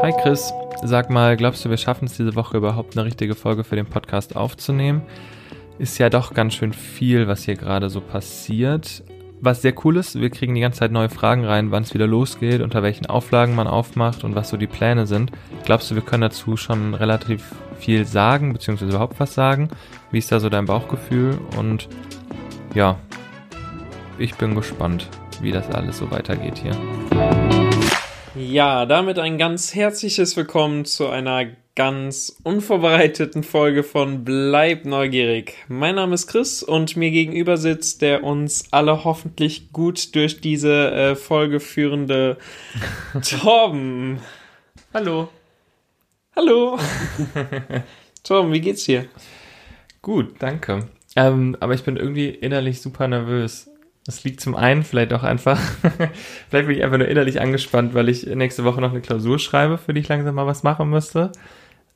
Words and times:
Hi 0.00 0.12
Chris, 0.12 0.54
sag 0.84 1.10
mal, 1.10 1.36
glaubst 1.36 1.64
du, 1.64 1.70
wir 1.70 1.76
schaffen 1.76 2.04
es 2.04 2.16
diese 2.16 2.36
Woche 2.36 2.56
überhaupt 2.56 2.96
eine 2.96 3.04
richtige 3.04 3.34
Folge 3.34 3.64
für 3.64 3.74
den 3.74 3.86
Podcast 3.86 4.36
aufzunehmen? 4.36 5.02
Ist 5.80 5.98
ja 5.98 6.08
doch 6.08 6.34
ganz 6.34 6.54
schön 6.54 6.72
viel, 6.72 7.26
was 7.26 7.42
hier 7.42 7.56
gerade 7.56 7.90
so 7.90 8.00
passiert. 8.00 9.02
Was 9.40 9.60
sehr 9.60 9.74
cool 9.84 9.96
ist, 9.96 10.20
wir 10.20 10.30
kriegen 10.30 10.54
die 10.54 10.60
ganze 10.60 10.78
Zeit 10.78 10.92
neue 10.92 11.08
Fragen 11.08 11.44
rein, 11.44 11.72
wann 11.72 11.82
es 11.82 11.94
wieder 11.94 12.06
losgeht, 12.06 12.60
unter 12.60 12.84
welchen 12.84 13.06
Auflagen 13.06 13.56
man 13.56 13.66
aufmacht 13.66 14.22
und 14.22 14.36
was 14.36 14.50
so 14.50 14.56
die 14.56 14.68
Pläne 14.68 15.04
sind. 15.08 15.32
Glaubst 15.64 15.90
du, 15.90 15.96
wir 15.96 16.02
können 16.02 16.22
dazu 16.22 16.56
schon 16.56 16.94
relativ 16.94 17.44
viel 17.80 18.04
sagen, 18.04 18.52
beziehungsweise 18.52 18.92
überhaupt 18.92 19.18
was 19.18 19.34
sagen? 19.34 19.68
Wie 20.12 20.18
ist 20.18 20.30
da 20.30 20.38
so 20.38 20.48
dein 20.48 20.66
Bauchgefühl? 20.66 21.38
Und 21.56 21.88
ja, 22.72 22.96
ich 24.16 24.36
bin 24.36 24.54
gespannt, 24.54 25.08
wie 25.40 25.50
das 25.50 25.68
alles 25.70 25.98
so 25.98 26.08
weitergeht 26.12 26.58
hier. 26.58 27.37
Ja, 28.38 28.86
damit 28.86 29.18
ein 29.18 29.36
ganz 29.36 29.74
herzliches 29.74 30.36
Willkommen 30.36 30.84
zu 30.84 31.08
einer 31.08 31.46
ganz 31.74 32.36
unvorbereiteten 32.44 33.42
Folge 33.42 33.82
von 33.82 34.24
Bleib 34.24 34.84
neugierig. 34.84 35.56
Mein 35.66 35.96
Name 35.96 36.14
ist 36.14 36.28
Chris 36.28 36.62
und 36.62 36.96
mir 36.96 37.10
gegenüber 37.10 37.56
sitzt 37.56 38.00
der 38.00 38.22
uns 38.22 38.72
alle 38.72 39.02
hoffentlich 39.02 39.72
gut 39.72 40.14
durch 40.14 40.40
diese 40.40 40.92
äh, 40.92 41.16
Folge 41.16 41.58
führende 41.58 42.36
Torben. 43.28 44.20
Hallo. 44.94 45.30
Hallo. 46.36 46.78
Torben, 48.22 48.52
wie 48.52 48.60
geht's 48.60 48.84
dir? 48.84 49.06
Gut, 50.00 50.36
danke. 50.38 50.88
Ähm, 51.16 51.56
aber 51.58 51.74
ich 51.74 51.82
bin 51.82 51.96
irgendwie 51.96 52.28
innerlich 52.28 52.80
super 52.82 53.08
nervös. 53.08 53.68
Das 54.08 54.24
liegt 54.24 54.40
zum 54.40 54.54
einen 54.54 54.84
vielleicht 54.84 55.12
auch 55.12 55.22
einfach, 55.22 55.60
vielleicht 56.48 56.66
bin 56.66 56.70
ich 56.70 56.82
einfach 56.82 56.96
nur 56.96 57.08
innerlich 57.08 57.42
angespannt, 57.42 57.92
weil 57.92 58.08
ich 58.08 58.24
nächste 58.24 58.64
Woche 58.64 58.80
noch 58.80 58.92
eine 58.92 59.02
Klausur 59.02 59.38
schreibe, 59.38 59.76
für 59.76 59.92
die 59.92 60.00
ich 60.00 60.08
langsam 60.08 60.34
mal 60.34 60.46
was 60.46 60.62
machen 60.62 60.88
müsste. 60.88 61.30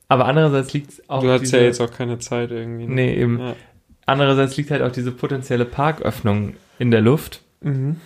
Aber 0.08 0.26
andererseits 0.26 0.74
liegt 0.74 0.91
es 0.91 1.08
auch. 1.08 1.22
Du 1.22 1.30
hast 1.30 1.41
diese, 1.41 1.56
ja 1.56 1.62
jetzt 1.62 1.80
auch 1.80 1.91
keine 1.91 2.19
Zeit 2.19 2.50
irgendwie. 2.50 2.86
Ne? 2.86 2.94
Nee, 2.94 3.14
eben. 3.14 3.38
Ja. 3.38 3.56
Andererseits 4.04 4.58
liegt 4.58 4.70
halt 4.70 4.82
auch 4.82 4.92
diese 4.92 5.10
potenzielle 5.10 5.64
Parköffnung 5.64 6.52
in 6.78 6.91
der 6.91 7.00
Luft. 7.00 7.41
Mhm. 7.62 7.96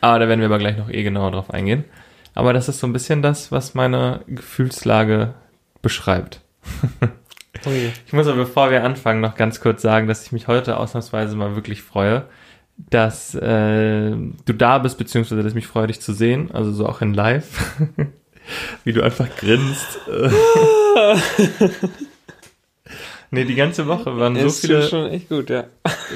Aber 0.00 0.18
da 0.18 0.26
werden 0.26 0.40
wir 0.40 0.46
aber 0.46 0.58
gleich 0.58 0.76
noch 0.76 0.90
eh 0.90 1.04
genauer 1.04 1.30
drauf 1.30 1.54
eingehen. 1.54 1.84
Aber 2.34 2.52
das 2.52 2.68
ist 2.68 2.80
so 2.80 2.88
ein 2.88 2.92
bisschen 2.92 3.22
das, 3.22 3.52
was 3.52 3.74
meine 3.74 4.22
Gefühlslage 4.26 5.34
beschreibt. 5.82 6.40
Okay. 7.64 7.92
Oh 7.92 8.00
ich 8.06 8.12
muss 8.12 8.26
aber, 8.26 8.38
bevor 8.38 8.72
wir 8.72 8.82
anfangen, 8.82 9.20
noch 9.20 9.36
ganz 9.36 9.60
kurz 9.60 9.82
sagen, 9.82 10.08
dass 10.08 10.26
ich 10.26 10.32
mich 10.32 10.48
heute 10.48 10.78
ausnahmsweise 10.78 11.36
mal 11.36 11.54
wirklich 11.54 11.82
freue, 11.82 12.24
dass 12.90 13.34
äh, 13.34 14.10
du 14.10 14.52
da 14.52 14.78
bist, 14.78 14.98
beziehungsweise 14.98 15.42
dass 15.42 15.52
ich 15.52 15.56
mich 15.56 15.66
freue, 15.66 15.86
dich 15.86 16.00
zu 16.00 16.12
sehen, 16.12 16.50
also 16.52 16.72
so 16.72 16.86
auch 16.86 17.00
in 17.00 17.14
live, 17.14 17.76
wie 18.84 18.92
du 18.92 19.02
einfach 19.02 19.28
grinst. 19.36 19.98
nee, 23.30 23.44
die 23.44 23.54
ganze 23.54 23.86
Woche 23.86 24.16
waren 24.18 24.36
so 24.36 24.48
viele. 24.50 24.80
Das 24.80 24.90
schon 24.90 25.10
echt 25.10 25.28
gut, 25.28 25.50
ja. 25.50 25.64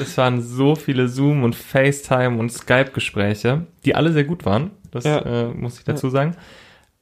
Es 0.00 0.16
waren 0.18 0.42
so 0.42 0.74
viele 0.74 1.08
Zoom 1.08 1.44
und 1.44 1.54
FaceTime 1.54 2.38
und 2.38 2.52
Skype-Gespräche, 2.52 3.66
die 3.84 3.94
alle 3.94 4.12
sehr 4.12 4.24
gut 4.24 4.44
waren. 4.44 4.70
Das 4.90 5.04
ja. 5.04 5.18
äh, 5.18 5.48
muss 5.48 5.78
ich 5.78 5.84
dazu 5.84 6.10
sagen. 6.10 6.36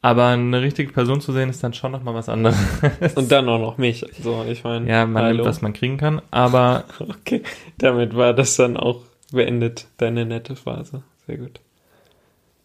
Aber 0.04 0.26
eine 0.26 0.60
richtige 0.60 0.92
Person 0.92 1.22
zu 1.22 1.32
sehen, 1.32 1.48
ist 1.48 1.64
dann 1.64 1.72
schon 1.72 1.90
nochmal 1.90 2.12
was 2.12 2.28
anderes. 2.28 2.58
Und 3.14 3.32
dann 3.32 3.48
auch 3.48 3.58
noch 3.58 3.78
mich. 3.78 4.04
So, 4.22 4.44
ich 4.46 4.62
meine. 4.62 4.86
Ja, 4.86 5.06
man 5.06 5.22
hallo. 5.22 5.36
nimmt, 5.36 5.48
was 5.48 5.62
man 5.62 5.72
kriegen 5.72 5.96
kann, 5.96 6.20
aber. 6.30 6.84
okay, 7.00 7.42
damit 7.78 8.14
war 8.14 8.34
das 8.34 8.54
dann 8.56 8.76
auch 8.76 9.00
beendet 9.34 9.86
deine 9.98 10.24
nette 10.24 10.56
Phase. 10.56 11.02
Sehr 11.26 11.38
gut. 11.38 11.60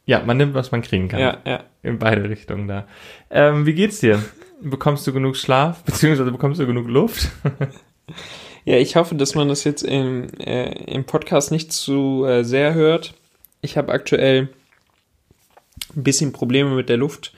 Ja, 0.06 0.24
man 0.24 0.38
nimmt, 0.38 0.56
was 0.56 0.72
man 0.72 0.82
kriegen 0.82 1.08
kann. 1.08 1.20
Ja, 1.20 1.38
ja. 1.46 1.64
In 1.84 2.00
beide 2.00 2.28
Richtungen 2.28 2.68
da. 2.68 2.88
Ähm, 3.30 3.68
wie 3.68 3.76
geht's 3.76 4.00
dir? 4.00 4.24
Bekommst 4.60 5.06
du 5.06 5.14
genug 5.14 5.38
Schlaf, 5.38 5.84
beziehungsweise 5.86 6.32
bekommst 6.32 6.60
du 6.60 6.66
genug 6.66 6.88
Luft? 6.88 7.30
ja, 8.66 8.78
ich 8.78 8.96
hoffe, 8.96 9.14
dass 9.14 9.36
man 9.36 9.50
das 9.50 9.64
jetzt 9.66 9.84
im, 9.84 10.28
äh, 10.40 10.72
im 10.86 11.04
Podcast 11.04 11.52
nicht 11.52 11.72
zu 11.72 12.26
äh, 12.26 12.44
sehr 12.44 12.74
hört. 12.74 13.14
Ich 13.62 13.78
habe 13.78 13.92
aktuell 13.92 14.50
ein 15.96 16.04
bisschen 16.04 16.32
Probleme 16.32 16.72
mit 16.72 16.90
der 16.90 16.98
Luft, 16.98 17.34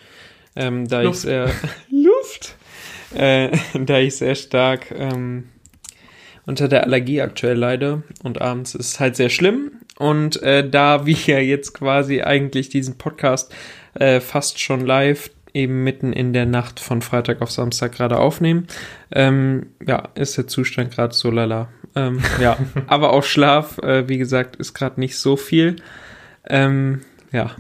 ähm, 0.56 0.88
da 0.88 1.02
Luft. 1.02 1.16
ich 1.18 1.22
sehr 1.24 1.52
Luft, 1.90 2.56
äh, 3.13 3.50
da 3.74 4.00
ich 4.00 4.16
sehr 4.16 4.36
stark 4.36 4.92
ähm, 4.92 5.50
unter 6.46 6.68
der 6.68 6.84
Allergie 6.84 7.22
aktuell 7.22 7.57
leide 7.57 8.03
und 8.24 8.41
abends 8.41 8.75
ist 8.75 8.94
es 8.94 9.00
halt 9.00 9.16
sehr 9.16 9.29
schlimm. 9.29 9.72
Und 9.97 10.41
äh, 10.41 10.68
da 10.68 11.06
wir 11.06 11.16
ja 11.16 11.40
jetzt 11.40 11.74
quasi 11.74 12.22
eigentlich 12.22 12.69
diesen 12.69 12.97
Podcast 12.97 13.53
äh, 13.94 14.19
fast 14.19 14.59
schon 14.59 14.85
live 14.85 15.30
eben 15.53 15.84
mitten 15.84 16.13
in 16.13 16.34
der 16.34 16.46
Nacht 16.46 16.80
von 16.80 17.01
Freitag 17.01 17.41
auf 17.41 17.51
Samstag 17.51 17.91
gerade 17.91 18.18
aufnehmen, 18.18 18.68
ähm, 19.12 19.68
ja, 19.85 20.09
ist 20.16 20.38
der 20.38 20.47
Zustand 20.47 20.91
gerade 20.91 21.13
so 21.13 21.30
lala. 21.30 21.69
Ähm, 21.96 22.22
ja, 22.40 22.57
aber 22.88 23.13
auch 23.13 23.24
Schlaf, 23.24 23.78
äh, 23.80 24.07
wie 24.07 24.18
gesagt, 24.18 24.56
ist 24.56 24.74
gerade 24.74 25.00
nicht 25.00 25.18
so 25.18 25.35
viel. 25.35 25.75
Ähm, 26.50 27.01
ja, 27.31 27.56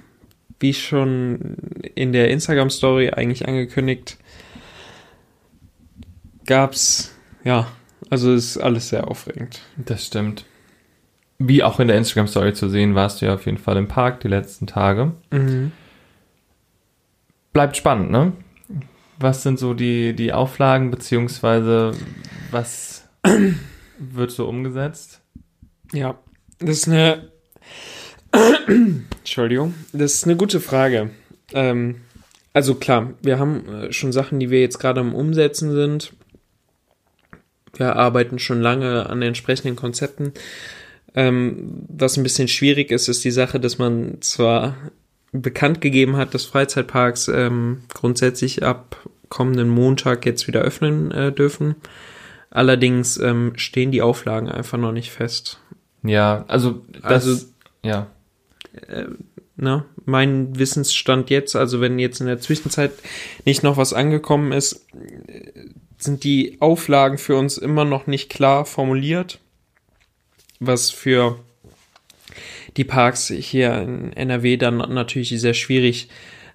wie 0.59 0.73
schon 0.73 1.57
in 1.95 2.13
der 2.13 2.29
Instagram-Story 2.29 3.11
eigentlich 3.11 3.47
angekündigt, 3.47 4.17
gab's 6.45 7.15
ja 7.43 7.67
also 8.09 8.33
ist 8.33 8.57
alles 8.57 8.89
sehr 8.89 9.07
aufregend. 9.07 9.61
Das 9.77 10.05
stimmt. 10.05 10.45
Wie 11.37 11.63
auch 11.63 11.79
in 11.79 11.87
der 11.87 11.97
Instagram-Story 11.97 12.53
zu 12.53 12.69
sehen, 12.69 12.95
warst 12.95 13.21
du 13.21 13.25
ja 13.25 13.33
auf 13.33 13.45
jeden 13.45 13.57
Fall 13.57 13.77
im 13.77 13.87
Park 13.87 14.21
die 14.21 14.27
letzten 14.27 14.67
Tage. 14.67 15.13
Mhm. 15.31 15.71
Bleibt 17.53 17.77
spannend, 17.77 18.11
ne? 18.11 18.33
Was 19.17 19.43
sind 19.43 19.59
so 19.59 19.73
die, 19.73 20.13
die 20.13 20.33
Auflagen, 20.33 20.91
beziehungsweise 20.91 21.91
was 22.49 23.07
wird 23.97 24.31
so 24.31 24.47
umgesetzt? 24.47 25.21
Ja, 25.93 26.17
das 26.59 26.77
ist 26.77 26.87
eine. 26.87 27.31
Entschuldigung, 28.67 29.73
das 29.93 30.13
ist 30.13 30.25
eine 30.25 30.37
gute 30.37 30.59
Frage. 30.59 31.09
Ähm, 31.53 31.97
also 32.53 32.75
klar, 32.75 33.13
wir 33.21 33.39
haben 33.39 33.67
äh, 33.67 33.93
schon 33.93 34.11
Sachen, 34.11 34.39
die 34.39 34.49
wir 34.49 34.61
jetzt 34.61 34.79
gerade 34.79 35.01
am 35.01 35.13
Umsetzen 35.13 35.71
sind 35.71 36.13
wir 37.73 37.95
arbeiten 37.95 38.39
schon 38.39 38.61
lange 38.61 39.09
an 39.09 39.21
entsprechenden 39.21 39.75
Konzepten. 39.75 40.33
Ähm, 41.13 41.85
was 41.87 42.17
ein 42.17 42.23
bisschen 42.23 42.47
schwierig 42.47 42.91
ist, 42.91 43.07
ist 43.07 43.23
die 43.23 43.31
Sache, 43.31 43.59
dass 43.59 43.77
man 43.77 44.21
zwar 44.21 44.75
bekannt 45.31 45.81
gegeben 45.81 46.17
hat, 46.17 46.33
dass 46.33 46.45
Freizeitparks 46.45 47.27
ähm, 47.29 47.83
grundsätzlich 47.93 48.63
ab 48.63 48.97
kommenden 49.29 49.69
Montag 49.69 50.25
jetzt 50.25 50.47
wieder 50.47 50.61
öffnen 50.61 51.11
äh, 51.11 51.31
dürfen. 51.31 51.75
Allerdings 52.49 53.17
ähm, 53.17 53.53
stehen 53.55 53.91
die 53.91 54.01
Auflagen 54.01 54.49
einfach 54.49 54.77
noch 54.77 54.91
nicht 54.91 55.11
fest. 55.11 55.59
Ja, 56.03 56.43
also 56.47 56.81
das, 57.01 57.03
also 57.03 57.45
ja. 57.83 58.07
Äh, 58.87 59.05
ne, 59.55 59.85
mein 60.05 60.57
Wissensstand 60.59 61.29
jetzt, 61.29 61.55
also 61.55 61.79
wenn 61.79 61.97
jetzt 61.97 62.19
in 62.19 62.27
der 62.27 62.39
Zwischenzeit 62.39 62.91
nicht 63.45 63.63
noch 63.63 63.77
was 63.77 63.93
angekommen 63.93 64.51
ist, 64.51 64.85
sind 66.03 66.23
die 66.23 66.57
Auflagen 66.59 67.17
für 67.17 67.35
uns 67.35 67.57
immer 67.57 67.85
noch 67.85 68.07
nicht 68.07 68.29
klar 68.29 68.65
formuliert, 68.65 69.39
was 70.59 70.89
für 70.89 71.39
die 72.77 72.83
Parks 72.83 73.27
hier 73.27 73.81
in 73.81 74.13
NRW 74.13 74.57
dann 74.57 74.77
natürlich 74.77 75.29
sehr 75.29 75.53
schwierig 75.53 76.09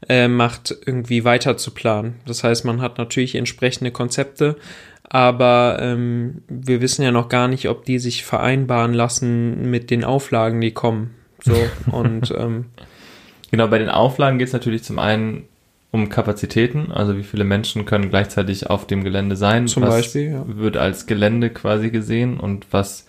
äh, 0.08 0.28
macht, 0.28 0.74
irgendwie 0.84 1.24
weiter 1.24 1.56
zu 1.56 1.72
planen. 1.72 2.20
Das 2.26 2.44
heißt, 2.44 2.64
man 2.64 2.80
hat 2.80 2.98
natürlich 2.98 3.34
entsprechende 3.34 3.90
Konzepte, 3.90 4.56
aber 5.04 5.78
ähm, 5.80 6.42
wir 6.48 6.80
wissen 6.80 7.02
ja 7.02 7.12
noch 7.12 7.28
gar 7.28 7.48
nicht, 7.48 7.68
ob 7.68 7.84
die 7.84 7.98
sich 7.98 8.24
vereinbaren 8.24 8.94
lassen 8.94 9.70
mit 9.70 9.90
den 9.90 10.04
Auflagen, 10.04 10.60
die 10.60 10.72
kommen. 10.72 11.14
So 11.42 11.56
und 11.90 12.32
ähm, 12.36 12.66
genau 13.50 13.68
bei 13.68 13.78
den 13.78 13.88
Auflagen 13.88 14.38
geht 14.38 14.48
es 14.48 14.54
natürlich 14.54 14.82
zum 14.82 14.98
einen 14.98 15.44
um 15.96 16.10
Kapazitäten, 16.10 16.92
also 16.92 17.16
wie 17.16 17.22
viele 17.22 17.44
Menschen 17.44 17.86
können 17.86 18.10
gleichzeitig 18.10 18.68
auf 18.68 18.86
dem 18.86 19.02
Gelände 19.02 19.34
sein. 19.34 19.66
Zum 19.66 19.82
was 19.82 19.90
Beispiel, 19.90 20.32
ja. 20.32 20.44
wird 20.46 20.76
als 20.76 21.06
Gelände 21.06 21.50
quasi 21.50 21.90
gesehen 21.90 22.38
und 22.38 22.66
was 22.70 23.06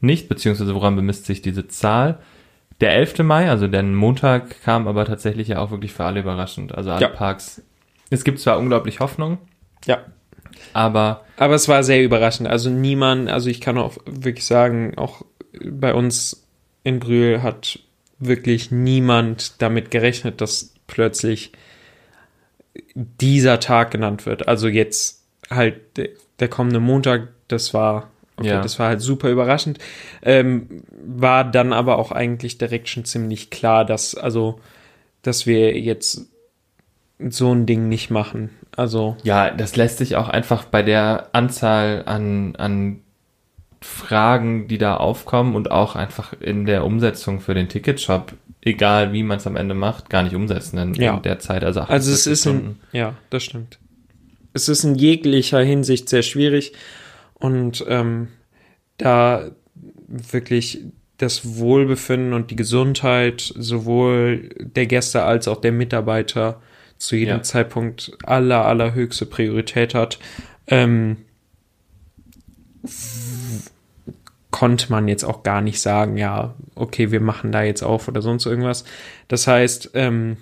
nicht, 0.00 0.28
beziehungsweise 0.28 0.74
woran 0.74 0.94
bemisst 0.94 1.24
sich 1.24 1.40
diese 1.40 1.66
Zahl. 1.66 2.18
Der 2.82 2.94
11. 2.94 3.20
Mai, 3.20 3.48
also 3.48 3.66
der 3.68 3.82
Montag, 3.82 4.62
kam 4.62 4.86
aber 4.86 5.06
tatsächlich 5.06 5.48
ja 5.48 5.60
auch 5.60 5.70
wirklich 5.70 5.94
für 5.94 6.04
alle 6.04 6.20
überraschend. 6.20 6.74
Also 6.74 6.90
alle 6.90 7.00
ja. 7.00 7.08
Parks. 7.08 7.62
Es 8.10 8.22
gibt 8.22 8.38
zwar 8.38 8.58
unglaublich 8.58 9.00
Hoffnung. 9.00 9.38
Ja. 9.86 10.04
Aber. 10.74 11.24
Aber 11.38 11.54
es 11.54 11.68
war 11.68 11.82
sehr 11.82 12.04
überraschend. 12.04 12.48
Also 12.48 12.68
niemand, 12.68 13.30
also 13.30 13.48
ich 13.48 13.62
kann 13.62 13.78
auch 13.78 13.96
wirklich 14.04 14.44
sagen, 14.44 14.92
auch 14.96 15.24
bei 15.64 15.94
uns 15.94 16.46
in 16.84 17.00
Brühl 17.00 17.42
hat 17.42 17.78
wirklich 18.18 18.70
niemand 18.70 19.62
damit 19.62 19.90
gerechnet, 19.90 20.42
dass 20.42 20.74
plötzlich 20.86 21.52
dieser 22.94 23.60
Tag 23.60 23.90
genannt 23.90 24.26
wird. 24.26 24.48
Also 24.48 24.68
jetzt 24.68 25.24
halt 25.50 25.80
der, 25.96 26.48
kommende 26.48 26.80
Montag, 26.80 27.28
das 27.48 27.74
war, 27.74 28.10
okay, 28.36 28.48
ja. 28.48 28.60
das 28.60 28.78
war 28.78 28.88
halt 28.88 29.00
super 29.00 29.30
überraschend. 29.30 29.78
Ähm, 30.22 30.82
war 31.04 31.44
dann 31.44 31.72
aber 31.72 31.98
auch 31.98 32.12
eigentlich 32.12 32.58
direkt 32.58 32.88
schon 32.88 33.04
ziemlich 33.04 33.50
klar, 33.50 33.84
dass, 33.84 34.14
also, 34.14 34.60
dass 35.22 35.46
wir 35.46 35.78
jetzt 35.78 36.26
so 37.28 37.52
ein 37.52 37.66
Ding 37.66 37.88
nicht 37.88 38.10
machen. 38.10 38.50
Also. 38.76 39.16
Ja, 39.22 39.50
das 39.50 39.76
lässt 39.76 39.98
sich 39.98 40.16
auch 40.16 40.28
einfach 40.28 40.64
bei 40.64 40.82
der 40.82 41.28
Anzahl 41.32 42.02
an, 42.06 42.56
an 42.56 43.00
Fragen, 43.80 44.68
die 44.68 44.78
da 44.78 44.96
aufkommen 44.96 45.54
und 45.54 45.70
auch 45.70 45.96
einfach 45.96 46.34
in 46.40 46.66
der 46.66 46.84
Umsetzung 46.84 47.40
für 47.40 47.54
den 47.54 47.68
Ticketshop, 47.68 48.32
egal 48.66 49.12
wie 49.12 49.22
man 49.22 49.38
es 49.38 49.46
am 49.46 49.56
Ende 49.56 49.74
macht, 49.74 50.10
gar 50.10 50.22
nicht 50.22 50.34
umsetzen 50.34 50.78
in, 50.78 50.94
Ja. 50.94 51.16
in 51.16 51.22
der 51.22 51.38
Zeit. 51.38 51.64
Also, 51.64 51.80
Also 51.80 52.10
es 52.12 52.26
48 52.26 52.32
ist 52.32 52.46
in, 52.46 52.76
ja, 52.92 53.14
das 53.30 53.42
stimmt. 53.44 53.78
Es 54.52 54.68
ist 54.68 54.84
in 54.84 54.94
jeglicher 54.94 55.60
Hinsicht 55.62 56.08
sehr 56.08 56.22
schwierig 56.22 56.72
und 57.34 57.84
ähm, 57.88 58.28
da 58.98 59.50
wirklich 60.08 60.80
das 61.18 61.56
Wohlbefinden 61.58 62.32
und 62.32 62.50
die 62.50 62.56
Gesundheit 62.56 63.40
sowohl 63.56 64.50
der 64.58 64.86
Gäste 64.86 65.22
als 65.22 65.48
auch 65.48 65.60
der 65.60 65.72
Mitarbeiter 65.72 66.60
zu 66.98 67.16
jedem 67.16 67.36
Ja. 67.36 67.42
Zeitpunkt 67.42 68.12
aller, 68.24 68.64
allerhöchste 68.64 69.26
Priorität 69.26 69.94
hat, 69.94 70.18
ähm, 70.66 71.18
konnte 74.56 74.90
man 74.90 75.06
jetzt 75.06 75.22
auch 75.22 75.42
gar 75.42 75.60
nicht 75.60 75.82
sagen, 75.82 76.16
ja, 76.16 76.54
okay, 76.76 77.10
wir 77.10 77.20
machen 77.20 77.52
da 77.52 77.62
jetzt 77.62 77.82
auf 77.82 78.08
oder 78.08 78.22
sonst 78.22 78.46
irgendwas. 78.46 78.86
Das 79.28 79.46
heißt, 79.46 79.90
ähm, 79.92 80.38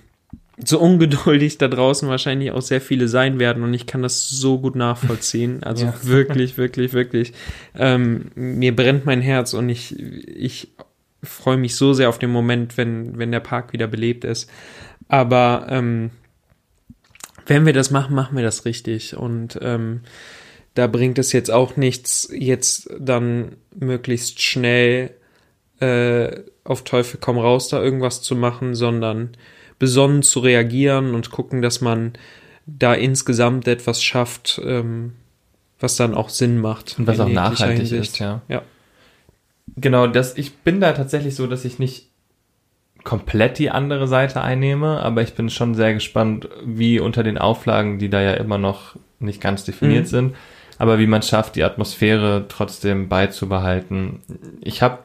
so 0.65 0.79
ungeduldig 0.79 1.59
da 1.59 1.67
draußen 1.67 2.09
wahrscheinlich 2.09 2.53
auch 2.53 2.63
sehr 2.63 2.81
viele 2.81 3.09
sein 3.09 3.41
werden 3.41 3.65
und 3.65 3.75
ich 3.75 3.87
kann 3.89 4.03
das 4.03 4.29
so 4.29 4.61
gut 4.61 4.77
nachvollziehen. 4.77 5.63
Also 5.65 5.87
Ja. 5.87 5.95
wirklich, 6.03 6.57
wirklich, 6.57 6.93
wirklich. 6.93 7.33
Ähm, 7.77 8.31
mir 8.37 8.77
brennt 8.77 9.05
mein 9.05 9.21
Herz 9.21 9.53
und 9.53 9.69
ich, 9.69 9.99
ich 9.99 10.69
freue 11.25 11.57
mich 11.57 11.75
so 11.75 11.93
sehr 11.93 12.09
auf 12.09 12.21
den 12.21 12.31
Moment, 12.31 12.77
wenn, 12.77 13.19
wenn 13.19 13.33
der 13.33 13.41
Park 13.41 13.73
wieder 13.73 13.89
belebt 13.89 14.23
ist. 14.23 14.49
Aber 15.09 15.67
ähm, 15.71 16.13
wenn 17.47 17.67
wir 17.67 17.73
das 17.73 17.91
machen, 17.91 18.15
machen 18.15 18.37
wir 18.37 18.45
das 18.45 18.65
richtig. 18.65 19.17
Und 19.17 19.59
ähm, 19.61 20.03
da 20.75 20.87
bringt 20.87 21.19
es 21.19 21.33
jetzt 21.33 21.51
auch 21.51 21.77
nichts, 21.77 22.29
jetzt 22.33 22.91
dann 22.99 23.57
möglichst 23.75 24.43
schnell 24.43 25.11
äh, 25.81 26.41
auf 26.65 26.85
Teufel 26.85 27.19
komm 27.21 27.39
raus 27.39 27.69
da 27.69 27.83
irgendwas 27.83 28.23
zu 28.23 28.35
machen, 28.37 28.75
sondern 28.75 29.37
besonnen 29.79 30.23
zu 30.23 30.41
reagieren 30.41 31.15
und 31.15 31.31
gucken, 31.31 31.63
dass 31.63 31.81
man 31.81 32.13
da 32.67 32.95
insgesamt 32.95 33.69
etwas 33.69 34.03
schafft, 34.03 34.61
ähm, 34.65 35.13
was 35.79 35.97
dann 35.97 36.15
auch 36.15 36.29
Sinn 36.29 36.59
macht. 36.59 36.97
Und 36.99 37.07
was 37.07 37.21
auch 37.21 37.29
nachhaltig 37.29 37.79
Hinsicht. 37.89 38.13
ist, 38.15 38.19
ja. 38.19 38.43
Ja. 38.49 38.63
Genau, 39.77 40.07
das, 40.07 40.37
ich 40.37 40.55
bin 40.59 40.81
da 40.81 40.93
tatsächlich 40.93 41.35
so, 41.35 41.47
dass 41.47 41.65
ich 41.65 41.79
nicht 41.79 42.09
komplett 43.03 43.59
die 43.59 43.71
andere 43.71 44.09
Seite 44.09 44.41
einnehme, 44.41 45.01
aber 45.01 45.23
ich 45.23 45.35
bin 45.35 45.51
schon 45.51 45.75
sehr 45.75 45.93
gespannt, 45.93 46.49
wie 46.65 47.01
unter 47.01 47.23
den 47.23 47.37
Auflagen, 47.39 47.99
die 47.99 48.09
da 48.09 48.23
ja 48.23 48.33
immer 48.35 48.57
noch 48.57 48.97
nicht 49.19 49.41
ganz 49.41 49.65
definiert 49.65 50.05
Mhm. 50.05 50.09
sind, 50.09 50.35
aber 50.79 50.99
wie 50.99 51.07
man 51.07 51.23
schafft, 51.23 51.57
die 51.57 51.65
Atmosphäre 51.65 52.47
trotzdem 52.49 53.09
beizubehalten. 53.09 54.21
Ich 54.61 54.83
habe 54.83 55.05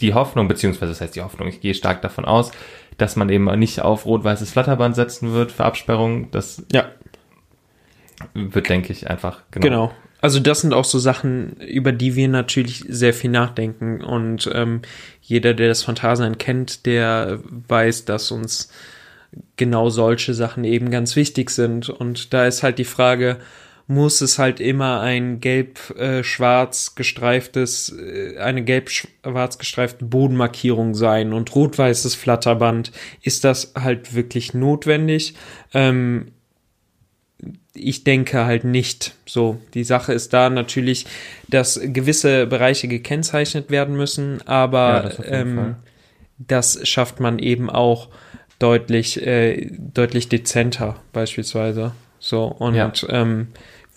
die 0.00 0.14
Hoffnung, 0.14 0.48
beziehungsweise 0.48 0.92
das 0.92 1.00
heißt 1.00 1.16
die 1.16 1.22
Hoffnung, 1.22 1.48
ich 1.48 1.60
gehe 1.60 1.74
stark 1.74 2.02
davon 2.02 2.24
aus, 2.24 2.52
dass 2.96 3.16
man 3.16 3.28
eben 3.28 3.46
nicht 3.58 3.80
auf 3.80 4.06
rot-weißes 4.06 4.50
Flatterband 4.50 4.96
setzen 4.96 5.32
wird 5.32 5.52
für 5.52 5.64
Absperrung. 5.64 6.30
Das 6.30 6.64
Ja, 6.72 6.86
wird, 8.34 8.68
denke 8.68 8.92
ich, 8.92 9.08
einfach 9.08 9.42
genau. 9.50 9.92
Also 10.22 10.38
das 10.38 10.60
sind 10.60 10.74
auch 10.74 10.84
so 10.84 10.98
Sachen, 10.98 11.56
über 11.56 11.92
die 11.92 12.14
wir 12.14 12.28
natürlich 12.28 12.84
sehr 12.88 13.14
viel 13.14 13.30
nachdenken. 13.30 14.02
Und 14.02 14.50
ähm, 14.52 14.82
jeder, 15.22 15.54
der 15.54 15.68
das 15.68 15.82
Phantasialand 15.82 16.38
kennt, 16.38 16.84
der 16.84 17.40
weiß, 17.66 18.04
dass 18.04 18.30
uns 18.30 18.70
genau 19.56 19.88
solche 19.88 20.34
Sachen 20.34 20.64
eben 20.64 20.90
ganz 20.90 21.16
wichtig 21.16 21.48
sind. 21.48 21.88
Und 21.88 22.34
da 22.34 22.46
ist 22.46 22.62
halt 22.62 22.78
die 22.78 22.84
Frage, 22.84 23.38
muss 23.90 24.20
es 24.20 24.38
halt 24.38 24.60
immer 24.60 25.00
ein 25.00 25.40
gelb-schwarz 25.40 26.94
gestreiftes, 26.94 27.92
äh, 27.92 28.38
eine 28.38 28.62
gelb-schwarz 28.62 29.58
gestreifte 29.58 30.04
Bodenmarkierung 30.04 30.94
sein 30.94 31.32
und 31.32 31.52
rot-weißes 31.54 32.14
Flatterband? 32.14 32.92
Ist 33.20 33.42
das 33.42 33.72
halt 33.74 34.14
wirklich 34.14 34.54
notwendig? 34.54 35.34
Ähm, 35.74 36.28
ich 37.74 38.04
denke 38.04 38.44
halt 38.44 38.62
nicht. 38.62 39.14
So, 39.26 39.60
die 39.74 39.84
Sache 39.84 40.12
ist 40.12 40.32
da 40.32 40.50
natürlich, 40.50 41.06
dass 41.48 41.80
gewisse 41.82 42.46
Bereiche 42.46 42.86
gekennzeichnet 42.86 43.70
werden 43.70 43.96
müssen, 43.96 44.38
Ja, 44.38 44.46
aber 44.46 45.00
das 45.02 45.18
auf 45.18 45.24
jeden 45.26 45.58
ähm, 45.58 45.74
das 46.38 46.88
schafft 46.88 47.18
man 47.18 47.38
eben 47.40 47.68
auch 47.68 48.08
deutlich, 48.60 49.26
äh, 49.26 49.68
deutlich 49.78 50.28
dezenter 50.28 50.96
beispielsweise. 51.12 51.92
So, 52.20 52.44
und 52.44 52.74
Ja. 52.74 52.92
ähm, 53.08 53.48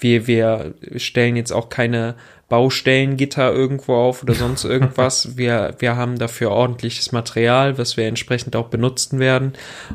wir, 0.03 0.27
wir 0.27 0.75
stellen 0.97 1.35
jetzt 1.35 1.51
auch 1.51 1.69
keine 1.69 2.15
Baustellengitter 2.49 3.51
irgendwo 3.51 3.95
auf 3.95 4.21
oder 4.23 4.35
sonst 4.35 4.63
irgendwas. 4.73 5.37
wir, 5.37 5.75
wir 5.79 5.95
haben 5.95 6.19
dafür 6.19 6.51
ordentliches 6.51 7.11
Material, 7.11 7.77
was 7.77 7.97
wir 7.97 8.05
entsprechend 8.07 8.55
auch 8.55 8.67
benutzen 8.67 9.17
werden. 9.19 9.53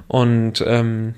Und 0.08 0.64
ähm, 0.66 1.14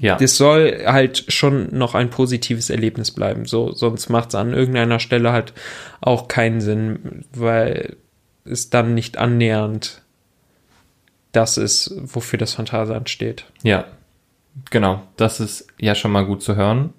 Ja. 0.00 0.16
das 0.16 0.36
soll 0.36 0.82
halt 0.86 1.24
schon 1.28 1.76
noch 1.76 1.94
ein 1.94 2.10
positives 2.10 2.70
Erlebnis 2.70 3.10
bleiben. 3.12 3.44
So, 3.46 3.72
sonst 3.72 4.08
macht 4.08 4.30
es 4.30 4.34
an 4.34 4.52
irgendeiner 4.54 4.98
Stelle 4.98 5.30
halt 5.32 5.52
auch 6.00 6.26
keinen 6.26 6.60
Sinn, 6.60 7.24
weil 7.32 7.96
es 8.44 8.70
dann 8.70 8.94
nicht 8.94 9.18
annähernd 9.18 10.02
das 11.30 11.56
ist, 11.56 11.94
wofür 11.96 12.38
das 12.38 12.54
Phantasialand 12.54 13.08
steht. 13.08 13.44
Ja, 13.62 13.84
genau. 14.70 15.02
Das 15.16 15.40
ist 15.40 15.66
ja 15.78 15.94
schon 15.94 16.12
mal 16.12 16.24
gut 16.26 16.42
zu 16.42 16.56
hören. 16.56 16.92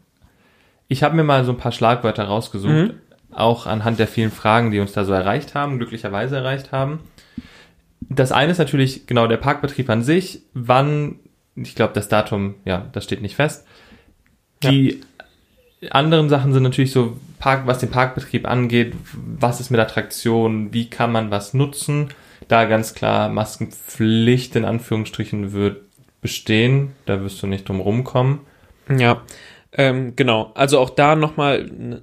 Ich 0.88 1.04
habe 1.04 1.16
mir 1.16 1.24
mal 1.24 1.46
so 1.46 1.52
ein 1.52 1.58
paar 1.58 1.72
Schlagwörter 1.72 2.26
rausgesucht, 2.26 2.72
Mhm. 2.74 2.94
auch 3.32 3.66
anhand 3.66 4.00
der 4.00 4.08
vielen 4.08 4.32
Fragen, 4.32 4.72
die 4.72 4.80
uns 4.80 4.94
da 4.94 5.06
so 5.06 5.14
erreicht 5.14 5.56
haben, 5.56 5.78
glücklicherweise 5.78 6.38
erreicht 6.38 6.72
haben. 6.72 7.00
Das 8.02 8.32
eine 8.32 8.52
ist 8.52 8.58
natürlich 8.58 9.08
genau 9.08 9.28
der 9.28 9.38
Parkbetrieb 9.38 9.90
an 9.90 10.04
sich. 10.04 10.42
Wann, 10.54 11.16
ich 11.56 11.74
glaube, 11.76 11.94
das 11.94 12.10
Datum, 12.10 12.56
ja, 12.66 12.86
das 12.92 13.06
steht 13.06 13.22
nicht 13.22 13.36
fest. 13.36 13.66
Die 14.64 15.02
anderen 15.90 16.30
Sachen 16.30 16.54
sind 16.54 16.64
natürlich 16.64 16.92
so, 16.92 17.18
Park, 17.40 17.68
was 17.68 17.80
den 17.80 17.90
Parkbetrieb 17.92 18.48
angeht, 18.48 18.94
was 19.14 19.60
ist 19.60 19.70
mit 19.70 19.80
Attraktionen, 19.82 20.74
wie 20.74 20.90
kann 20.90 21.12
man 21.12 21.30
was 21.32 21.54
nutzen. 21.54 22.10
Da 22.48 22.66
ganz 22.66 22.94
klar 22.94 23.28
Maskenpflicht 23.30 24.56
in 24.56 24.64
Anführungsstrichen 24.64 25.52
wird 25.52 25.82
bestehen. 26.24 26.94
Da 27.06 27.22
wirst 27.22 27.44
du 27.44 27.48
nicht 27.48 27.70
drum 27.70 27.80
rumkommen. 27.80 28.40
Ja, 28.90 29.22
ähm, 29.72 30.16
genau. 30.16 30.52
Also 30.56 30.80
auch 30.80 30.90
da 30.90 31.16
nochmal, 31.16 32.02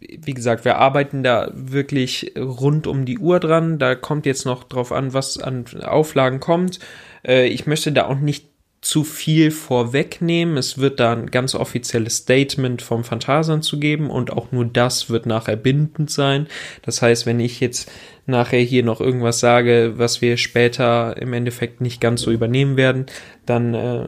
wie 0.00 0.34
gesagt, 0.34 0.64
wir 0.64 0.78
arbeiten 0.78 1.22
da 1.22 1.52
wirklich 1.54 2.32
rund 2.36 2.88
um 2.88 3.04
die 3.04 3.18
Uhr 3.18 3.38
dran. 3.38 3.78
Da 3.78 3.94
kommt 3.94 4.26
jetzt 4.26 4.44
noch 4.44 4.64
drauf 4.64 4.90
an, 4.90 5.14
was 5.14 5.38
an 5.38 5.64
Auflagen 5.84 6.40
kommt. 6.40 6.80
Äh, 7.24 7.46
ich 7.46 7.66
möchte 7.66 7.92
da 7.92 8.06
auch 8.06 8.18
nicht 8.18 8.48
zu 8.80 9.02
viel 9.02 9.50
vorwegnehmen. 9.50 10.56
Es 10.56 10.78
wird 10.78 11.00
da 11.00 11.12
ein 11.12 11.26
ganz 11.26 11.54
offizielles 11.54 12.18
Statement 12.18 12.80
vom 12.80 13.04
Phantasern 13.04 13.62
zu 13.62 13.80
geben 13.80 14.08
und 14.10 14.32
auch 14.32 14.52
nur 14.52 14.64
das 14.64 15.10
wird 15.10 15.26
nachher 15.26 15.56
bindend 15.56 16.10
sein. 16.10 16.46
Das 16.82 17.02
heißt, 17.02 17.26
wenn 17.26 17.40
ich 17.40 17.60
jetzt 17.60 17.90
nachher 18.26 18.60
hier 18.60 18.84
noch 18.84 19.00
irgendwas 19.00 19.40
sage, 19.40 19.94
was 19.96 20.20
wir 20.20 20.36
später 20.36 21.16
im 21.16 21.32
Endeffekt 21.32 21.80
nicht 21.80 22.00
ganz 22.00 22.22
so 22.22 22.30
übernehmen 22.30 22.76
werden, 22.76 23.06
dann 23.46 23.74
äh, 23.74 24.06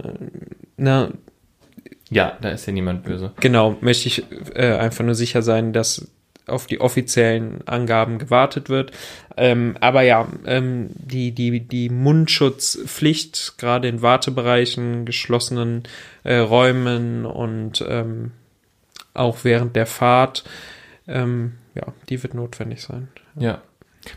na, 0.77 1.11
Ja, 2.11 2.39
da 2.41 2.51
ist 2.51 2.67
ja 2.67 2.73
niemand 2.73 3.05
böse. 3.05 3.33
Genau, 3.41 3.77
möchte 3.81 4.09
ich 4.09 4.25
äh, 4.55 4.75
einfach 4.75 5.05
nur 5.05 5.15
sicher 5.15 5.43
sein, 5.43 5.73
dass 5.73 6.11
auf 6.51 6.67
die 6.67 6.81
offiziellen 6.81 7.67
Angaben 7.67 8.19
gewartet 8.19 8.69
wird. 8.69 8.93
Ähm, 9.37 9.77
aber 9.81 10.03
ja, 10.03 10.29
ähm, 10.47 10.91
die, 10.95 11.33
die, 11.33 11.61
die 11.61 11.89
Mundschutzpflicht, 11.89 13.55
gerade 13.59 13.89
in 13.89 14.03
Wartebereichen, 14.03 15.07
geschlossenen 15.07 15.85
äh, 16.25 16.37
Räumen 16.37 17.25
und 17.25 17.85
ähm, 17.89 18.33
auch 19.15 19.39
während 19.45 19.77
der 19.77 19.87
Fahrt, 19.87 20.45
ähm, 21.09 21.55
ja, 21.75 21.93
die 22.09 22.23
wird 22.23 22.35
notwendig 22.35 22.83
sein. 22.83 23.09
Ja. 23.37 23.63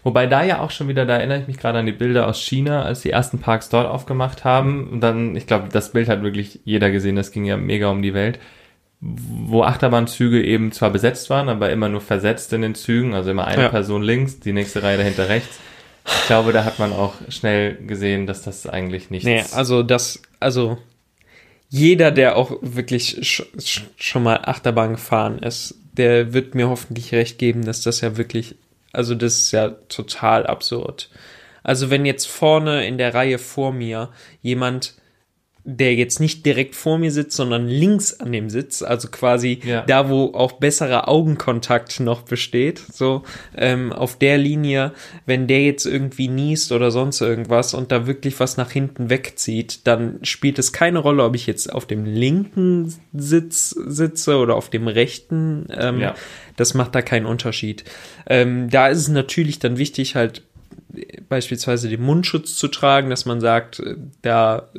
Wobei 0.04 0.28
da 0.28 0.44
ja 0.44 0.60
auch 0.60 0.72
schon 0.72 0.88
wieder, 0.88 1.06
da 1.06 1.18
erinnere 1.18 1.42
ich 1.42 1.48
mich 1.48 1.58
gerade 1.58 1.80
an 1.80 1.86
die 1.86 1.92
Bilder 1.92 2.28
aus 2.28 2.42
China, 2.42 2.84
als 2.84 3.02
die 3.02 3.10
ersten 3.10 3.40
Parks 3.40 3.70
dort 3.70 3.88
aufgemacht 3.88 4.46
haben. 4.46 4.90
Und 4.90 5.02
dann, 5.02 5.36
ich 5.36 5.46
glaube, 5.46 5.68
das 5.70 5.92
Bild 5.92 6.08
hat 6.08 6.24
wirklich 6.24 6.62
jeder 6.64 6.90
gesehen, 6.90 7.16
das 7.16 7.32
ging 7.32 7.44
ja 7.46 7.58
mega 7.58 7.90
um 7.90 8.02
die 8.02 8.14
Welt. 8.14 8.40
Wo 9.06 9.64
Achterbahnzüge 9.64 10.42
eben 10.42 10.72
zwar 10.72 10.90
besetzt 10.90 11.30
waren, 11.30 11.50
aber 11.50 11.72
immer 11.72 11.90
nur 11.90 12.00
versetzt 12.00 12.54
in 12.54 12.62
den 12.62 12.74
Zügen, 12.74 13.14
also 13.14 13.32
immer 13.32 13.46
eine 13.46 13.64
Ja. 13.64 13.70
Person 13.70 14.02
links, 14.02 14.40
die 14.40 14.54
nächste 14.54 14.82
Reihe 14.82 14.98
dahinter 14.98 15.28
rechts. 15.28 15.60
Ich 16.06 16.28
glaube, 16.28 16.54
da 16.54 16.64
hat 16.64 16.80
man 16.80 16.94
auch 16.94 17.16
schnell 17.30 17.76
gesehen, 17.76 18.28
dass 18.28 18.44
das 18.44 18.66
eigentlich 18.66 19.10
nichts 19.10 19.26
Nee, 19.26 19.44
also 19.52 19.84
das, 19.84 20.22
also 20.40 20.78
jeder, 21.70 22.12
der 22.12 22.38
auch 22.38 22.58
wirklich 22.62 23.18
sch 23.22 23.44
sch 23.60 23.82
schon 23.98 24.24
mal 24.24 24.40
Achterbahn 24.44 24.94
gefahren 24.94 25.40
ist, 25.40 25.76
der 25.94 26.34
wird 26.34 26.56
mir 26.56 26.70
hoffentlich 26.70 27.14
recht 27.14 27.40
geben, 27.40 27.66
dass 27.66 27.82
das 27.82 28.02
ja 28.02 28.16
wirklich, 28.16 28.56
also 28.92 29.16
das 29.16 29.40
ist 29.40 29.52
ja 29.52 29.70
total 29.90 30.46
absurd. 30.48 31.10
Also 31.64 31.90
wenn 31.90 32.06
jetzt 32.06 32.28
vorne 32.28 32.86
in 32.86 32.98
der 32.98 33.14
Reihe 33.14 33.38
vor 33.38 33.74
mir 33.74 34.10
jemand 34.42 34.96
der 35.66 35.96
jetzt 35.96 36.20
nicht 36.20 36.46
direkt 36.46 36.76
vor 36.76 36.98
mir 36.98 37.10
sitzt, 37.10 37.38
sondern 37.38 37.68
links 37.68 38.20
an 38.20 38.34
dem 38.34 38.50
Sitz, 38.50 38.82
also 38.82 39.08
quasi 39.08 39.62
Ja. 39.64 39.82
da, 39.84 40.10
wo 40.10 40.34
auch 40.34 40.54
besserer 40.54 41.08
Augenkontakt 41.08 42.02
noch 42.02 42.24
besteht, 42.24 42.80
so 42.92 43.24
ähm, 43.56 43.94
auf 43.94 44.18
der 44.18 44.38
Linie, 44.38 44.92
wenn 45.26 45.48
der 45.48 45.62
jetzt 45.64 45.86
irgendwie 45.86 46.28
niest 46.28 46.74
oder 46.74 46.92
sonst 46.92 47.22
irgendwas 47.22 47.74
und 47.74 47.94
da 47.94 48.08
wirklich 48.08 48.40
was 48.42 48.58
nach 48.58 48.72
hinten 48.72 49.10
wegzieht, 49.10 49.88
dann 49.88 50.20
spielt 50.24 50.60
es 50.60 50.74
keine 50.74 51.00
Rolle, 51.00 51.24
ob 51.24 51.34
ich 51.34 51.48
jetzt 51.48 51.72
auf 51.72 51.86
dem 51.86 52.04
linken 52.04 52.94
Sitz 53.14 53.70
sitze 53.70 54.38
oder 54.38 54.56
auf 54.56 54.70
dem 54.70 54.88
rechten. 54.90 55.68
Ähm, 55.70 56.00
Ja. 56.02 56.16
Das 56.58 56.74
macht 56.74 56.94
da 56.94 57.02
keinen 57.02 57.26
Unterschied. 57.26 57.84
Ähm, 58.28 58.70
da 58.70 58.90
ist 58.90 59.00
es 59.00 59.08
natürlich 59.08 59.60
dann 59.60 59.78
wichtig, 59.78 60.16
halt 60.16 60.44
beispielsweise 61.30 61.90
den 61.90 62.02
Mundschutz 62.02 62.56
zu 62.56 62.68
tragen, 62.68 63.10
dass 63.10 63.26
man 63.26 63.40
sagt, 63.42 63.80
äh, 63.80 63.96
da 64.22 64.70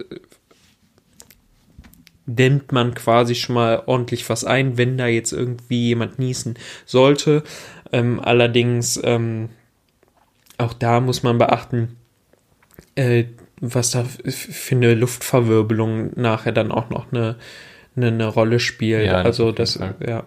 dämmt 2.26 2.72
man 2.72 2.94
quasi 2.94 3.34
schon 3.34 3.54
mal 3.54 3.82
ordentlich 3.86 4.28
was 4.28 4.44
ein, 4.44 4.78
wenn 4.78 4.96
da 4.96 5.06
jetzt 5.06 5.32
irgendwie 5.32 5.88
jemand 5.88 6.18
niesen 6.18 6.54
sollte. 6.86 7.42
Ähm, 7.92 8.20
allerdings, 8.20 9.00
ähm, 9.04 9.50
auch 10.58 10.72
da 10.72 11.00
muss 11.00 11.22
man 11.22 11.38
beachten, 11.38 11.96
äh, 12.94 13.24
was 13.60 13.90
da 13.90 14.04
für 14.04 14.74
eine 14.74 14.94
Luftverwirbelung 14.94 16.12
nachher 16.16 16.52
dann 16.52 16.72
auch 16.72 16.90
noch 16.90 17.12
eine, 17.12 17.36
eine, 17.96 18.08
eine 18.08 18.26
Rolle 18.26 18.60
spielt. 18.60 19.06
Ja, 19.06 19.22
also 19.22 19.52
das, 19.52 19.78
ja. 20.06 20.24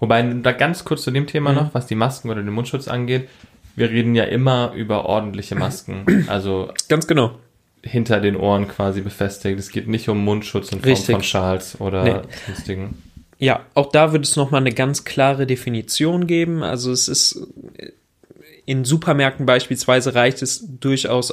Wobei, 0.00 0.22
da 0.22 0.52
ganz 0.52 0.84
kurz 0.84 1.02
zu 1.02 1.10
dem 1.10 1.26
Thema 1.26 1.50
Mhm. 1.50 1.56
noch, 1.56 1.74
was 1.74 1.86
die 1.86 1.94
Masken 1.94 2.30
oder 2.30 2.42
den 2.42 2.52
Mundschutz 2.52 2.88
angeht. 2.88 3.28
Wir 3.76 3.90
reden 3.90 4.14
ja 4.16 4.24
immer 4.24 4.72
über 4.74 5.06
ordentliche 5.06 5.54
Masken, 5.54 6.26
also 6.26 6.72
Ganz 6.88 7.06
genau. 7.06 7.38
Hinter 7.82 8.20
den 8.20 8.36
Ohren 8.36 8.68
quasi 8.68 9.00
befestigt. 9.00 9.58
Es 9.58 9.70
geht 9.70 9.88
nicht 9.88 10.08
um 10.08 10.22
Mundschutz 10.24 10.72
in 10.72 10.80
Form 10.80 10.90
Richtig. 10.90 11.14
von 11.14 11.22
Schals 11.22 11.80
oder 11.80 12.02
Nee. 12.04 12.14
sonstigen. 12.46 13.02
Ja, 13.38 13.60
auch 13.74 13.90
da 13.92 14.12
wird 14.12 14.24
es 14.24 14.34
nochmal 14.36 14.60
eine 14.62 14.72
ganz 14.72 15.04
klare 15.04 15.46
Definition 15.46 16.26
geben. 16.26 16.62
Also 16.64 16.90
es 16.90 17.06
ist 17.08 17.40
in 18.66 18.84
Supermärkten 18.84 19.46
beispielsweise 19.46 20.14
reicht 20.14 20.42
es 20.42 20.64
durchaus 20.80 21.32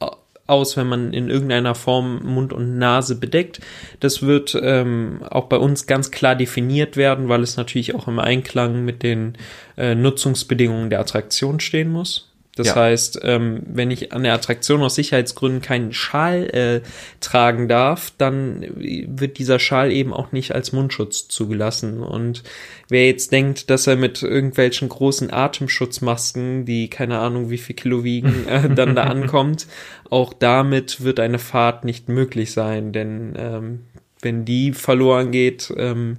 au- 0.00 0.16
aus, 0.46 0.76
wenn 0.76 0.86
man 0.88 1.12
in 1.12 1.28
irgendeiner 1.28 1.74
Form 1.74 2.24
Mund 2.24 2.52
und 2.52 2.78
Nase 2.78 3.16
bedeckt. 3.16 3.60
Das 4.00 4.22
wird 4.22 4.58
ähm, 4.60 5.20
auch 5.28 5.44
bei 5.44 5.58
uns 5.58 5.86
ganz 5.86 6.10
klar 6.10 6.34
definiert 6.34 6.96
werden, 6.96 7.28
weil 7.28 7.42
es 7.42 7.56
natürlich 7.56 7.94
auch 7.94 8.08
im 8.08 8.18
Einklang 8.18 8.84
mit 8.84 9.02
den 9.02 9.34
äh, 9.76 9.94
Nutzungsbedingungen 9.94 10.90
der 10.90 11.00
Attraktion 11.00 11.60
stehen 11.60 11.90
muss. 11.92 12.31
Das 12.54 12.66
Ja. 12.66 12.74
heißt, 12.74 13.20
ähm, 13.22 13.62
wenn 13.66 13.90
ich 13.90 14.12
an 14.12 14.24
der 14.24 14.34
Attraktion 14.34 14.82
aus 14.82 14.94
Sicherheitsgründen 14.96 15.62
keinen 15.62 15.94
Schal 15.94 16.50
äh, 16.50 16.80
tragen 17.20 17.66
darf, 17.66 18.12
dann 18.18 18.66
wird 18.76 19.38
dieser 19.38 19.58
Schal 19.58 19.90
eben 19.90 20.12
auch 20.12 20.32
nicht 20.32 20.54
als 20.54 20.70
Mundschutz 20.72 21.28
zugelassen. 21.28 22.02
Und 22.02 22.42
wer 22.90 23.06
jetzt 23.06 23.32
denkt, 23.32 23.70
dass 23.70 23.86
er 23.86 23.96
mit 23.96 24.22
irgendwelchen 24.22 24.90
großen 24.90 25.32
Atemschutzmasken, 25.32 26.66
die 26.66 26.90
keine 26.90 27.18
Ahnung 27.20 27.48
wie 27.48 27.58
viel 27.58 27.74
Kilo 27.74 28.04
wiegen, 28.04 28.46
äh, 28.48 28.68
dann 28.68 28.94
da 28.94 29.04
ankommt, 29.04 29.66
auch 30.10 30.34
damit 30.34 31.02
wird 31.02 31.20
eine 31.20 31.38
Fahrt 31.38 31.84
nicht 31.86 32.10
möglich 32.10 32.52
sein. 32.52 32.92
Denn 32.92 33.32
ähm, 33.36 33.80
wenn 34.20 34.44
die 34.44 34.72
verloren 34.72 35.30
geht, 35.30 35.72
ähm, 35.78 36.18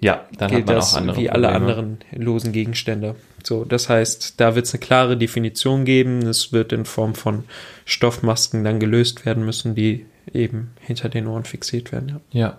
Ja, 0.00 0.26
dann 0.36 0.50
gilt 0.50 0.66
man 0.66 0.76
das 0.76 0.94
auch 0.94 0.98
andere 0.98 1.16
wie 1.18 1.30
alle 1.30 1.48
Probleme. 1.48 1.72
anderen 1.72 1.98
losen 2.12 2.52
Gegenstände. 2.52 3.16
So, 3.44 3.64
das 3.64 3.88
heißt, 3.88 4.40
da 4.40 4.54
wird 4.54 4.66
es 4.66 4.74
eine 4.74 4.80
klare 4.80 5.16
Definition 5.16 5.84
geben. 5.84 6.22
Es 6.22 6.52
wird 6.52 6.72
in 6.72 6.84
Form 6.84 7.14
von 7.14 7.44
Stoffmasken 7.84 8.64
dann 8.64 8.80
gelöst 8.80 9.26
werden 9.26 9.44
müssen, 9.44 9.74
die 9.74 10.06
eben 10.32 10.72
hinter 10.80 11.08
den 11.08 11.26
Ohren 11.26 11.44
fixiert 11.44 11.92
werden. 11.92 12.20
Ja. 12.32 12.40
Ja. 12.40 12.58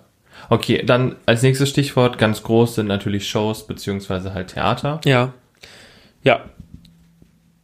Okay, 0.49 0.83
dann 0.85 1.15
als 1.25 1.41
nächstes 1.41 1.69
Stichwort 1.69 2.17
ganz 2.17 2.43
groß 2.43 2.75
sind 2.75 2.87
natürlich 2.87 3.27
Shows 3.27 3.67
beziehungsweise 3.67 4.33
halt 4.33 4.53
Theater. 4.53 5.01
Ja. 5.05 5.33
Ja. 6.23 6.45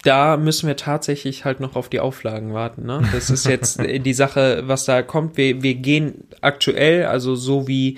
Da 0.03 0.37
müssen 0.37 0.67
wir 0.67 0.75
tatsächlich 0.75 1.45
halt 1.45 1.59
noch 1.59 1.75
auf 1.75 1.89
die 1.89 1.99
Auflagen 1.99 2.53
warten. 2.53 2.85
Ne? 2.85 3.07
Das 3.11 3.29
ist 3.29 3.47
jetzt 3.47 3.79
die 4.05 4.13
Sache, 4.13 4.63
was 4.65 4.85
da 4.85 5.01
kommt. 5.01 5.37
Wir, 5.37 5.63
wir 5.63 5.75
gehen 5.75 6.25
aktuell, 6.41 7.05
also 7.05 7.35
so 7.35 7.67
wie 7.67 7.97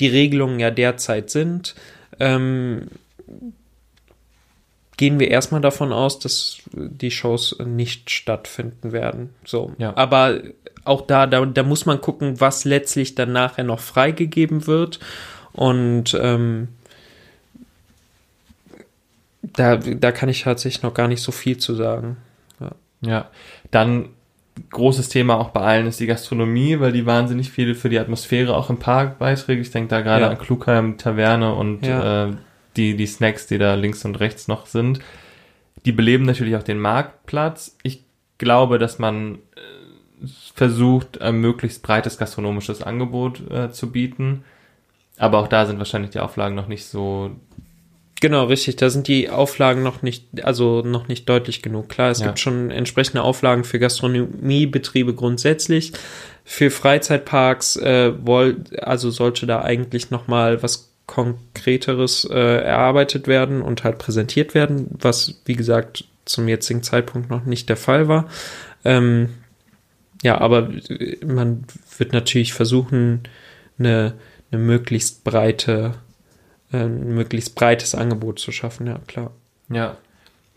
die 0.00 0.08
Regelungen 0.08 0.60
ja 0.60 0.70
derzeit 0.70 1.30
sind, 1.30 1.74
ähm, 2.18 2.88
gehen 4.96 5.18
wir 5.20 5.30
erstmal 5.30 5.60
davon 5.60 5.92
aus, 5.92 6.18
dass 6.18 6.58
die 6.72 7.10
Shows 7.10 7.56
nicht 7.64 8.10
stattfinden 8.10 8.92
werden. 8.92 9.34
So. 9.44 9.72
Ja. 9.78 9.96
Aber 9.96 10.40
auch 10.84 11.02
da, 11.02 11.26
da, 11.26 11.44
da 11.44 11.62
muss 11.62 11.84
man 11.86 12.00
gucken, 12.00 12.40
was 12.40 12.64
letztlich 12.64 13.14
dann 13.14 13.32
nachher 13.32 13.64
noch 13.64 13.80
freigegeben 13.80 14.66
wird. 14.66 15.00
Und 15.52 16.16
ähm, 16.20 16.68
da, 19.42 19.76
da 19.76 20.12
kann 20.12 20.28
ich 20.28 20.42
tatsächlich 20.42 20.82
noch 20.82 20.94
gar 20.94 21.08
nicht 21.08 21.22
so 21.22 21.32
viel 21.32 21.58
zu 21.58 21.74
sagen. 21.74 22.16
Ja. 23.00 23.30
Dann 23.70 24.08
großes 24.70 25.08
Thema 25.08 25.38
auch 25.38 25.50
bei 25.50 25.60
allen 25.60 25.86
ist 25.86 26.00
die 26.00 26.06
Gastronomie, 26.06 26.80
weil 26.80 26.92
die 26.92 27.06
wahnsinnig 27.06 27.50
viel 27.50 27.74
für 27.74 27.88
die 27.88 27.98
Atmosphäre 27.98 28.56
auch 28.56 28.70
im 28.70 28.78
Park 28.78 29.18
beiträgt. 29.18 29.60
Ich 29.62 29.70
denke 29.70 29.88
da 29.88 30.00
gerade 30.00 30.22
Ja. 30.24 30.30
an 30.30 30.38
Klugheim, 30.38 30.96
Taverne 30.98 31.54
und 31.54 31.84
Ja. 31.86 32.26
äh, 32.28 32.32
die, 32.76 32.96
die 32.96 33.06
Snacks, 33.06 33.46
die 33.46 33.58
da 33.58 33.74
links 33.74 34.04
und 34.04 34.18
rechts 34.20 34.48
noch 34.48 34.66
sind. 34.66 35.00
Die 35.84 35.92
beleben 35.92 36.24
natürlich 36.24 36.56
auch 36.56 36.62
den 36.62 36.78
Marktplatz. 36.78 37.76
Ich 37.82 38.02
glaube, 38.38 38.78
dass 38.78 38.98
man 38.98 39.36
äh, 39.56 40.26
versucht, 40.54 41.20
ein 41.20 41.36
möglichst 41.36 41.82
breites 41.82 42.18
gastronomisches 42.18 42.82
Angebot 42.82 43.42
äh, 43.50 43.70
zu 43.70 43.90
bieten. 43.92 44.44
Aber 45.18 45.38
auch 45.38 45.48
da 45.48 45.64
sind 45.66 45.78
wahrscheinlich 45.78 46.10
die 46.10 46.20
Auflagen 46.20 46.54
noch 46.54 46.68
nicht 46.68 46.86
so 46.86 47.30
Genau, 48.20 48.44
richtig. 48.44 48.76
Da 48.76 48.88
sind 48.88 49.08
die 49.08 49.28
Auflagen 49.28 49.82
noch 49.82 50.02
nicht, 50.02 50.44
also 50.44 50.82
noch 50.82 51.06
nicht 51.08 51.28
deutlich 51.28 51.60
genug. 51.62 51.88
Klar, 51.90 52.10
es 52.10 52.20
Ja. 52.20 52.26
gibt 52.26 52.38
schon 52.40 52.70
entsprechende 52.70 53.22
Auflagen 53.22 53.64
für 53.64 53.78
Gastronomiebetriebe 53.78 55.14
grundsätzlich. 55.14 55.92
Für 56.44 56.70
Freizeitparks 56.70 57.76
äh, 57.76 58.12
woll, 58.24 58.56
also 58.80 59.10
sollte 59.10 59.46
da 59.46 59.62
eigentlich 59.62 60.10
noch 60.10 60.28
mal 60.28 60.62
was 60.62 60.92
Konkreteres 61.06 62.24
äh, 62.24 62.34
erarbeitet 62.64 63.28
werden 63.28 63.62
und 63.62 63.84
halt 63.84 63.98
präsentiert 63.98 64.54
werden, 64.54 64.88
was 64.90 65.40
wie 65.44 65.54
gesagt 65.54 66.04
zum 66.24 66.48
jetzigen 66.48 66.82
Zeitpunkt 66.82 67.30
noch 67.30 67.44
nicht 67.44 67.68
der 67.68 67.76
Fall 67.76 68.08
war. 68.08 68.28
Ähm, 68.84 69.28
ja, 70.22 70.38
aber 70.40 70.70
man 71.24 71.64
wird 71.98 72.12
natürlich 72.12 72.54
versuchen, 72.54 73.20
eine, 73.78 74.14
eine 74.50 74.60
möglichst 74.60 75.22
breite 75.22 75.94
ein 76.72 77.14
möglichst 77.14 77.54
breites 77.54 77.94
Angebot 77.94 78.38
zu 78.38 78.52
schaffen, 78.52 78.86
ja, 78.86 78.98
klar. 79.06 79.30
Ja. 79.68 79.96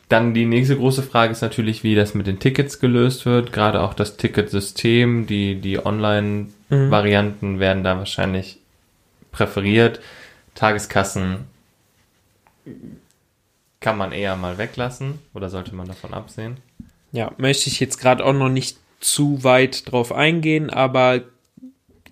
Dann 0.09 0.33
die 0.33 0.45
nächste 0.45 0.75
große 0.75 1.03
Frage 1.03 1.31
ist 1.33 1.41
natürlich, 1.41 1.83
wie 1.83 1.93
das 1.93 2.15
mit 2.15 2.25
den 2.25 2.39
Tickets 2.39 2.79
gelöst 2.79 3.27
wird. 3.27 3.53
Gerade 3.53 3.81
auch 3.81 3.93
das 3.93 4.17
Ticketsystem, 4.17 5.27
die, 5.27 5.55
die 5.61 5.85
Online-Varianten 5.85 7.59
werden 7.59 7.83
da 7.83 7.97
wahrscheinlich 7.97 8.57
präferiert. 9.31 9.99
Tageskassen 10.55 11.45
kann 13.79 13.97
man 13.97 14.11
eher 14.11 14.35
mal 14.35 14.57
weglassen 14.57 15.19
oder 15.33 15.49
sollte 15.49 15.75
man 15.75 15.87
davon 15.87 16.13
absehen? 16.13 16.57
Ja, 17.11 17.31
möchte 17.37 17.69
ich 17.69 17.79
jetzt 17.79 17.97
gerade 17.97 18.25
auch 18.25 18.33
noch 18.33 18.49
nicht 18.49 18.77
zu 18.99 19.43
weit 19.43 19.91
drauf 19.91 20.11
eingehen, 20.11 20.69
aber 20.69 21.21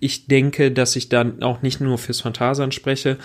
ich 0.00 0.26
denke, 0.26 0.70
dass 0.70 0.96
ich 0.96 1.08
dann 1.08 1.42
auch 1.42 1.62
nicht 1.62 1.80
nur 1.80 1.98
fürs 1.98 2.20
Phantasian 2.20 2.72
spreche, 2.72 3.18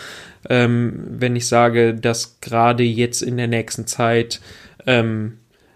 ähm, 0.50 1.06
wenn 1.10 1.36
ich 1.36 1.48
sage, 1.48 1.94
dass 1.94 2.39
gerade 2.42 2.84
jetzt 2.84 3.22
in 3.22 3.38
der 3.38 3.48
nächsten 3.48 3.88
Zeit 3.88 4.42
ähm, 4.86 5.34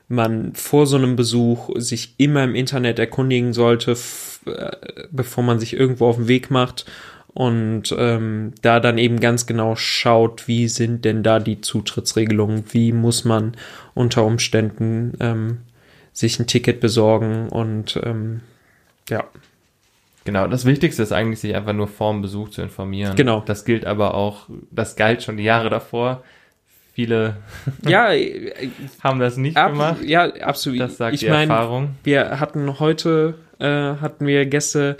man 0.07 0.53
vor 0.53 0.87
so 0.87 0.97
einem 0.97 1.15
Besuch 1.15 1.69
sich 1.75 2.15
immer 2.17 2.43
im 2.43 2.55
Internet 2.55 2.99
erkundigen 2.99 3.53
sollte, 3.53 3.97
äh, 4.45 4.71
bevor 5.11 5.43
man 5.43 5.59
sich 5.59 5.73
irgendwo 5.73 6.07
auf 6.07 6.15
den 6.15 6.27
Weg 6.27 6.49
macht 6.49 6.85
und 7.33 7.93
ähm, 7.97 8.53
da 8.61 8.79
dann 8.79 8.97
eben 8.97 9.19
ganz 9.19 9.45
genau 9.45 9.75
schaut, 9.75 10.47
wie 10.47 10.67
sind 10.67 11.05
denn 11.05 11.23
da 11.23 11.39
die 11.39 11.61
Zutrittsregelungen, 11.61 12.63
wie 12.71 12.91
muss 12.91 13.25
man 13.25 13.55
unter 13.93 14.25
Umständen 14.25 15.13
ähm, 15.19 15.57
sich 16.13 16.39
ein 16.39 16.47
Ticket 16.47 16.79
besorgen 16.79 17.49
und 17.49 17.99
ähm, 18.03 18.41
ja, 19.09 19.25
Genau, 20.27 20.45
das 20.45 20.65
Wichtigste 20.65 21.01
ist 21.03 21.13
eigentlich, 21.13 21.39
sich 21.39 21.55
einfach 21.55 21.71
nur 21.71 21.87
vorm 21.87 22.21
Besuch 22.21 22.49
zu 22.49 22.61
informieren. 22.61 23.15
Genau. 23.15 23.43
Das 23.45 23.63
gilt 23.63 23.85
aber 23.85 24.13
auch, 24.13 24.49
das 24.71 24.97
galt 24.97 25.23
schon 25.23 25.37
die 25.37 25.45
Jahre 25.45 25.69
davor. 25.69 26.21
Viele 26.91 27.37
ja, 27.87 28.11
äh, 28.11 28.51
haben 29.01 29.21
das 29.21 29.37
nicht 29.37 29.55
ab, 29.55 29.71
gemacht. 29.71 30.03
ja, 30.03 30.25
absolut. 30.25 30.81
Das 30.81 30.97
sagt 30.97 31.13
ich 31.13 31.21
die 31.21 31.29
meine, 31.29 31.53
Erfahrung. 31.53 31.95
wir 32.03 32.41
hatten 32.41 32.77
heute 32.77 33.35
äh, 33.59 33.65
hatten 33.65 34.27
wir 34.27 34.45
Gäste 34.47 34.97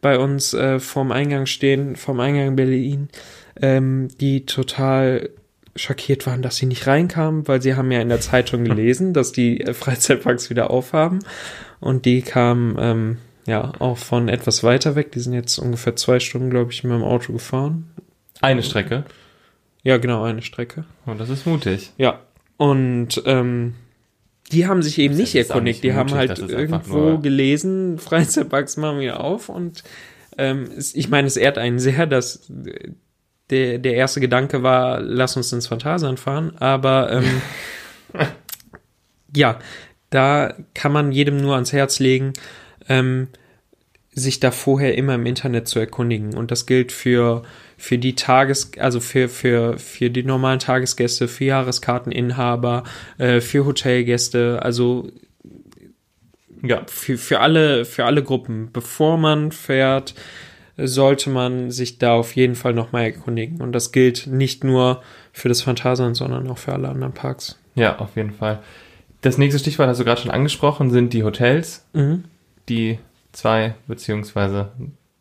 bei 0.00 0.18
uns 0.18 0.54
äh, 0.54 0.80
vorm 0.80 1.12
Eingang 1.12 1.44
stehen, 1.44 1.94
vom 1.94 2.18
Eingang 2.18 2.56
Berlin, 2.56 3.10
ähm, 3.60 4.08
die 4.18 4.46
total 4.46 5.28
schockiert 5.76 6.26
waren, 6.26 6.40
dass 6.40 6.56
sie 6.56 6.64
nicht 6.64 6.86
reinkamen, 6.86 7.46
weil 7.46 7.60
sie 7.60 7.74
haben 7.74 7.92
ja 7.92 8.00
in 8.00 8.08
der 8.08 8.20
Zeitung 8.20 8.64
gelesen, 8.70 9.12
dass 9.12 9.32
die 9.32 9.60
äh, 9.60 9.74
Freizeitparks 9.74 10.48
wieder 10.48 10.70
aufhaben. 10.70 11.18
Und 11.80 12.06
die 12.06 12.22
kamen 12.22 12.76
ähm, 12.80 13.18
ja 13.46 13.72
auch 13.78 13.98
von 13.98 14.28
etwas 14.28 14.62
weiter 14.62 14.94
weg. 14.94 15.12
Die 15.12 15.20
sind 15.20 15.32
jetzt 15.32 15.58
ungefähr 15.58 15.96
zwei 15.96 16.20
Stunden, 16.20 16.50
glaube 16.50 16.72
ich, 16.72 16.84
mit 16.84 16.92
dem 16.92 17.02
Auto 17.02 17.32
gefahren. 17.32 17.90
Eine 18.40 18.62
Strecke. 18.62 19.04
Ja, 19.82 19.96
genau, 19.98 20.24
eine 20.24 20.42
Strecke. 20.42 20.84
Und 21.06 21.20
das 21.20 21.28
ist 21.28 21.46
mutig. 21.46 21.92
Ja. 21.96 22.20
Und 22.56 23.22
ähm, 23.24 23.74
die 24.52 24.66
haben 24.66 24.82
sich 24.82 24.98
eben 24.98 25.14
Das 25.14 25.20
nicht 25.20 25.34
erkundigt. 25.34 25.76
nicht 25.76 25.84
die 25.84 25.94
haben 25.94 26.10
mutig, 26.10 26.18
halt 26.18 26.30
ist 26.32 26.42
einfach 26.42 26.58
irgendwo 26.58 27.18
gelesen, 27.18 27.98
Freizeitparks 27.98 28.76
machen 28.76 29.00
wieder 29.00 29.20
auf. 29.20 29.48
Und 29.48 29.84
ähm, 30.36 30.68
ich 30.76 31.08
meine, 31.08 31.26
es 31.26 31.36
ehrt 31.36 31.58
einen 31.58 31.78
sehr, 31.78 32.06
dass 32.06 32.50
äh, 32.50 32.90
der, 33.50 33.78
der 33.78 33.94
erste 33.94 34.20
Gedanke 34.20 34.62
war, 34.62 35.00
lass 35.00 35.36
uns 35.36 35.52
ins 35.52 35.66
Phantasialand 35.66 36.20
fahren. 36.20 36.56
Aber 36.58 37.10
ähm, 37.12 37.42
ja, 39.34 39.58
da 40.10 40.54
kann 40.74 40.92
man 40.92 41.12
jedem 41.12 41.38
nur 41.38 41.54
ans 41.54 41.72
Herz 41.72 41.98
legen, 42.00 42.32
ähm, 42.90 43.28
sich 44.12 44.40
da 44.40 44.50
vorher 44.50 44.98
immer 44.98 45.14
im 45.14 45.24
Internet 45.24 45.68
zu 45.68 45.78
erkundigen. 45.78 46.34
Und 46.34 46.50
das 46.50 46.66
gilt 46.66 46.90
für, 46.92 47.42
für 47.78 47.96
die 47.96 48.16
Tages-, 48.16 48.72
also 48.78 49.00
für, 49.00 49.28
für, 49.28 49.78
für 49.78 50.10
die 50.10 50.24
normalen 50.24 50.58
Tagesgäste, 50.58 51.28
für 51.28 51.44
Jahreskarteninhaber, 51.44 52.82
äh, 53.18 53.40
für 53.40 53.64
Hotelgäste, 53.64 54.60
also 54.62 55.08
Ja. 56.62 56.82
für, 56.88 57.16
für 57.16 57.40
alle, 57.40 57.84
für 57.84 58.04
alle 58.04 58.22
Gruppen. 58.22 58.70
Bevor 58.72 59.16
man 59.16 59.52
fährt, 59.52 60.14
sollte 60.76 61.30
man 61.30 61.70
sich 61.70 61.98
da 61.98 62.14
auf 62.14 62.34
jeden 62.36 62.54
Fall 62.56 62.72
nochmal 62.74 63.04
erkundigen. 63.04 63.60
Und 63.62 63.72
das 63.72 63.92
gilt 63.92 64.26
nicht 64.26 64.64
nur 64.64 65.02
für 65.32 65.48
das 65.48 65.62
Phantasialand, 65.62 66.16
sondern 66.16 66.48
auch 66.50 66.58
für 66.58 66.72
alle 66.72 66.88
anderen 66.88 67.12
Parks. 67.12 67.58
Ja, 67.76 67.98
auf 67.98 68.16
jeden 68.16 68.32
Fall. 68.32 68.58
Das 69.20 69.38
nächste 69.38 69.58
Stichwort 69.60 69.88
hast 69.88 70.00
du 70.00 70.04
gerade 70.04 70.20
schon 70.20 70.30
angesprochen, 70.30 70.90
sind 70.90 71.12
die 71.12 71.22
Hotels. 71.22 71.84
Mhm. 71.92 72.24
Die 72.68 72.98
zwei 73.32 73.74
beziehungsweise 73.86 74.72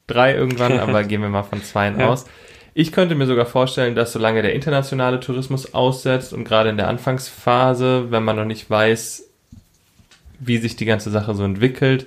drei 0.07 0.33
irgendwann, 0.35 0.79
aber 0.79 1.03
gehen 1.03 1.21
wir 1.21 1.29
mal 1.29 1.43
von 1.43 1.63
zweien 1.63 1.99
Ja. 1.99 2.09
aus. 2.09 2.25
Ich 2.75 2.91
könnte 2.91 3.15
mir 3.15 3.25
sogar 3.25 3.45
vorstellen, 3.45 3.95
dass 3.95 4.13
solange 4.13 4.41
der 4.41 4.53
internationale 4.53 5.19
Tourismus 5.19 5.73
aussetzt 5.73 6.33
und 6.33 6.43
gerade 6.45 6.69
in 6.69 6.77
der 6.77 6.87
Anfangsphase, 6.87 8.11
wenn 8.11 8.23
man 8.23 8.35
noch 8.35 8.45
nicht 8.45 8.69
weiß, 8.69 9.27
wie 10.39 10.57
sich 10.57 10.75
die 10.75 10.85
ganze 10.85 11.09
Sache 11.09 11.33
so 11.35 11.43
entwickelt, 11.43 12.05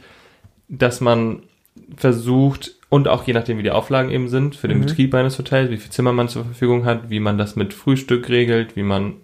dass 0.68 1.00
man 1.00 1.42
versucht 1.96 2.72
und 2.88 3.08
auch 3.08 3.24
je 3.26 3.32
nachdem, 3.34 3.58
wie 3.58 3.62
die 3.62 3.70
Auflagen 3.70 4.10
eben 4.10 4.28
sind 4.28 4.54
für 4.56 4.68
den 4.68 4.78
Mhm. 4.78 4.86
Betrieb 4.86 5.14
eines 5.14 5.38
Hotels, 5.38 5.70
wie 5.70 5.76
viel 5.78 5.90
Zimmer 5.90 6.12
man 6.12 6.28
zur 6.28 6.44
Verfügung 6.44 6.84
hat, 6.84 7.10
wie 7.10 7.20
man 7.20 7.38
das 7.38 7.56
mit 7.56 7.74
Frühstück 7.74 8.28
regelt, 8.28 8.76
wie 8.76 8.82
man 8.82 9.14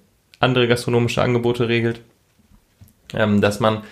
andere 0.41 0.69
gastronomische 0.69 1.23
Angebote 1.23 1.69
regelt, 1.69 2.01
ähm, 3.15 3.41
dass 3.41 3.61
man 3.61 3.83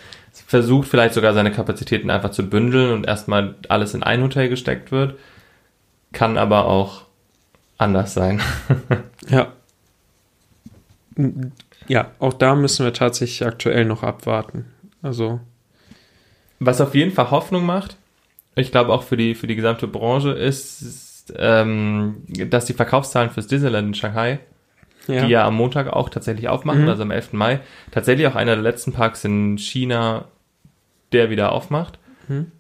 versucht 0.47 0.88
vielleicht 0.88 1.15
sogar 1.15 1.35
seine 1.35 1.50
Kapazitäten 1.53 2.09
einfach 2.11 2.31
zu 2.31 2.49
bündeln 2.49 2.93
und 2.93 3.07
erstmal 3.07 3.57
alles 3.69 3.95
in 3.95 4.03
ein 4.03 4.23
Hotel 4.23 4.49
gesteckt 4.49 4.93
wird, 4.93 5.19
kann 6.12 6.38
aber 6.38 6.67
auch 6.67 7.03
anders 7.79 8.15
sein. 8.15 8.41
Ja. 9.29 9.49
Ja, 11.88 12.11
auch 12.19 12.33
da 12.35 12.55
müssen 12.55 12.85
wir 12.85 12.93
tatsächlich 12.93 13.45
aktuell 13.47 13.85
noch 13.85 14.03
abwarten. 14.03 14.67
Also, 15.03 15.41
Was 16.61 16.81
auf 16.81 16.95
jeden 16.95 17.11
Fall 17.12 17.31
Hoffnung 17.31 17.65
macht, 17.65 17.97
ich 18.55 18.71
glaube 18.71 18.93
auch 18.93 19.03
für 19.03 19.17
die, 19.17 19.35
für 19.35 19.47
die 19.47 19.57
gesamte 19.57 19.87
Branche, 19.88 20.31
ist, 20.31 20.83
ist 20.83 21.35
ähm, 21.37 22.23
dass 22.29 22.67
die 22.67 22.73
Verkaufszahlen 22.75 23.31
fürs 23.31 23.47
Disneyland 23.49 23.88
in 23.88 23.95
Shanghai, 23.95 24.38
ja. 25.09 25.25
die 25.25 25.33
ja 25.33 25.45
am 25.47 25.57
Montag 25.57 25.88
auch 25.88 26.09
tatsächlich 26.09 26.49
aufmachen, 26.49 26.83
Mhm. 26.83 26.88
also 26.88 27.03
am 27.03 27.11
11. 27.11 27.33
Mai, 27.33 27.61
tatsächlich 27.91 28.26
auch 28.29 28.37
einer 28.37 28.55
der 28.55 28.62
letzten 28.62 28.93
Parks 28.93 29.25
in 29.25 29.59
China, 29.59 30.26
der 31.17 31.31
wieder 31.31 31.53
aufmacht. 31.53 31.99
Mhm. 32.29 32.53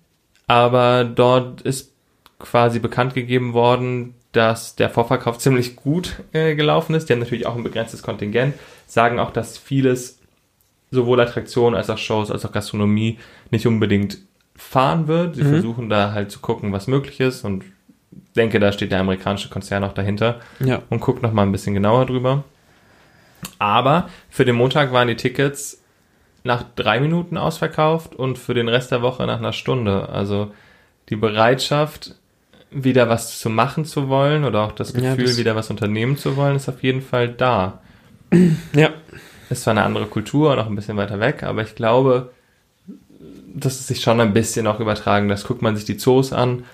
Aber 0.46 1.04
dort 1.04 1.62
ist 1.62 1.92
quasi 2.38 2.78
bekannt 2.78 3.14
gegeben 3.14 3.52
worden, 3.52 4.14
dass 4.32 4.76
der 4.76 4.90
Vorverkauf 4.90 5.38
ziemlich 5.38 5.76
gut 5.76 6.16
äh, 6.32 6.54
gelaufen 6.54 6.94
ist. 6.94 7.08
Die 7.08 7.12
haben 7.12 7.20
natürlich 7.20 7.46
auch 7.46 7.56
ein 7.56 7.64
begrenztes 7.64 8.02
Kontingent, 8.02 8.54
sagen 8.86 9.18
auch, 9.18 9.30
dass 9.32 9.56
vieles, 9.56 10.18
sowohl 10.90 11.20
Attraktionen 11.20 11.74
als 11.74 11.90
auch 11.90 11.98
Shows, 11.98 12.30
als 12.30 12.44
auch 12.44 12.52
Gastronomie, 12.52 13.18
nicht 13.50 13.66
unbedingt 13.66 14.18
fahren 14.54 15.08
wird. 15.08 15.36
Sie 15.36 15.42
Mhm. 15.44 15.50
versuchen 15.50 15.88
da 15.88 16.12
halt 16.12 16.30
zu 16.30 16.40
gucken, 16.40 16.72
was 16.72 16.86
möglich 16.86 17.20
ist 17.20 17.44
und 17.44 17.64
denke, 18.36 18.60
da 18.60 18.72
steht 18.72 18.92
der 18.92 19.00
amerikanische 19.00 19.48
Konzern 19.48 19.84
auch 19.84 19.92
dahinter 19.94 20.40
ja. 20.60 20.82
und 20.90 21.00
guckt 21.00 21.22
noch 21.22 21.32
mal 21.32 21.42
ein 21.42 21.52
bisschen 21.52 21.74
genauer 21.74 22.06
drüber. 22.06 22.44
Aber 23.58 24.08
für 24.30 24.44
den 24.44 24.56
Montag 24.56 24.92
waren 24.92 25.08
die 25.08 25.16
Tickets 25.16 25.82
nach 26.46 26.64
drei 26.76 27.00
Minuten 27.00 27.36
ausverkauft 27.36 28.14
und 28.14 28.38
für 28.38 28.54
den 28.54 28.68
Rest 28.68 28.90
der 28.92 29.02
Woche 29.02 29.26
nach 29.26 29.38
einer 29.38 29.52
Stunde. 29.52 30.08
Also 30.08 30.52
die 31.10 31.16
Bereitschaft, 31.16 32.14
wieder 32.70 33.08
was 33.08 33.38
zu 33.38 33.48
machen 33.50 33.84
zu 33.84 34.08
wollen 34.08 34.44
oder 34.44 34.62
auch 34.64 34.72
das 34.72 34.92
Ja, 34.92 35.00
Gefühl, 35.10 35.26
das- 35.26 35.36
wieder 35.38 35.54
was 35.56 35.70
unternehmen 35.70 36.16
zu 36.16 36.36
wollen, 36.36 36.56
ist 36.56 36.68
auf 36.68 36.82
jeden 36.82 37.02
Fall 37.02 37.28
da. 37.28 37.80
Ja. 38.74 38.90
Ist 39.48 39.62
zwar 39.62 39.70
eine 39.72 39.84
andere 39.84 40.06
Kultur 40.06 40.52
und 40.52 40.58
auch 40.58 40.66
ein 40.66 40.74
bisschen 40.74 40.96
weiter 40.96 41.20
weg, 41.20 41.44
aber 41.44 41.62
ich 41.62 41.76
glaube, 41.76 42.32
dass 43.54 43.78
es 43.78 43.86
sich 43.86 44.00
schon 44.00 44.20
ein 44.20 44.32
bisschen 44.32 44.66
auch 44.66 44.80
übertragen 44.80 45.28
lässt. 45.28 45.46
Guckt 45.46 45.62
man 45.62 45.76
sich 45.76 45.84
die 45.84 45.96
Zoos 45.96 46.32
an, 46.32 46.64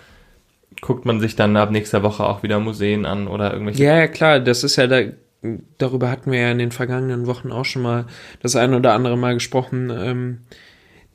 guckt 0.80 1.04
man 1.04 1.20
sich 1.20 1.36
dann 1.36 1.54
ab 1.58 1.70
nächster 1.70 2.02
Woche 2.02 2.24
auch 2.24 2.42
wieder 2.42 2.58
Museen 2.60 3.04
an 3.04 3.28
oder 3.28 3.52
irgendwelche 3.52 3.84
Ja, 3.84 3.96
ja, 3.98 4.08
klar, 4.08 4.40
das 4.40 4.64
ist 4.64 4.76
ja 4.76 4.86
da, 4.86 5.02
darüber 5.78 6.10
hatten 6.10 6.30
wir 6.30 6.40
ja 6.40 6.50
in 6.50 6.58
den 6.58 6.72
vergangenen 6.72 7.26
Wochen 7.26 7.50
auch 7.52 7.64
schon 7.64 7.82
mal 7.82 8.06
das 8.40 8.56
ein 8.56 8.74
oder 8.74 8.94
andere 8.94 9.16
Mal 9.16 9.34
gesprochen. 9.34 9.90
Ähm, 9.90 10.38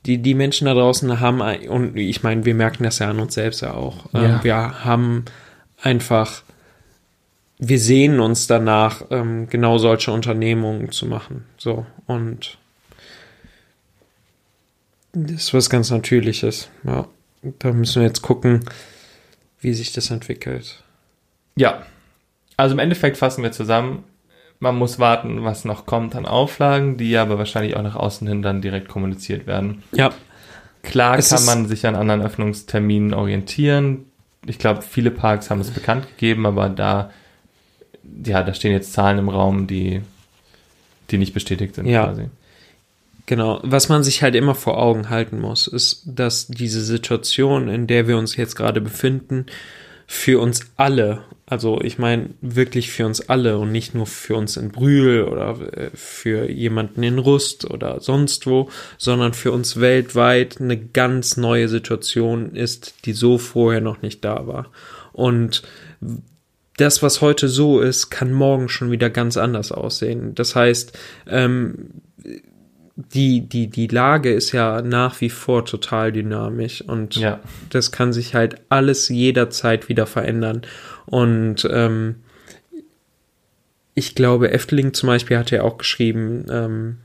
die, 0.06 0.18
die 0.18 0.34
Menschen 0.34 0.66
da 0.66 0.74
draußen 0.74 1.20
haben, 1.20 1.40
und 1.40 1.96
ich 1.96 2.22
meine, 2.22 2.44
wir 2.44 2.54
merken 2.54 2.84
das 2.84 3.00
ja 3.00 3.10
an 3.10 3.20
uns 3.20 3.34
selbst 3.34 3.62
ja 3.62 3.74
auch. 3.74 4.06
Ähm, 4.14 4.22
Ja. 4.22 4.44
Wir 4.44 4.84
haben 4.84 5.24
einfach, 5.82 6.42
wir 7.58 7.78
sehen 7.78 8.20
uns 8.20 8.46
danach, 8.46 9.02
ähm, 9.10 9.48
genau 9.48 9.78
solche 9.78 10.12
Unternehmungen 10.12 10.92
zu 10.92 11.06
machen. 11.06 11.44
So, 11.56 11.84
und 12.06 12.58
das 15.12 15.32
ist 15.32 15.54
was 15.54 15.68
ganz 15.68 15.90
Natürliches. 15.90 16.68
Ja, 16.84 17.08
da 17.58 17.72
müssen 17.72 18.00
wir 18.00 18.06
jetzt 18.06 18.22
gucken, 18.22 18.64
wie 19.60 19.74
sich 19.74 19.92
das 19.92 20.10
entwickelt. 20.10 20.82
Ja, 21.56 21.82
also 22.56 22.74
im 22.74 22.78
Endeffekt 22.78 23.16
fassen 23.16 23.42
wir 23.42 23.52
zusammen, 23.52 24.04
man 24.60 24.76
muss 24.76 24.98
warten, 24.98 25.44
was 25.44 25.64
noch 25.64 25.86
kommt 25.86 26.16
an 26.16 26.26
Auflagen, 26.26 26.96
die 26.96 27.16
aber 27.16 27.38
wahrscheinlich 27.38 27.76
auch 27.76 27.82
nach 27.82 27.96
außen 27.96 28.26
hin 28.26 28.42
dann 28.42 28.60
direkt 28.60 28.88
kommuniziert 28.88 29.46
werden. 29.46 29.82
Ja, 29.92 30.12
Klar 30.82 31.18
Es 31.18 31.30
kann 31.30 31.44
man 31.44 31.66
sich 31.66 31.86
an 31.86 31.96
anderen 31.96 32.22
Öffnungsterminen 32.22 33.14
orientieren. 33.14 34.06
Ich 34.46 34.58
glaube, 34.58 34.82
viele 34.82 35.10
Parks 35.10 35.50
haben 35.50 35.60
es 35.60 35.70
bekannt 35.70 36.06
gegeben, 36.08 36.46
aber 36.46 36.68
da, 36.68 37.10
ja, 38.24 38.42
da 38.42 38.54
stehen 38.54 38.72
jetzt 38.72 38.92
Zahlen 38.92 39.18
im 39.18 39.28
Raum, 39.28 39.66
die, 39.66 40.00
die 41.10 41.18
nicht 41.18 41.34
bestätigt 41.34 41.74
sind 41.74 41.86
Ja. 41.86 42.06
quasi. 42.06 42.28
Genau, 43.26 43.60
was 43.62 43.90
man 43.90 44.02
sich 44.02 44.22
halt 44.22 44.34
immer 44.34 44.54
vor 44.54 44.78
Augen 44.78 45.10
halten 45.10 45.38
muss, 45.38 45.66
ist, 45.66 46.02
dass 46.06 46.46
diese 46.46 46.82
Situation, 46.82 47.68
in 47.68 47.86
der 47.86 48.08
wir 48.08 48.16
uns 48.16 48.36
jetzt 48.36 48.54
gerade 48.56 48.80
befinden, 48.80 49.46
für 50.10 50.40
uns 50.40 50.62
alle, 50.76 51.22
also 51.44 51.82
ich 51.82 51.98
meine 51.98 52.30
wirklich 52.40 52.90
für 52.90 53.04
uns 53.04 53.28
alle 53.28 53.58
und 53.58 53.70
nicht 53.70 53.94
nur 53.94 54.06
für 54.06 54.36
uns 54.36 54.56
in 54.56 54.70
Brühl 54.70 55.22
oder 55.24 55.60
äh, 55.76 55.90
für 55.92 56.50
jemanden 56.50 57.02
in 57.02 57.18
Rust 57.18 57.70
oder 57.70 58.00
sonst 58.00 58.46
wo, 58.46 58.70
sondern 58.96 59.34
für 59.34 59.52
uns 59.52 59.78
weltweit 59.80 60.62
eine 60.62 60.78
ganz 60.78 61.36
neue 61.36 61.68
Situation 61.68 62.54
ist, 62.54 63.04
die 63.04 63.12
so 63.12 63.36
vorher 63.36 63.82
noch 63.82 64.00
nicht 64.00 64.24
da 64.24 64.46
war. 64.46 64.72
Und 65.12 65.62
das, 66.78 67.02
was 67.02 67.20
heute 67.20 67.48
so 67.48 67.80
ist, 67.80 68.08
kann 68.08 68.32
morgen 68.32 68.70
schon 68.70 68.90
wieder 68.90 69.10
ganz 69.10 69.36
anders 69.36 69.72
aussehen. 69.72 70.34
Das 70.34 70.56
heißt, 70.56 70.98
ähm, 71.26 71.90
die, 72.98 73.42
die, 73.42 73.68
die 73.68 73.86
Lage 73.86 74.32
ist 74.32 74.50
ja 74.50 74.82
nach 74.82 75.20
wie 75.20 75.30
vor 75.30 75.64
total 75.64 76.10
dynamisch 76.10 76.82
und 76.82 77.14
Ja, 77.14 77.38
das 77.70 77.92
kann 77.92 78.12
sich 78.12 78.34
halt 78.34 78.60
alles 78.70 79.08
jederzeit 79.08 79.88
wieder 79.88 80.04
verändern. 80.06 80.62
Und 81.06 81.66
ähm, 81.70 82.16
ich 83.94 84.16
glaube, 84.16 84.50
Efteling 84.50 84.94
zum 84.94 85.06
Beispiel 85.06 85.38
hat 85.38 85.52
ja 85.52 85.62
auch 85.62 85.78
geschrieben, 85.78 86.46
ähm, 86.50 86.98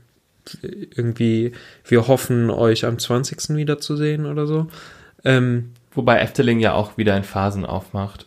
irgendwie, 0.96 1.52
wir 1.86 2.08
hoffen, 2.08 2.50
euch 2.50 2.84
am 2.84 2.98
20. 2.98 3.56
wiederzusehen 3.56 4.26
oder 4.26 4.48
so. 4.48 4.66
Ähm, 5.24 5.70
wobei 5.92 6.18
Efteling 6.18 6.58
ja 6.58 6.74
auch 6.74 6.98
wieder 6.98 7.16
in 7.16 7.24
Phasen 7.24 7.64
aufmacht. 7.64 8.26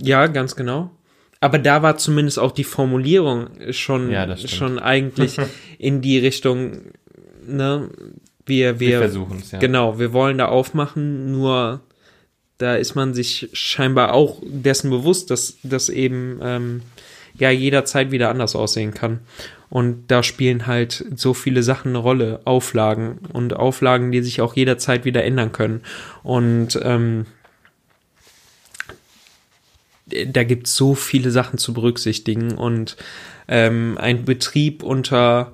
ja, 0.00 0.26
ganz 0.28 0.56
genau. 0.56 0.90
Aber 1.42 1.58
da 1.58 1.82
war 1.82 1.96
zumindest 1.96 2.38
auch 2.38 2.52
die 2.52 2.62
Formulierung 2.62 3.48
schon, 3.72 4.12
Ja, 4.12 4.36
schon 4.36 4.78
eigentlich 4.78 5.38
in 5.78 6.00
die 6.00 6.18
Richtung, 6.18 6.92
ne, 7.46 7.88
wir, 8.46 8.80
Wir 8.80 8.88
wir, 8.88 8.98
versuchen 8.98 9.38
es, 9.40 9.52
ja. 9.52 9.58
Genau, 9.58 9.98
wir 9.98 10.12
wollen 10.12 10.38
da 10.38 10.46
aufmachen, 10.46 11.30
nur 11.30 11.80
da 12.58 12.76
ist 12.76 12.94
man 12.94 13.14
sich 13.14 13.48
scheinbar 13.52 14.14
auch 14.14 14.40
dessen 14.44 14.90
bewusst, 14.90 15.30
dass, 15.30 15.56
dass 15.62 15.88
eben 15.88 16.38
ähm, 16.42 16.82
ja 17.34 17.50
jederzeit 17.50 18.10
wieder 18.10 18.30
anders 18.30 18.54
aussehen 18.54 18.94
kann. 18.94 19.20
Und 19.68 20.04
da 20.08 20.22
spielen 20.22 20.66
halt 20.66 21.04
so 21.16 21.34
viele 21.34 21.62
Sachen 21.62 21.88
eine 21.88 21.98
Rolle, 21.98 22.40
Auflagen 22.44 23.20
und 23.32 23.54
Auflagen, 23.54 24.12
die 24.12 24.22
sich 24.22 24.40
auch 24.42 24.54
jederzeit 24.54 25.04
wieder 25.04 25.24
ändern 25.24 25.50
können. 25.50 25.80
Und 26.22 26.78
ähm, 26.82 27.26
da 30.26 30.44
gibt 30.44 30.66
es 30.66 30.76
so 30.76 30.94
viele 30.94 31.30
Sachen 31.30 31.58
zu 31.58 31.72
berücksichtigen 31.72 32.52
und 32.52 32.96
ähm, 33.48 33.96
ein 33.98 34.24
Betrieb 34.24 34.82
unter 34.82 35.52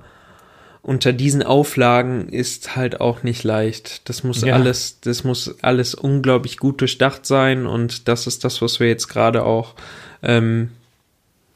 unter 0.81 1.13
diesen 1.13 1.43
Auflagen 1.43 2.29
ist 2.29 2.75
halt 2.75 3.01
auch 3.01 3.23
nicht 3.23 3.43
leicht. 3.43 4.07
Das 4.07 4.23
muss 4.23 4.41
ja. 4.41 4.55
alles, 4.55 5.01
das 5.01 5.23
muss 5.23 5.61
alles 5.61 5.93
unglaublich 5.93 6.57
gut 6.57 6.81
durchdacht 6.81 7.25
sein 7.25 7.65
und 7.65 8.07
das 8.07 8.27
ist 8.27 8.43
das, 8.43 8.61
was 8.61 8.79
wir 8.79 8.87
jetzt 8.87 9.07
gerade 9.07 9.43
auch, 9.43 9.75
ähm, 10.23 10.71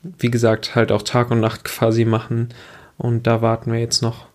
wie 0.02 0.30
gesagt, 0.30 0.76
halt 0.76 0.92
auch 0.92 1.02
Tag 1.02 1.32
und 1.32 1.40
Nacht 1.40 1.64
quasi 1.64 2.06
machen. 2.06 2.50
Und 2.98 3.26
da 3.26 3.42
warten 3.42 3.72
wir 3.72 3.80
jetzt 3.80 4.02
noch 4.02 4.28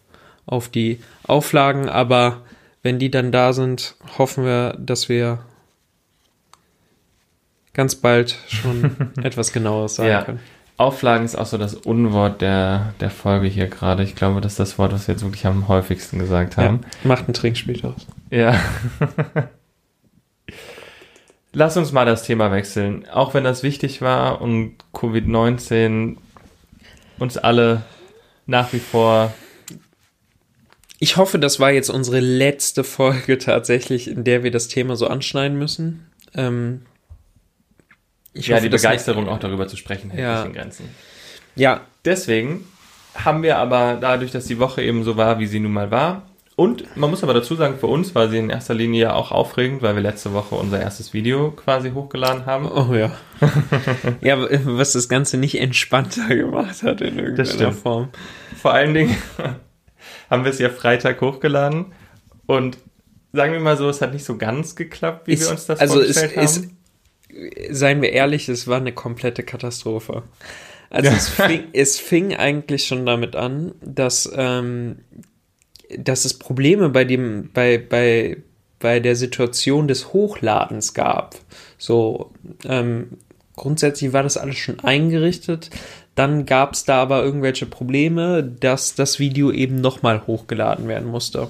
auf 0.47 0.69
die 0.69 1.01
Auflagen, 1.25 1.89
aber 1.89 2.43
wenn 2.83 2.99
die 2.99 3.11
dann 3.11 3.33
da 3.33 3.53
sind, 3.53 3.95
hoffen 4.17 4.45
wir, 4.45 4.77
dass 4.79 5.09
wir 5.09 5.41
ganz 7.75 7.95
bald 7.95 8.37
schon 8.49 9.13
etwas 9.23 9.53
genaueres 9.53 9.97
sagen 9.97 10.09
ja. 10.09 10.23
können. 10.23 10.41
Auflagen 10.79 11.25
ist 11.25 11.37
auch 11.37 11.47
so 11.47 11.59
das 11.59 11.75
Unwort 11.75 12.41
der, 12.41 12.95
der 13.01 13.11
Folge 13.11 13.49
hier 13.49 13.67
gerade. 13.67 14.05
Ich 14.05 14.15
glaube, 14.15 14.41
das 14.41 14.53
ist 14.53 14.61
das 14.61 14.79
Wort, 14.79 14.93
was 14.93 15.09
wir 15.09 15.15
jetzt 15.15 15.25
wirklich 15.25 15.45
am 15.45 15.67
häufigsten 15.67 16.21
gesagt 16.21 16.57
haben. 16.57 16.81
Ja, 17.03 17.09
macht 17.09 17.29
ein 17.29 17.35
Trinkspiel 17.35 17.77
draus. 17.81 18.07
Ja. 18.31 18.59
Lass 21.53 21.77
uns 21.77 21.91
mal 21.91 22.07
das 22.07 22.23
Thema 22.23 22.53
wechseln. 22.53 23.09
Auch 23.09 23.35
wenn 23.35 23.43
das 23.43 23.65
wichtig 23.65 24.03
war 24.03 24.41
und 24.41 24.77
Covid-19 24.95 26.17
uns 27.19 27.37
alle 27.37 27.83
nach 28.47 28.73
wie 28.73 28.79
vor. 28.79 29.35
Ich 31.01 31.17
hoffe, 31.17 31.41
das 31.41 31.59
war 31.59 31.73
jetzt 31.73 31.91
unsere 31.91 32.21
letzte 32.21 32.85
Folge 32.85 33.39
tatsächlich, 33.39 34.09
in 34.09 34.23
der 34.23 34.45
wir 34.45 34.53
das 34.53 34.69
Thema 34.69 34.95
so 34.95 35.09
anschneiden 35.09 35.59
müssen. 35.59 36.07
Ähm, 36.35 36.83
ich 38.39 38.49
ja, 38.49 38.57
hoffe, 38.57 38.65
die 38.65 38.71
Begeisterung 38.71 39.29
auch 39.29 39.39
darüber 39.39 39.69
zu 39.69 39.77
sprechen 39.77 40.11
hält 40.11 40.23
ja. 40.23 40.47
Grenzen. 40.47 40.89
Ja. 41.55 41.83
Deswegen 42.05 42.65
haben 43.15 43.43
wir 43.43 43.59
aber 43.59 43.99
dadurch, 44.01 44.31
dass 44.31 44.47
die 44.47 44.59
Woche 44.59 44.83
eben 44.83 45.05
so 45.05 45.17
war, 45.17 45.39
wie 45.39 45.47
sie 45.47 45.61
nun 45.61 45.73
mal 45.73 45.91
war, 45.91 46.23
und 46.59 46.97
man 46.97 47.09
muss 47.09 47.23
aber 47.23 47.35
dazu 47.35 47.55
sagen, 47.55 47.79
für 47.79 47.87
uns 47.87 48.17
war 48.17 48.29
sie 48.29 48.39
in 48.39 48.51
erster 48.51 48.75
Linie 48.75 49.03
ja 49.03 49.15
auch 49.15 49.31
aufregend, 49.31 49.81
weil 49.81 49.95
wir 49.95 50.03
letzte 50.03 50.33
Woche 50.33 50.57
unser 50.57 50.81
erstes 50.81 51.13
Video 51.13 51.53
quasi 51.53 51.93
hochgeladen 51.93 52.47
haben. 52.47 52.69
Oh 52.69 52.93
ja. 52.97 53.13
ja, 54.21 54.37
was 54.65 54.95
das 54.95 55.09
Ganze 55.09 55.37
nicht 55.37 55.61
entspannter 55.61 56.27
gemacht 56.35 56.83
hat 56.83 57.01
in 57.01 57.17
irgendeiner 57.17 57.71
Form. 57.71 58.09
Vor 58.61 58.73
allen 58.73 58.93
Dingen 58.93 59.17
haben 60.31 60.43
wir 60.43 60.51
es 60.51 60.59
ja 60.59 60.69
Freitag 60.69 61.21
hochgeladen 61.21 61.93
und 62.47 62.77
sagen 63.33 63.53
wir 63.53 63.61
mal 63.61 63.77
so, 63.77 63.89
es 63.89 64.03
hat 64.03 64.13
nicht 64.13 64.25
so 64.25 64.37
ganz 64.37 64.75
geklappt, 64.75 65.29
wie 65.29 65.35
ist, 65.35 65.45
wir 65.45 65.53
uns 65.53 65.67
das 65.67 65.79
also 65.79 65.95
vorgestellt 65.95 66.33
haben. 66.33 66.41
Also 66.41 66.63
seien 67.71 68.03
wir 68.03 68.13
ehrlich, 68.13 68.49
es 68.49 68.67
war 68.67 68.79
eine 68.79 68.93
komplette 68.93 69.43
Katastrophe. 69.43 70.23
Also 70.91 71.11
ja. 71.11 71.17
es, 71.17 71.29
fing, 71.29 71.65
es 71.73 71.99
fing 71.99 72.35
eigentlich 72.35 72.87
schon 72.87 73.05
damit 73.05 73.37
an, 73.37 73.73
dass, 73.83 74.31
ähm, 74.35 75.01
dass 75.97 76.25
es 76.25 76.39
Probleme 76.39 76.89
bei 76.89 77.05
dem, 77.05 77.51
bei, 77.53 77.79
bei, 77.79 78.39
bei 78.79 79.01
der 79.01 79.17
Situation 79.17 79.89
des 79.89 80.13
Hochladens 80.13 80.95
gab. 80.95 81.37
So, 81.77 82.33
ähm, 82.65 83.19
grundsätzlich 83.57 84.13
war 84.13 84.23
das 84.23 84.37
alles 84.37 84.57
schon 84.57 84.81
eingerichtet. 84.81 85.71
Dann 86.15 86.47
gab 86.47 86.73
es 86.73 86.85
da 86.85 87.03
aber 87.03 87.23
irgendwelche 87.23 87.67
Probleme, 87.67 88.43
dass 88.43 88.95
das 88.95 89.19
Video 89.19 89.53
eben 89.53 89.81
nochmal 89.81 90.27
hochgeladen 90.27 90.89
werden 90.89 91.09
musste. 91.09 91.49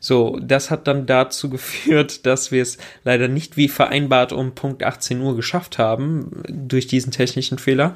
So, 0.00 0.38
das 0.40 0.70
hat 0.70 0.86
dann 0.86 1.06
dazu 1.06 1.50
geführt, 1.50 2.26
dass 2.26 2.50
wir 2.52 2.62
es 2.62 2.78
leider 3.04 3.28
nicht 3.28 3.56
wie 3.56 3.68
vereinbart 3.68 4.32
um 4.32 4.54
Punkt 4.54 4.82
18 4.82 5.20
Uhr 5.20 5.36
geschafft 5.36 5.78
haben, 5.78 6.42
durch 6.48 6.86
diesen 6.86 7.12
technischen 7.12 7.58
Fehler. 7.58 7.94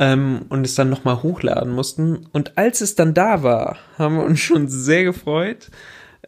Ähm, 0.00 0.42
und 0.48 0.64
es 0.64 0.76
dann 0.76 0.90
nochmal 0.90 1.22
hochladen 1.22 1.72
mussten. 1.72 2.28
Und 2.32 2.56
als 2.56 2.80
es 2.80 2.94
dann 2.94 3.14
da 3.14 3.42
war, 3.42 3.78
haben 3.98 4.16
wir 4.16 4.24
uns 4.24 4.38
schon 4.38 4.68
sehr 4.68 5.02
gefreut. 5.02 5.70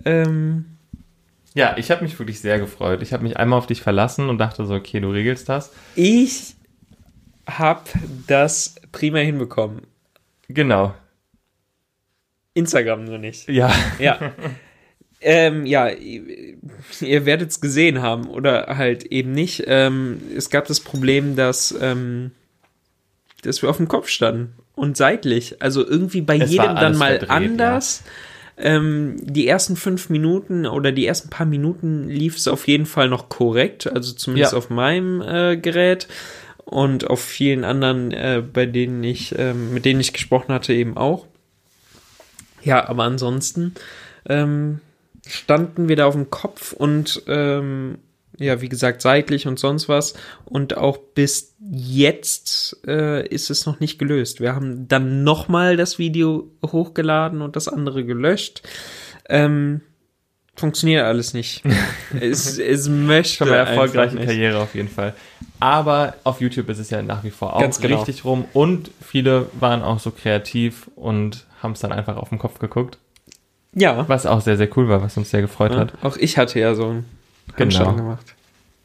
Ähm, 0.04 0.64
ja, 1.54 1.76
ich 1.76 1.90
habe 1.90 2.02
mich 2.02 2.18
wirklich 2.18 2.40
sehr 2.40 2.58
gefreut. 2.58 3.02
Ich 3.02 3.12
habe 3.12 3.22
mich 3.22 3.36
einmal 3.36 3.58
auf 3.58 3.66
dich 3.66 3.82
verlassen 3.82 4.28
und 4.28 4.38
dachte 4.38 4.64
so, 4.66 4.74
okay, 4.74 5.00
du 5.00 5.10
regelst 5.10 5.48
das. 5.48 5.72
Ich 5.94 6.56
habe 7.46 7.82
das 8.26 8.76
prima 8.92 9.18
hinbekommen. 9.18 9.82
Genau. 10.48 10.94
Instagram 12.54 13.04
nur 13.04 13.18
nicht. 13.18 13.48
Ja. 13.48 13.72
Ja. 13.98 14.18
Ähm, 15.22 15.66
ja, 15.66 15.88
ihr 15.88 17.26
werdet 17.26 17.50
es 17.50 17.60
gesehen 17.60 18.00
haben 18.00 18.28
oder 18.28 18.78
halt 18.78 19.04
eben 19.04 19.32
nicht. 19.32 19.64
Ähm, 19.66 20.20
es 20.34 20.48
gab 20.48 20.66
das 20.66 20.80
Problem, 20.80 21.36
dass, 21.36 21.74
ähm, 21.80 22.30
dass 23.42 23.60
wir 23.60 23.68
auf 23.68 23.76
dem 23.76 23.88
Kopf 23.88 24.08
standen 24.08 24.54
und 24.74 24.96
seitlich. 24.96 25.60
Also 25.60 25.86
irgendwie 25.86 26.22
bei 26.22 26.38
es 26.38 26.50
jedem 26.50 26.74
dann 26.76 26.96
mal 26.96 27.18
verdreht, 27.18 27.30
anders. 27.30 28.02
Ja. 28.06 28.12
Ähm, 28.76 29.16
die 29.20 29.46
ersten 29.46 29.76
fünf 29.76 30.08
Minuten 30.08 30.66
oder 30.66 30.92
die 30.92 31.06
ersten 31.06 31.28
paar 31.28 31.46
Minuten 31.46 32.08
lief 32.08 32.36
es 32.36 32.48
auf 32.48 32.66
jeden 32.66 32.86
Fall 32.86 33.08
noch 33.08 33.28
korrekt, 33.28 33.90
also 33.90 34.12
zumindest 34.12 34.52
ja. 34.52 34.58
auf 34.58 34.68
meinem 34.68 35.22
äh, 35.22 35.56
Gerät 35.56 36.08
und 36.64 37.08
auf 37.08 37.22
vielen 37.22 37.64
anderen, 37.64 38.12
äh, 38.12 38.42
bei 38.52 38.66
denen 38.66 39.02
ich, 39.02 39.38
äh, 39.38 39.54
mit 39.54 39.84
denen 39.84 40.00
ich 40.00 40.12
gesprochen 40.12 40.52
hatte, 40.52 40.72
eben 40.74 40.96
auch. 40.96 41.26
Ja, 42.62 42.86
aber 42.86 43.04
ansonsten 43.04 43.74
ähm, 44.28 44.80
standen 45.34 45.88
wir 45.88 45.96
da 45.96 46.06
auf 46.06 46.14
dem 46.14 46.30
Kopf 46.30 46.72
und 46.72 47.22
ähm, 47.26 47.98
ja, 48.40 48.62
wie 48.62 48.70
gesagt, 48.70 49.02
seitlich 49.02 49.46
und 49.46 49.58
sonst 49.58 49.88
was. 49.88 50.14
Und 50.46 50.76
auch 50.76 50.96
bis 50.96 51.54
jetzt 51.70 52.78
äh, 52.86 53.26
ist 53.28 53.50
es 53.50 53.66
noch 53.66 53.80
nicht 53.80 53.98
gelöst. 53.98 54.40
Wir 54.40 54.54
haben 54.54 54.88
dann 54.88 55.24
nochmal 55.24 55.76
das 55.76 55.98
Video 55.98 56.50
hochgeladen 56.64 57.42
und 57.42 57.54
das 57.54 57.68
andere 57.68 58.02
gelöscht. 58.04 58.62
Ähm, 59.28 59.82
funktioniert 60.56 61.04
alles 61.04 61.34
nicht. 61.34 61.62
es, 62.20 62.58
es 62.58 62.88
möchte. 62.88 63.34
Schon 63.34 63.48
eine 63.48 63.58
erfolgreiche 63.58 64.16
Karriere 64.16 64.58
auf 64.60 64.74
jeden 64.74 64.88
Fall. 64.88 65.14
Aber 65.58 66.14
auf 66.24 66.40
YouTube 66.40 66.70
ist 66.70 66.78
es 66.78 66.88
ja 66.88 67.02
nach 67.02 67.24
wie 67.24 67.30
vor 67.30 67.54
auch 67.54 67.60
Ganz 67.60 67.78
genau. 67.78 67.98
richtig 67.98 68.24
rum. 68.24 68.46
Und 68.54 68.90
viele 69.02 69.48
waren 69.60 69.82
auch 69.82 69.98
so 69.98 70.10
kreativ 70.10 70.88
und 70.96 71.44
haben 71.62 71.72
es 71.72 71.80
dann 71.80 71.92
einfach 71.92 72.16
auf 72.16 72.30
den 72.30 72.38
Kopf 72.38 72.58
geguckt. 72.58 72.98
Ja. 73.72 74.08
Was 74.08 74.26
auch 74.26 74.40
sehr, 74.40 74.56
sehr 74.56 74.76
cool 74.76 74.88
war, 74.88 75.02
was 75.02 75.16
uns 75.16 75.30
sehr 75.30 75.42
gefreut 75.42 75.72
ja, 75.72 75.78
hat. 75.78 75.94
Auch 76.02 76.16
ich 76.16 76.38
hatte 76.38 76.58
ja 76.58 76.74
so 76.74 76.88
einen 76.88 77.06
genau. 77.56 77.94
gemacht. 77.94 78.34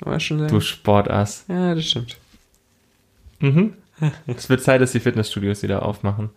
War 0.02 0.19
schon 0.19 0.39
sehr 0.39 0.48
du 0.48 0.60
Sportass. 0.60 1.45
Ja, 1.48 1.74
das 1.74 1.86
stimmt. 1.86 2.17
Mhm. 3.39 3.74
es 4.28 4.50
wird 4.50 4.62
Zeit, 4.62 4.82
dass 4.82 4.91
die 4.91 5.00
Fitnessstudios 5.00 5.63
wieder 5.63 5.84
aufmachen. 5.84 6.30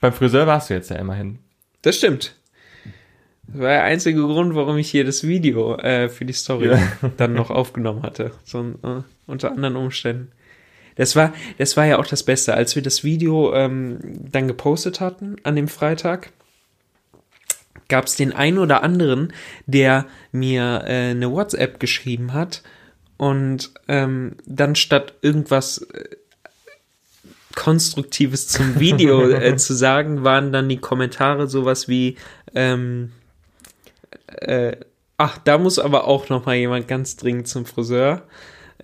Beim 0.00 0.12
Friseur 0.12 0.46
warst 0.46 0.70
du 0.70 0.74
jetzt 0.74 0.90
ja 0.90 0.96
immerhin. 0.96 1.38
Das 1.82 1.96
stimmt. 1.96 2.34
Das 3.46 3.60
war 3.60 3.68
der 3.68 3.84
einzige 3.84 4.22
Grund, 4.22 4.54
warum 4.54 4.78
ich 4.78 4.90
hier 4.90 5.04
das 5.04 5.26
Video 5.26 5.76
äh, 5.76 6.08
für 6.08 6.24
die 6.24 6.32
Story 6.32 6.68
ja. 6.68 6.78
dann 7.16 7.34
noch 7.34 7.50
aufgenommen 7.50 8.02
hatte. 8.02 8.32
So 8.44 8.60
äh, 8.60 9.02
unter 9.26 9.52
anderen 9.52 9.76
Umständen. 9.76 10.32
Das 10.96 11.16
war, 11.16 11.32
das 11.58 11.76
war 11.76 11.84
ja 11.84 11.98
auch 11.98 12.06
das 12.06 12.22
Beste, 12.22 12.54
als 12.54 12.74
wir 12.74 12.82
das 12.82 13.04
Video 13.04 13.52
ähm, 13.52 13.98
dann 14.30 14.48
gepostet 14.48 15.00
hatten 15.00 15.36
an 15.42 15.56
dem 15.56 15.68
Freitag 15.68 16.30
gab 17.88 18.06
es 18.06 18.16
den 18.16 18.32
einen 18.32 18.58
oder 18.58 18.82
anderen, 18.82 19.32
der 19.66 20.06
mir 20.32 20.84
äh, 20.86 21.10
eine 21.10 21.30
WhatsApp 21.30 21.80
geschrieben 21.80 22.32
hat 22.32 22.62
und 23.16 23.70
ähm, 23.88 24.36
dann 24.46 24.74
statt 24.74 25.14
irgendwas 25.22 25.78
äh, 25.78 26.16
Konstruktives 27.54 28.48
zum 28.48 28.80
Video 28.80 29.28
äh, 29.30 29.56
zu 29.56 29.74
sagen, 29.74 30.24
waren 30.24 30.52
dann 30.52 30.68
die 30.68 30.78
Kommentare 30.78 31.46
sowas 31.46 31.88
wie 31.88 32.16
ähm, 32.54 33.12
äh, 34.26 34.76
ach, 35.16 35.38
da 35.38 35.58
muss 35.58 35.78
aber 35.78 36.06
auch 36.06 36.28
noch 36.28 36.46
mal 36.46 36.56
jemand 36.56 36.88
ganz 36.88 37.16
dringend 37.16 37.48
zum 37.48 37.66
Friseur. 37.66 38.22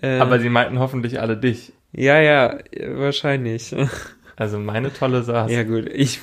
Aber 0.03 0.41
sie 0.41 0.49
meinten 0.49 0.79
hoffentlich 0.79 1.21
alle 1.21 1.37
dich. 1.37 1.75
Ja, 1.93 2.21
ja, 2.21 2.59
wahrscheinlich. 2.95 3.75
Also 4.41 4.59
meine 4.59 4.91
tolle 4.91 5.23
Sache. 5.23 5.53
Ja 5.53 5.65
gut, 5.65 5.87
ich 5.93 6.19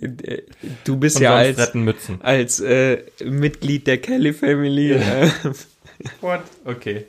du 0.84 0.96
bist 0.98 1.18
ja 1.20 1.36
als, 1.36 1.72
als 2.20 2.60
äh, 2.60 2.98
Mitglied 3.24 3.86
der 3.86 3.96
Kelly 3.96 4.34
Family. 4.34 4.92
Äh, 4.92 5.30
What? 6.20 6.42
Okay. 6.66 7.06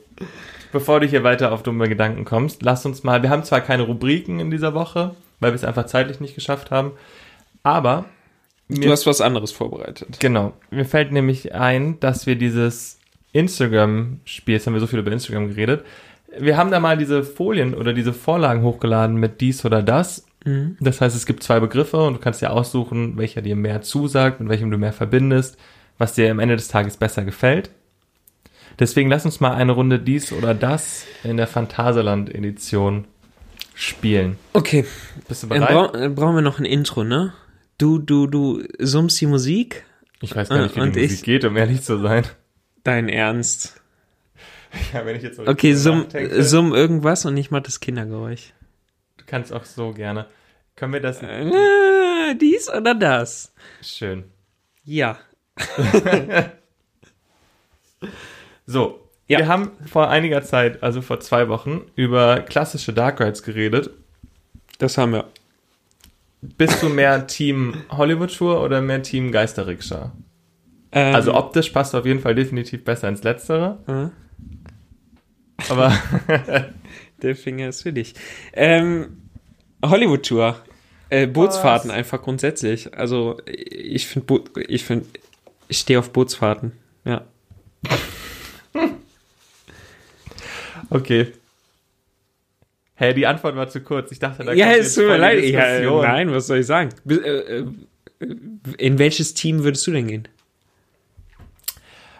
Bevor 0.71 1.01
du 1.01 1.05
hier 1.05 1.25
weiter 1.25 1.51
auf 1.51 1.63
dumme 1.63 1.89
Gedanken 1.89 2.23
kommst, 2.23 2.63
lass 2.63 2.85
uns 2.85 3.03
mal. 3.03 3.23
Wir 3.23 3.29
haben 3.29 3.43
zwar 3.43 3.59
keine 3.59 3.83
Rubriken 3.83 4.39
in 4.39 4.49
dieser 4.49 4.73
Woche, 4.73 5.15
weil 5.41 5.51
wir 5.51 5.55
es 5.55 5.65
einfach 5.65 5.88
zeitlich 5.88 6.21
nicht 6.21 6.33
geschafft 6.33 6.71
haben, 6.71 6.93
aber 7.63 8.05
du 8.69 8.89
hast 8.89 9.05
was 9.05 9.19
anderes 9.19 9.51
vorbereitet. 9.51 10.21
Genau. 10.21 10.53
Mir 10.71 10.85
fällt 10.85 11.12
nämlich 11.12 11.53
ein, 11.53 11.99
dass 11.99 12.25
wir 12.25 12.38
dieses 12.38 12.99
Instagram-Spiel, 13.33 14.53
jetzt 14.53 14.65
haben 14.65 14.75
wir 14.75 14.79
so 14.79 14.88
viel 14.88 14.99
über 14.99 15.12
Instagram 15.12 15.49
geredet, 15.49 15.83
wir 16.37 16.57
haben 16.57 16.71
da 16.71 16.79
mal 16.79 16.97
diese 16.97 17.23
Folien 17.23 17.73
oder 17.73 17.93
diese 17.93 18.13
Vorlagen 18.13 18.61
hochgeladen 18.63 19.15
mit 19.17 19.41
dies 19.41 19.65
oder 19.65 19.81
das. 19.83 20.25
Mhm. 20.45 20.77
Das 20.79 21.01
heißt, 21.01 21.15
es 21.15 21.25
gibt 21.25 21.43
zwei 21.43 21.59
Begriffe 21.59 21.97
und 21.97 22.13
du 22.13 22.19
kannst 22.19 22.41
dir 22.41 22.51
aussuchen, 22.51 23.17
welcher 23.17 23.41
dir 23.41 23.55
mehr 23.55 23.81
zusagt, 23.81 24.39
mit 24.39 24.49
welchem 24.49 24.71
du 24.71 24.77
mehr 24.77 24.93
verbindest, 24.93 25.57
was 25.97 26.13
dir 26.13 26.29
am 26.31 26.39
Ende 26.39 26.55
des 26.55 26.67
Tages 26.67 26.97
besser 26.97 27.23
gefällt. 27.25 27.71
Deswegen 28.79 29.09
lass 29.09 29.25
uns 29.25 29.39
mal 29.41 29.53
eine 29.55 29.73
Runde 29.73 29.99
dies 29.99 30.31
oder 30.31 30.53
das 30.53 31.05
in 31.25 31.35
der 31.35 31.47
Phantasialand-Edition 31.47 33.05
spielen. 33.75 34.37
Okay, 34.53 34.85
Bist 35.27 35.43
du 35.43 35.47
dann, 35.47 35.59
bereit? 35.59 35.95
dann 35.95 36.15
brauchen 36.15 36.35
wir 36.35 36.41
noch 36.41 36.59
ein 36.59 36.65
Intro, 36.65 37.03
ne? 37.03 37.33
Du, 37.77 37.97
du, 37.99 38.27
du 38.27 38.63
summst 38.79 39.19
die 39.21 39.25
Musik? 39.25 39.83
ich 40.21 40.35
weiß 40.35 40.49
gar 40.49 40.61
nicht, 40.63 40.75
wie 40.75 40.81
Und 40.81 40.95
die 40.95 40.99
ich- 41.01 41.11
Musik 41.11 41.25
geht, 41.25 41.45
um 41.45 41.55
ehrlich 41.57 41.81
zu 41.81 41.97
sein. 41.99 42.23
Dein 42.83 43.09
Ernst? 43.09 43.78
Ja, 44.93 45.05
wenn 45.05 45.15
ich 45.15 45.23
jetzt 45.23 45.38
so 45.38 45.47
Okay, 45.47 45.73
summ, 45.73 46.05
summ 46.39 46.73
irgendwas 46.73 47.25
und 47.25 47.36
ich 47.38 47.51
mach 47.51 47.62
das 47.62 47.79
Kindergeräusch. 47.79 48.53
Du 49.17 49.25
kannst 49.25 49.51
auch 49.53 49.65
so 49.65 49.91
gerne. 49.91 50.25
Können 50.75 50.93
wir 50.93 50.99
das? 51.01 51.21
Äh, 51.21 52.36
dies 52.39 52.69
oder 52.71 52.95
das? 52.95 53.53
Schön. 53.82 54.25
Ja. 54.84 55.17
So, 58.65 59.10
Ja. 59.27 59.39
wir 59.39 59.47
haben 59.47 59.71
vor 59.88 60.10
einiger 60.10 60.41
Zeit, 60.43 60.84
also 60.84 61.01
vor 61.01 61.19
zwei 61.19 61.49
Wochen, 61.49 61.82
über 61.95 62.41
klassische 62.41 62.93
Dark 62.93 63.19
Rides 63.19 63.43
geredet. 63.43 63.89
Das 64.77 64.97
haben 64.97 65.13
wir. 65.13 65.25
Bist 66.41 66.82
du 66.82 66.88
mehr 66.89 67.27
Team 67.27 67.73
Hollywood 67.89 68.36
Tour 68.38 68.63
oder 68.63 68.79
mehr 68.82 69.01
Team 69.03 69.32
Geisterrikscha? 69.32 70.13
Ähm, 70.91 71.15
Also 71.15 71.34
optisch 71.36 71.69
passt 71.71 71.93
du 71.93 71.97
auf 71.97 72.05
jeden 72.05 72.21
Fall 72.21 72.34
definitiv 72.36 72.84
besser 72.86 73.10
ins 73.10 73.23
Letztere, 73.23 73.79
äh, 73.88 74.28
aber 75.69 75.93
der 77.21 77.36
Finger 77.36 77.69
ist 77.69 77.84
für 77.84 77.93
dich. 77.93 78.13
Ähm, 78.53 79.17
Hollywood-Tour. 79.84 80.62
Äh, 81.10 81.25
Bootsfahrten 81.27 81.89
Was? 81.89 81.97
einfach 81.97 82.21
grundsätzlich. 82.21 82.93
Also 82.95 83.41
ich 83.45 84.08
finde, 84.08 84.43
ich 84.67 84.84
finde, 84.84 85.05
ich 85.67 85.79
stehe 85.79 85.97
auf 85.99 86.12
Bootsfahrten. 86.12 86.73
Ja. 87.03 87.25
okay. 90.89 91.34
Hä, 92.95 93.13
die 93.13 93.25
Antwort 93.25 93.55
war 93.55 93.69
zu 93.69 93.82
kurz. 93.82 94.12
Ich 94.12 94.19
dachte, 94.19 94.43
da 94.43 94.53
ja, 94.53 94.71
es 94.73 94.93
tut 94.93 95.05
mir 95.08 95.17
leid. 95.17 95.43
Ja, 95.45 95.79
nein, 96.01 96.32
was 96.32 96.47
soll 96.47 96.60
ich 96.60 96.65
sagen? 96.65 96.89
Äh, 97.10 97.15
äh, 97.15 97.65
In 98.77 98.99
welches 98.99 99.34
Team 99.34 99.63
würdest 99.63 99.88
du 99.88 99.91
denn 99.91 100.08
gehen? 100.08 100.27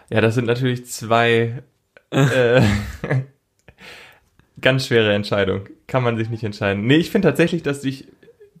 Ja, 0.08 0.20
das 0.20 0.34
sind 0.34 0.46
natürlich 0.46 0.86
zwei 0.86 1.62
äh, 2.10 2.62
ganz 4.60 4.86
schwere 4.86 5.12
Entscheidungen. 5.12 5.68
Kann 5.86 6.02
man 6.02 6.16
sich 6.16 6.28
nicht 6.30 6.44
entscheiden. 6.44 6.86
Nee, 6.86 6.96
ich 6.96 7.10
finde 7.10 7.28
tatsächlich, 7.28 7.62
dass 7.62 7.82
sich 7.82 8.06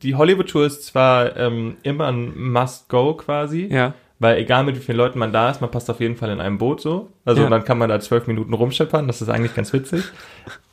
die 0.02 0.14
Hollywood-Tour 0.14 0.66
ist 0.66 0.84
zwar 0.84 1.36
ähm, 1.36 1.76
immer 1.82 2.06
ein 2.08 2.36
Must-Go 2.52 3.14
quasi, 3.14 3.66
Ja. 3.70 3.94
weil 4.18 4.38
egal 4.38 4.64
mit 4.64 4.76
wie 4.76 4.80
vielen 4.80 4.96
Leuten 4.98 5.18
man 5.18 5.32
da 5.32 5.50
ist, 5.50 5.60
man 5.60 5.70
passt 5.70 5.90
auf 5.90 6.00
jeden 6.00 6.16
Fall 6.16 6.30
in 6.30 6.40
einem 6.40 6.58
Boot 6.58 6.80
so. 6.80 7.10
Also 7.24 7.42
Ja. 7.42 7.50
dann 7.50 7.64
kann 7.64 7.78
man 7.78 7.88
da 7.90 8.00
zwölf 8.00 8.26
Minuten 8.26 8.54
rumschippern, 8.54 9.06
das 9.06 9.20
ist 9.20 9.28
eigentlich 9.28 9.54
ganz 9.54 9.72
witzig. 9.72 10.04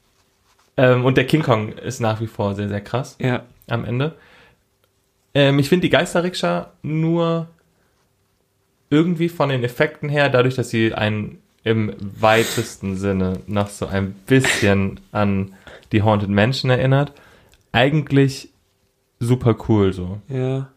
ähm, 0.78 1.04
und 1.06 1.18
der 1.18 1.26
King 1.28 1.44
Kong 1.44 1.70
ist 1.74 2.00
nach 2.00 2.22
wie 2.22 2.28
vor 2.28 2.56
sehr, 2.56 2.70
sehr 2.70 2.82
krass 2.82 3.18
Ja. 3.20 3.44
am 3.68 3.84
Ende. 3.86 4.16
Ähm, 5.34 5.60
ich 5.60 5.68
finde 5.70 5.82
die 5.82 5.90
Geisterrikscha 5.92 6.72
nur 6.82 7.48
irgendwie 8.90 9.28
von 9.30 9.50
den 9.50 9.64
Effekten 9.64 10.08
her, 10.10 10.30
dadurch, 10.30 10.56
dass 10.56 10.70
sie 10.70 10.94
einen 10.94 11.40
im 11.68 11.94
weitesten 12.00 12.96
Sinne 12.98 13.42
noch 13.48 13.70
so 13.70 13.86
ein 13.88 14.14
bisschen 14.26 15.00
an 15.12 15.54
die 15.92 16.02
Haunted 16.02 16.30
Mansion 16.30 16.72
erinnert, 16.72 17.12
eigentlich 17.72 18.50
super 19.20 19.56
cool 19.68 19.94
so. 19.94 20.20
Ja. 20.30 20.70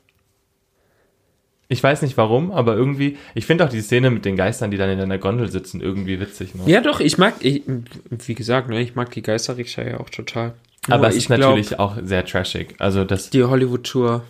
Ich 1.69 1.83
weiß 1.83 2.03
nicht 2.03 2.17
warum, 2.17 2.51
aber 2.51 2.75
irgendwie, 2.75 3.17
ich 3.35 3.47
finde 3.47 3.65
auch 3.65 3.69
die 3.69 3.81
Szene 3.81 4.11
mit 4.11 4.25
den 4.25 4.35
Geistern, 4.37 4.73
die 4.73 4.77
dann 4.77 4.91
in 4.91 4.99
einer 5.01 5.19
Gondel 5.19 5.49
sitzen, 5.51 5.81
irgendwie 5.81 6.19
witzig. 6.19 6.55
Ne? 6.57 6.63
Ja, 6.67 6.81
doch, 6.81 6.99
ich 6.99 7.17
mag, 7.17 7.35
ich, 7.41 7.63
wie 8.27 8.35
gesagt, 8.35 8.69
ne, 8.69 8.81
ich 8.81 8.97
mag 8.97 9.13
die 9.13 9.23
Geisterrikscha 9.23 9.83
ja 9.83 10.01
auch 10.01 10.11
total. 10.11 10.55
aber 10.89 10.99
Nur 10.99 11.09
es 11.11 11.15
ich 11.17 11.23
ist 11.23 11.27
glaub, 11.29 11.51
natürlich 11.51 11.79
auch 11.79 11.97
sehr 12.03 12.25
trashig. 12.25 12.75
Also 12.79 13.05
das 13.05 13.31
die 13.31 13.45
Hollywood-Tour. 13.45 14.25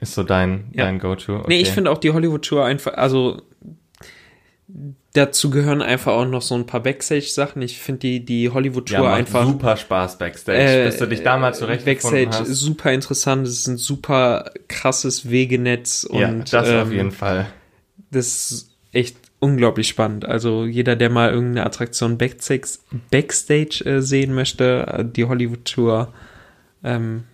ist 0.00 0.14
so 0.14 0.22
dein, 0.22 0.64
Ja. 0.72 0.84
dein 0.84 0.98
Go-To. 0.98 1.36
Okay. 1.40 1.44
Nee, 1.48 1.60
ich 1.60 1.70
finde 1.70 1.90
auch 1.90 1.98
die 1.98 2.10
Hollywood-Tour 2.12 2.64
einfach, 2.64 2.94
also 2.94 3.42
dazu 5.14 5.48
gehören 5.48 5.80
einfach 5.80 6.12
auch 6.12 6.26
noch 6.26 6.42
so 6.42 6.54
ein 6.54 6.66
paar 6.66 6.82
Backstage-Sachen. 6.82 7.62
Ich 7.62 7.78
finde 7.78 8.00
die, 8.00 8.24
die 8.24 8.44
ja, 8.44 8.52
Hollywood-Tour 8.52 8.98
macht 8.98 9.18
einfach. 9.18 9.46
super 9.46 9.76
Spaß 9.76 10.18
Backstage, 10.18 10.82
äh, 10.82 10.84
bis 10.84 10.98
du 10.98 11.06
dich 11.06 11.22
da 11.22 11.38
mal 11.38 11.54
zurechtgefunden 11.54 12.24
Backstage 12.24 12.50
hast. 12.50 12.58
super 12.58 12.92
interessant. 12.92 13.46
Es 13.46 13.60
ist 13.60 13.66
ein 13.68 13.76
super 13.78 14.50
krasses 14.68 15.30
Wegenetz 15.30 16.04
und 16.04 16.20
ja, 16.20 16.32
das 16.32 16.68
auf 16.68 16.88
ähm, 16.88 16.92
jeden 16.92 17.10
Fall. 17.12 17.46
das 18.10 18.50
ist 18.50 18.70
echt 18.92 19.16
unglaublich 19.38 19.88
spannend. 19.88 20.24
Also 20.24 20.64
jeder, 20.64 20.96
der 20.96 21.10
mal 21.10 21.30
irgendeine 21.30 21.64
Attraktion 21.66 22.18
Backstage, 22.18 22.78
Backstage 23.10 23.84
äh, 23.84 24.02
sehen 24.02 24.34
möchte, 24.34 24.86
äh, 24.88 25.04
die 25.04 25.24
Hollywood-Tour 25.24 26.12
ähm, 26.82 27.24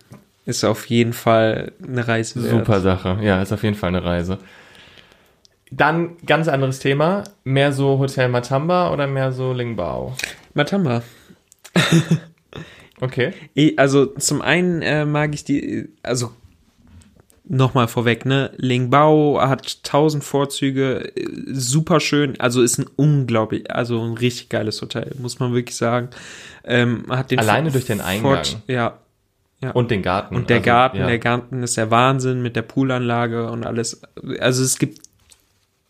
ist 0.45 0.63
auf 0.63 0.85
jeden 0.87 1.13
Fall 1.13 1.71
eine 1.81 2.07
Reise 2.07 2.43
wert. 2.43 2.51
Super 2.51 2.81
Sache. 2.81 3.19
Ja, 3.23 3.41
ist 3.41 3.51
auf 3.51 3.63
jeden 3.63 3.75
Fall 3.75 3.89
eine 3.89 4.03
Reise. 4.03 4.37
Dann 5.71 6.17
ganz 6.25 6.47
anderes 6.47 6.79
Thema. 6.79 7.23
Mehr 7.45 7.71
so 7.71 7.97
Hotel 7.97 8.27
Matamba 8.29 8.91
oder 8.93 9.07
mehr 9.07 9.31
so 9.31 9.53
Lingbao? 9.53 10.15
Matamba. 10.53 11.01
Okay. 12.99 13.33
Also 13.77 14.05
zum 14.05 14.41
einen 14.43 14.83
äh, 14.83 15.05
mag 15.05 15.33
ich 15.33 15.43
die, 15.43 15.89
also 16.03 16.31
nochmal 17.45 17.87
vorweg, 17.87 18.25
ne? 18.27 18.51
Lingbao 18.57 19.39
hat 19.41 19.83
tausend 19.83 20.23
Vorzüge, 20.23 21.11
äh, 21.17 21.25
super 21.47 21.99
schön, 21.99 22.39
also 22.39 22.61
ist 22.61 22.77
ein 22.77 22.85
unglaublich, 22.97 23.71
also 23.73 23.99
ein 24.03 24.13
richtig 24.13 24.49
geiles 24.49 24.79
Hotel, 24.83 25.15
muss 25.19 25.39
man 25.39 25.51
wirklich 25.53 25.75
sagen. 25.75 26.09
Ähm, 26.63 27.05
hat 27.09 27.31
den 27.31 27.39
Alleine 27.39 27.71
Vor- 27.71 27.79
durch 27.79 27.85
den 27.85 28.01
Eingang. 28.01 28.35
Fort- 28.35 28.57
ja. 28.67 28.97
Und 29.73 29.89
den 29.91 30.01
Garten. 30.03 30.35
Und 30.35 30.49
der 30.49 30.57
Also, 30.57 30.65
Garten, 30.65 30.97
ja. 30.97 31.07
der 31.07 31.19
Garten 31.19 31.61
ist 31.63 31.77
der 31.77 31.89
Wahnsinn 31.91 32.41
mit 32.43 32.55
der 32.55 32.63
Poolanlage 32.63 33.49
und 33.49 33.63
alles. 33.65 34.01
Also 34.39 34.63
es 34.63 34.77
gibt 34.79 35.01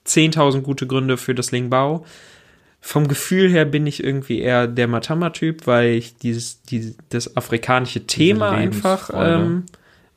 10.000 0.06 0.62
gute 0.62 0.88
Gründe 0.88 1.18
für 1.18 1.36
das 1.36 1.52
Lingbao. 1.52 2.06
Vom 2.80 3.08
Gefühl 3.08 3.50
her 3.50 3.66
bin 3.66 3.86
ich 3.86 4.04
irgendwie 4.04 4.40
eher 4.40 4.68
der 4.68 4.88
Matamba-Typ, 4.88 5.68
weil 5.68 5.92
ich 5.92 6.18
dieses, 6.18 6.64
die, 6.64 6.96
das 7.10 7.38
afrikanische 7.38 8.08
Thema 8.08 8.52
einfach 8.52 9.12
ähm, 9.14 9.66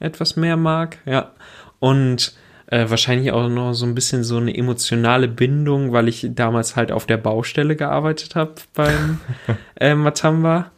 etwas 0.01 0.37
mehr 0.37 0.57
mag. 0.57 0.99
Ja. 1.05 1.33
Und 1.79 2.35
äh, 2.67 2.89
wahrscheinlich 2.89 3.31
auch 3.33 3.49
noch 3.49 3.75
so 3.75 3.85
ein 3.85 3.95
bisschen 3.95 4.25
so 4.25 4.39
eine 4.39 4.57
emotionale 4.57 5.29
Bindung, 5.29 5.93
weil 5.93 6.09
ich 6.09 6.27
damals 6.31 6.77
halt 6.77 6.91
auf 6.91 7.05
der 7.05 7.19
Baustelle 7.19 7.77
gearbeitet 7.77 8.35
habe 8.35 8.55
beim 8.73 9.21
äh, 9.81 9.95
Matamba. 9.95 10.71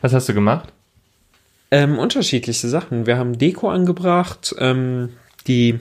Was 0.00 0.12
hast 0.12 0.28
du 0.28 0.34
gemacht? 0.34 0.72
Ähm, 1.70 1.98
unterschiedlichste 1.98 2.68
Sachen. 2.68 3.06
Wir 3.06 3.18
haben 3.18 3.36
Deko 3.38 3.68
angebracht, 3.68 4.54
ähm, 4.58 5.10
die, 5.46 5.80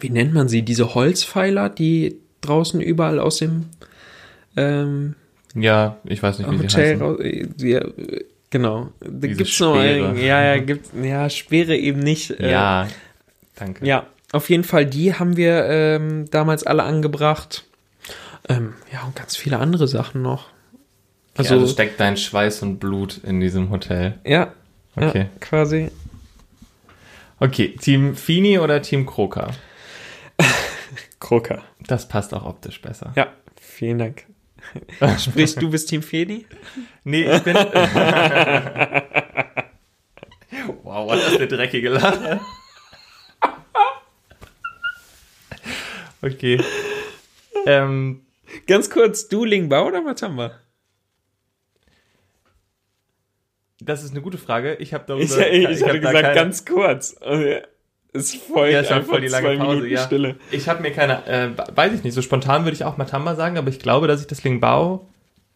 wie 0.00 0.10
nennt 0.10 0.34
man 0.34 0.48
sie, 0.48 0.62
diese 0.62 0.94
Holzpfeiler, 0.94 1.68
die 1.68 2.16
draußen 2.40 2.80
überall 2.80 3.18
aus 3.18 3.38
dem 3.38 3.66
ähm, 4.56 5.14
Ja, 5.54 5.98
ich 6.04 6.22
weiß 6.22 6.38
nicht, 6.38 6.50
wie 6.50 6.56
die 6.56 6.62
Hotel 6.64 6.90
heißen. 6.92 7.02
raus, 7.02 7.20
äh, 7.20 7.46
ja, 7.58 7.80
genau. 8.50 8.90
Da 9.00 9.06
Diese 9.26 9.36
gibt's 9.38 9.60
noch, 9.60 9.74
Speere. 9.76 10.08
ein- 10.10 10.16
ja, 10.16 10.42
ja, 10.54 10.58
gibt's, 10.58 10.90
ja, 11.00 11.28
Speere 11.30 11.76
eben 11.76 12.00
nicht. 12.00 12.30
äh, 12.32 12.50
Ja, 12.50 12.88
danke. 13.56 13.86
ja, 13.86 14.06
auf 14.32 14.48
jeden 14.50 14.64
Fall, 14.64 14.86
die 14.86 15.14
haben 15.14 15.36
wir 15.36 15.64
ähm, 15.66 16.24
damals 16.30 16.64
alle 16.64 16.82
angebracht. 16.84 17.64
Ähm, 18.48 18.74
ja, 18.92 19.02
und 19.04 19.14
ganz 19.16 19.36
viele 19.36 19.58
andere 19.58 19.86
Sachen 19.86 20.22
noch. 20.22 20.46
Also, 21.36 21.54
Also, 21.54 21.66
steckt 21.68 22.00
dein 22.00 22.16
Schweiß 22.16 22.62
und 22.62 22.78
Blut 22.80 23.18
in 23.22 23.40
diesem 23.40 23.70
Hotel. 23.70 24.18
ja, 24.24 24.52
Okay. 24.96 25.18
ja, 25.20 25.26
quasi. 25.40 25.90
Okay, 27.38 27.76
Team 27.80 28.16
Fini 28.16 28.58
oder 28.58 28.82
Team 28.82 29.06
Kroka? 29.06 29.50
Kroker. 31.20 31.62
Das 31.86 32.08
passt 32.08 32.34
auch 32.34 32.44
optisch 32.44 32.80
besser. 32.82 33.12
Ja, 33.16 33.32
vielen 33.60 33.98
Dank. 33.98 34.26
Sprich, 35.18 35.54
du 35.54 35.70
bist 35.70 35.88
Team 35.88 36.02
Feni? 36.02 36.44
Nee, 37.04 37.22
ich 37.34 37.42
bin. 37.42 37.54
wow, 40.82 41.08
was 41.08 41.26
ist 41.28 41.36
eine 41.36 41.48
dreckige 41.48 41.88
Lache. 41.90 42.40
Okay. 46.22 46.60
Ähm, 47.66 48.26
Ganz 48.66 48.90
kurz, 48.90 49.28
du 49.28 49.44
Lingbao 49.44 49.86
oder 49.86 50.02
Matamba? 50.02 50.52
das 53.82 54.04
ist 54.04 54.10
eine 54.10 54.20
gute 54.20 54.36
Frage. 54.36 54.74
Ich 54.74 54.92
habe 54.92 55.04
darüber. 55.06 55.24
Ich, 55.24 55.30
ich, 55.64 55.70
ich 55.70 55.82
hab 55.82 55.88
hatte 55.88 56.00
da 56.00 56.10
gesagt, 56.10 56.22
keine- 56.22 56.34
ganz 56.34 56.66
kurz. 56.66 57.16
Ja, 57.22 57.62
Es 58.12 58.34
folgt 58.34 58.72
Ja, 58.72 58.82
war 58.88 58.96
einfach 58.96 59.08
voll 59.10 59.20
die 59.20 59.28
lange 59.28 59.46
zwei 59.46 59.56
Pause, 59.56 59.88
ja. 59.88 60.00
Stille. 60.04 60.36
Ich 60.50 60.68
habe 60.68 60.82
mir 60.82 60.90
keine, 60.90 61.26
äh, 61.26 61.50
weiß 61.74 61.92
ich 61.94 62.02
nicht, 62.02 62.14
so 62.14 62.22
spontan 62.22 62.64
würde 62.64 62.74
ich 62.74 62.84
auch 62.84 62.96
Matamba 62.96 63.36
sagen, 63.36 63.56
aber 63.56 63.68
ich 63.68 63.78
glaube, 63.78 64.08
dass 64.08 64.20
ich 64.20 64.26
das 64.26 64.42
Lingbao 64.42 65.06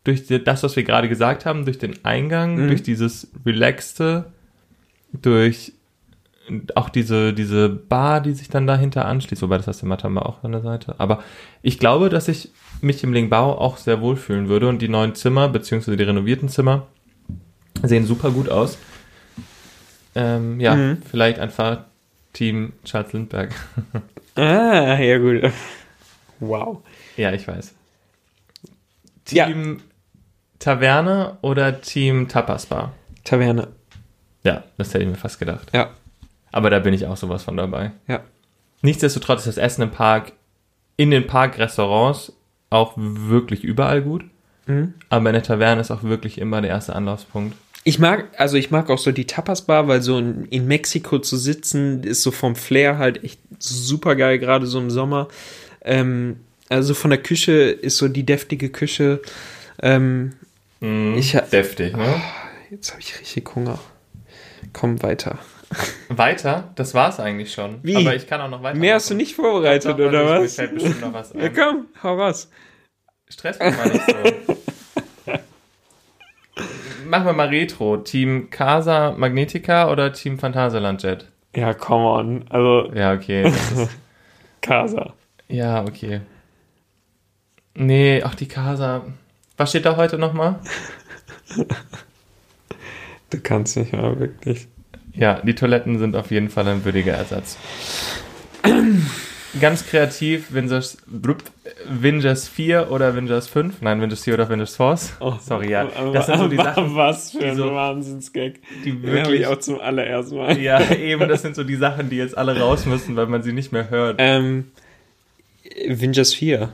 durch 0.05 0.25
das, 0.27 0.63
was 0.63 0.77
wir 0.77 0.85
gerade 0.85 1.09
gesagt 1.09 1.47
haben, 1.47 1.65
durch 1.65 1.79
den 1.79 2.05
Eingang, 2.05 2.57
Mhm. 2.65 2.69
durch 2.69 2.83
dieses 2.83 3.29
Relaxte, 3.45 4.27
durch 5.13 5.73
auch 6.75 6.91
diese, 6.91 7.33
diese 7.33 7.71
Bar, 7.71 8.21
die 8.21 8.33
sich 8.35 8.51
dann 8.51 8.67
dahinter 8.67 9.07
anschließt, 9.07 9.41
wobei 9.43 9.57
das 9.57 9.67
heißt 9.67 9.81
der 9.81 9.89
Matamba 9.89 10.23
auch 10.23 10.45
an 10.45 10.53
der 10.53 10.61
Seite. 10.61 10.95
Aber 10.99 11.23
ich 11.63 11.79
glaube, 11.79 12.11
dass 12.11 12.29
ich 12.29 12.51
mich 12.83 13.03
im 13.03 13.15
Lingbao 13.15 13.53
auch 13.53 13.79
sehr 13.79 14.03
wohlfühlen 14.03 14.49
würde 14.51 14.69
und 14.69 14.83
die 14.83 14.89
neuen 14.91 15.15
Zimmer, 15.15 15.49
beziehungsweise 15.49 15.97
die 15.97 16.03
renovierten 16.05 16.51
Zimmer, 16.51 16.87
sehen 17.83 18.05
super 18.05 18.31
gut 18.31 18.51
aus. 18.51 18.77
Ähm, 20.15 20.61
ja, 20.61 20.75
Mhm. 20.77 20.99
vielleicht 21.11 21.39
einfach 21.39 21.79
Team 22.35 22.75
Charles 22.85 23.13
Lindbergh. 23.15 23.55
Ah, 24.37 24.99
ja 24.99 25.19
gut. 25.19 25.45
Wow. 26.41 26.83
ja, 27.17 27.31
ich 27.33 27.47
weiß. 27.47 27.73
Ja. 29.31 29.47
Team 29.47 29.81
Taverne 30.59 31.39
oder 31.41 31.81
Team 31.81 32.27
Tapas 32.27 32.67
Bar? 32.67 32.93
Taverne. 33.23 33.69
Ja, 34.43 34.65
das 34.77 34.93
hätte 34.93 35.05
ich 35.05 35.11
mir 35.11 35.17
fast 35.17 35.39
gedacht. 35.39 35.71
Ja. 35.73 35.91
Aber 36.51 36.69
da 36.69 36.81
bin 36.81 36.95
ich 36.95 37.07
auch 37.07 37.17
sowas 37.17 37.45
von 37.45 37.57
dabei. 37.57 37.93
Ja. 38.09 38.23
Nichtsdestotrotz 38.83 39.47
ist 39.47 39.57
das 39.57 39.65
Essen 39.65 39.83
im 39.83 39.93
Park, 39.93 40.33
in 40.97 41.13
den 41.13 41.29
Parkrestaurants 41.29 42.33
auch 42.71 42.95
wirklich 42.97 43.63
überall 43.63 44.03
gut. 44.03 44.25
Mhm. 44.67 44.95
Aber 45.11 45.31
in 45.31 45.35
der 45.35 45.45
Taverne 45.45 45.81
ist 45.81 45.93
auch 45.93 46.03
wirklich 46.03 46.39
immer 46.39 46.61
der 46.61 46.71
erste 46.71 46.97
Anlaufspunkt. 46.97 47.57
Ich 47.87 47.99
mag, 47.99 48.29
also 48.39 48.57
ich 48.57 48.71
mag 48.71 48.89
auch 48.89 48.99
so 48.99 49.13
die 49.13 49.27
Tapas-Bar, 49.27 49.89
weil 49.89 50.01
so 50.01 50.19
in, 50.19 50.47
in 50.47 50.67
Mexiko 50.67 51.19
zu 51.19 51.37
sitzen, 51.37 52.03
ist 52.03 52.23
so 52.23 52.31
vom 52.31 52.57
Flair 52.57 52.97
halt 52.99 53.23
echt 53.25 53.39
super 53.59 54.17
geil, 54.17 54.39
gerade 54.39 54.67
so 54.67 54.79
im 54.79 54.91
Sommer. 54.91 55.29
Ähm, 55.83 56.41
also 56.71 56.95
von 56.95 57.11
der 57.11 57.23
Küche 57.23 57.53
ist 57.53 57.99
so 57.99 58.09
die 58.09 58.25
deftige 58.25 58.71
Küche. 58.71 59.21
Ähm, 59.83 60.33
Mhm, 60.81 61.17
Ich 61.17 61.33
deftig, 61.33 61.97
ne? 61.97 62.21
jetzt 62.71 62.91
habe 62.91 63.01
ich 63.01 63.19
richtig 63.21 63.55
Hunger. 63.55 63.79
Komm 64.73 65.03
weiter. 65.03 65.39
Weiter, 66.09 66.73
das 66.77 66.95
war's 66.95 67.21
eigentlich 67.21 67.53
schon. 67.53 67.79
Wie? 67.83 67.97
Aber 67.97 68.15
ich 68.15 68.27
kann 68.27 68.41
auch 68.41 68.49
noch 68.51 68.63
weiter. 68.63 68.79
Mehr 68.79 68.95
hast 68.97 69.09
du 69.11 69.15
nicht 69.15 69.35
vorbereitet, 69.35 69.95
oder 69.99 70.25
was? 70.27 70.41
Mir 70.43 70.49
fällt 70.49 70.75
bestimmt 70.75 71.01
noch 71.01 71.13
was 71.13 71.33
Ja, 71.33 71.41
ein. 71.41 71.55
komm, 71.55 71.87
hau 72.03 72.17
raus. 72.21 72.49
Stress 73.29 73.59
mich 73.59 73.77
mal 73.77 73.89
nicht 73.89 74.05
so. 74.07 74.57
Machen 77.15 77.27
wir 77.27 77.33
mal 77.33 77.47
Retro. 77.47 77.99
Team 77.99 78.51
Casa 78.51 79.13
Magnetica 79.17 79.89
oder 79.89 80.13
Team 80.13 80.37
Phantasialand 80.37 81.01
Jet? 81.01 81.31
Ja, 81.55 81.73
come 81.73 82.05
on. 82.07 82.45
Also, 82.49 82.93
Ja, 82.93 83.13
okay. 83.13 83.53
Casa. 84.61 85.13
ja, 85.47 85.83
okay. 85.85 86.23
Nee, 87.77 88.21
ach, 88.25 88.35
die 88.35 88.49
Casa. 88.49 89.05
Was 89.57 89.71
steht 89.71 89.85
da 89.87 89.95
heute 89.97 90.19
nochmal? 90.19 90.59
Du 93.31 93.39
kannst 93.41 93.77
nicht 93.77 93.93
mal 93.93 94.19
wirklich. 94.19 94.67
Ja, 95.13 95.41
die 95.41 95.55
Toiletten 95.55 95.99
sind 96.01 96.17
auf 96.17 96.31
jeden 96.33 96.51
Fall 96.51 96.67
ein 96.67 96.85
würdiger 96.85 97.15
Ersatz. 97.15 97.59
Ganz 99.61 99.87
kreativ, 99.87 100.49
blub, 101.07 101.43
Vingers 101.89 102.49
4 102.49 102.91
oder 102.91 103.15
Vingers 103.15 103.47
5. 103.49 103.83
Nein, 103.83 104.01
Vingers 104.01 104.25
4 104.25 104.35
oder 104.35 104.49
Vingers 104.49 104.75
Force. 104.77 105.13
Oh. 105.21 105.35
Sorry, 105.41 105.71
ja. 105.71 105.87
Das 106.13 106.27
sind 106.27 106.39
so 106.39 106.49
die 106.49 106.57
Sachen, 106.57 106.95
Was 106.97 107.31
für 107.33 107.45
ein 107.45 107.57
so- 107.57 107.73
Wahnsinnsgag. 107.73 108.55
die 108.85 108.93
habe 108.93 108.99
ich 109.07 109.13
wirklich... 109.13 109.47
auch 109.47 109.59
zum 109.59 109.81
allerersten 109.81 110.37
Mal. 110.37 110.59
Ja, 110.59 110.81
eben, 110.93 111.29
das 111.29 111.43
sind 111.43 111.55
so 111.55 111.63
die 111.65 111.77
Sachen, 111.77 112.11
die 112.11 112.17
jetzt 112.17 112.37
alle 112.37 112.59
raus 112.59 112.85
müssen, 112.87 113.15
weil 113.17 113.27
man 113.27 113.43
sie 113.43 113.53
nicht 113.53 113.71
mehr 113.73 113.91
hört. 113.91 114.17
Ähm, 114.19 114.71
Avengers 115.89 116.35
4. 116.35 116.71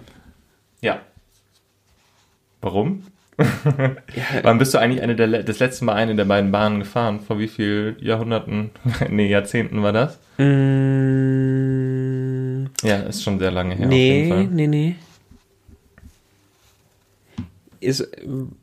Ja. 0.81 1.01
Warum? 2.63 3.05
Ja, 3.39 3.97
Wann 4.43 4.59
bist 4.59 4.75
du 4.75 4.79
eigentlich 4.79 5.03
eine 5.03 5.17
der, 5.17 5.43
das 5.43 5.59
letzte 5.61 5.85
Mal 5.87 5.95
eine 5.95 6.15
der 6.15 6.27
beiden 6.27 6.51
Bahnen 6.53 6.81
gefahren? 6.81 7.21
Vor 7.21 7.39
wie 7.39 7.49
vielen 7.49 7.97
Jahrhunderten, 8.03 8.71
nee, 9.09 9.29
Jahrzehnten 9.29 9.83
war 9.83 9.93
das? 9.93 10.19
mm, 10.39 11.50
Ja, 12.83 12.97
ist 13.01 13.23
schon 13.23 13.39
sehr 13.39 13.51
lange 13.51 13.75
her 13.75 13.87
nee, 13.87 14.49
nee, 14.51 14.67
nee. 14.67 14.97
Ist, 17.81 18.07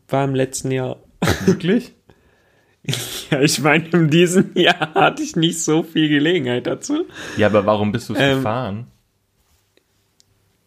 war 0.09 0.23
im 0.25 0.35
letzten 0.35 0.71
Jahr. 0.71 0.97
Wirklich? 1.45 1.93
Ja, 3.29 3.41
ich 3.41 3.59
meine, 3.59 3.87
in 3.89 4.09
diesem 4.09 4.51
Jahr 4.55 4.93
hatte 4.93 5.23
ich 5.23 5.35
nicht 5.35 5.61
so 5.61 5.83
viel 5.83 6.07
Gelegenheit 6.07 6.67
dazu. 6.67 7.05
Ja, 7.35 7.47
aber 7.47 7.65
warum 7.65 7.91
bist 7.91 8.09
du 8.09 8.13
es 8.13 8.19
Ähm, 8.19 8.37
gefahren? 8.37 8.87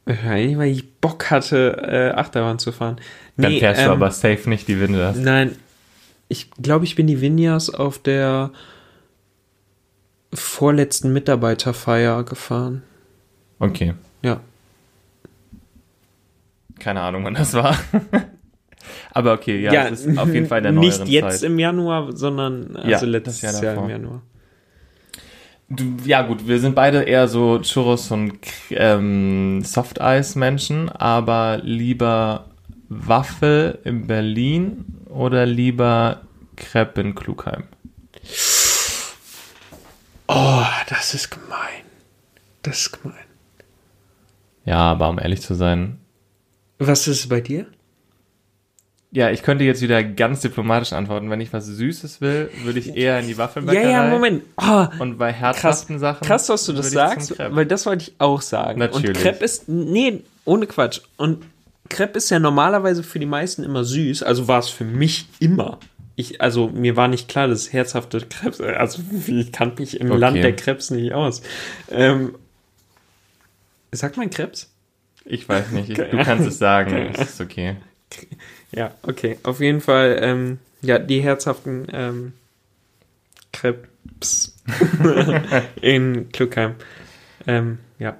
Weil 0.04 0.68
ich 0.68 0.92
Bock 1.00 1.30
hatte, 1.30 1.76
äh, 1.82 2.18
Achterbahn 2.18 2.58
zu 2.58 2.72
fahren. 2.72 3.00
Dann 3.36 3.52
Nee, 3.52 3.60
fährst 3.60 3.80
du 3.80 3.84
ähm, 3.86 3.92
aber 3.92 4.10
safe 4.10 4.48
nicht 4.50 4.66
die 4.66 4.80
Winders. 4.80 5.16
Nein, 5.16 5.56
ich 6.28 6.50
glaube, 6.50 6.84
ich 6.84 6.96
bin 6.96 7.06
die 7.06 7.20
Vinyas 7.20 7.70
auf 7.70 7.98
der 7.98 8.50
vorletzten 10.34 11.12
Mitarbeiterfeier 11.12 12.24
gefahren. 12.24 12.82
Okay. 13.60 13.94
Ja. 14.22 14.40
Keine 16.78 17.02
Ahnung, 17.02 17.24
wann 17.24 17.34
das 17.34 17.52
war. 17.54 17.76
aber 19.12 19.34
okay, 19.34 19.60
ja, 19.60 19.86
es 19.88 20.06
ist 20.06 20.18
auf 20.18 20.32
jeden 20.32 20.46
Fall 20.46 20.62
der 20.62 20.72
neueren 20.72 20.88
Nicht 20.88 21.08
jetzt 21.08 21.40
Zeit. 21.40 21.42
im 21.50 21.58
Januar, 21.58 22.16
sondern 22.16 22.72
Ja, 22.74 22.96
also 22.96 23.06
das 23.06 23.12
letztes 23.12 23.42
Jahr 23.42 23.62
Jahr, 23.62 23.84
im 23.84 23.90
Januar. 23.90 24.22
Du, 25.68 25.84
ja 26.04 26.22
gut, 26.22 26.48
wir 26.48 26.58
sind 26.58 26.74
beide 26.74 27.02
eher 27.02 27.28
so 27.28 27.60
Churros 27.60 28.10
und 28.10 28.38
ähm, 28.70 29.62
Softeis-Menschen, 29.62 30.88
aber 30.88 31.60
lieber 31.62 32.46
Waffel 32.88 33.78
in 33.84 34.06
Berlin 34.06 34.84
oder 35.08 35.46
lieber 35.46 36.22
Crepe 36.56 37.02
in 37.02 37.14
Klugheim? 37.14 37.64
Oh, 40.26 40.64
das 40.88 41.14
ist 41.14 41.30
gemein. 41.30 41.84
Das 42.62 42.80
ist 42.80 43.00
gemein. 43.00 43.29
Ja, 44.64 44.78
aber 44.78 45.08
um 45.08 45.18
ehrlich 45.18 45.40
zu 45.40 45.54
sein, 45.54 45.98
Was 46.78 47.06
ist 47.08 47.28
bei 47.28 47.40
dir? 47.40 47.66
ja, 49.12 49.28
ich 49.30 49.42
könnte 49.42 49.64
jetzt 49.64 49.82
wieder 49.82 50.04
ganz 50.04 50.40
diplomatisch 50.40 50.92
antworten. 50.92 51.30
Wenn 51.30 51.40
ich 51.40 51.52
was 51.52 51.66
Süßes 51.66 52.20
will, 52.20 52.48
würde 52.62 52.78
ich 52.78 52.94
eher 52.96 53.18
in 53.18 53.26
die 53.26 53.32
Ja, 53.32 53.38
Waffelbäckerei. 53.38 53.90
ja, 53.90 54.08
Moment. 54.08 54.44
Oh, 54.56 54.86
Und 55.00 55.18
bei 55.18 55.32
herzhaften 55.32 55.98
Sachen. 55.98 56.24
krass, 56.24 56.46
dass 56.46 56.64
du 56.66 56.72
das 56.72 56.92
sagst, 56.92 57.36
weil 57.38 57.66
das 57.66 57.86
wollte 57.86 58.04
ich 58.04 58.14
auch 58.18 58.40
sagen. 58.40 58.78
Natürlich. 58.78 59.08
Und 59.16 59.16
Crepe 59.16 59.44
ist, 59.44 59.68
nee, 59.68 60.20
ohne 60.44 60.66
Quatsch. 60.68 61.00
Und 61.16 61.44
Crepe 61.88 62.18
ist 62.18 62.30
ja 62.30 62.38
normalerweise 62.38 63.02
für 63.02 63.18
die 63.18 63.26
meisten 63.26 63.64
immer 63.64 63.82
süß, 63.82 64.22
also 64.22 64.46
war 64.46 64.60
es 64.60 64.68
für 64.68 64.84
mich 64.84 65.26
immer. 65.40 65.80
Ich, 66.14 66.40
also 66.40 66.68
mir 66.68 66.94
war 66.94 67.08
nicht 67.08 67.26
klar, 67.28 67.48
dass 67.48 67.72
herzhafte 67.72 68.20
Krebs, 68.20 68.60
also 68.60 69.02
ich 69.26 69.50
kannte 69.50 69.82
mich 69.82 69.98
im 69.98 70.08
Okay. 70.12 70.20
Land 70.20 70.36
der 70.36 70.54
Krebs 70.54 70.90
nicht 70.92 71.14
aus. 71.14 71.42
Ähm, 71.90 72.36
sagt 73.92 74.16
man 74.16 74.30
Krebs? 74.30 74.72
Ich 75.24 75.48
weiß 75.48 75.70
nicht, 75.70 75.90
ich, 75.90 75.96
du 75.96 76.24
kannst 76.24 76.46
es 76.46 76.58
sagen, 76.58 77.10
es 77.14 77.30
ist 77.30 77.40
okay. 77.40 77.76
Ja, 78.72 78.92
okay. 79.02 79.38
Auf 79.42 79.60
jeden 79.60 79.80
Fall, 79.80 80.18
ähm, 80.22 80.58
ja, 80.82 80.98
die 80.98 81.20
herzhaften 81.20 81.86
ähm, 81.92 82.32
Krebs 83.52 84.56
in 85.80 86.30
Klugheim. 86.32 86.74
Ähm, 87.46 87.78
ja. 87.98 88.16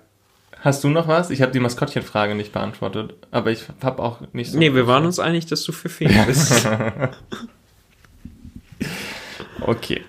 Hast 0.61 0.85
du 0.85 0.89
noch 0.89 1.09
was? 1.09 1.31
Ich 1.31 1.41
habe 1.41 1.53
die 1.53 1.61
Maskottchenfrage 1.61 2.35
nicht 2.35 2.53
beantwortet, 2.53 3.15
aber 3.31 3.51
ich 3.51 3.65
habe 3.83 4.03
auch 4.03 4.21
nicht 4.33 4.53
so. 4.53 4.59
Nee, 4.59 4.75
wir 4.75 4.87
waren 4.87 5.07
uns 5.07 5.19
einig, 5.19 5.47
dass 5.47 5.65
du 5.65 5.73
für 5.73 5.89
Feen 5.89 6.13
bist. 6.27 6.69
Okay. 9.63 10.05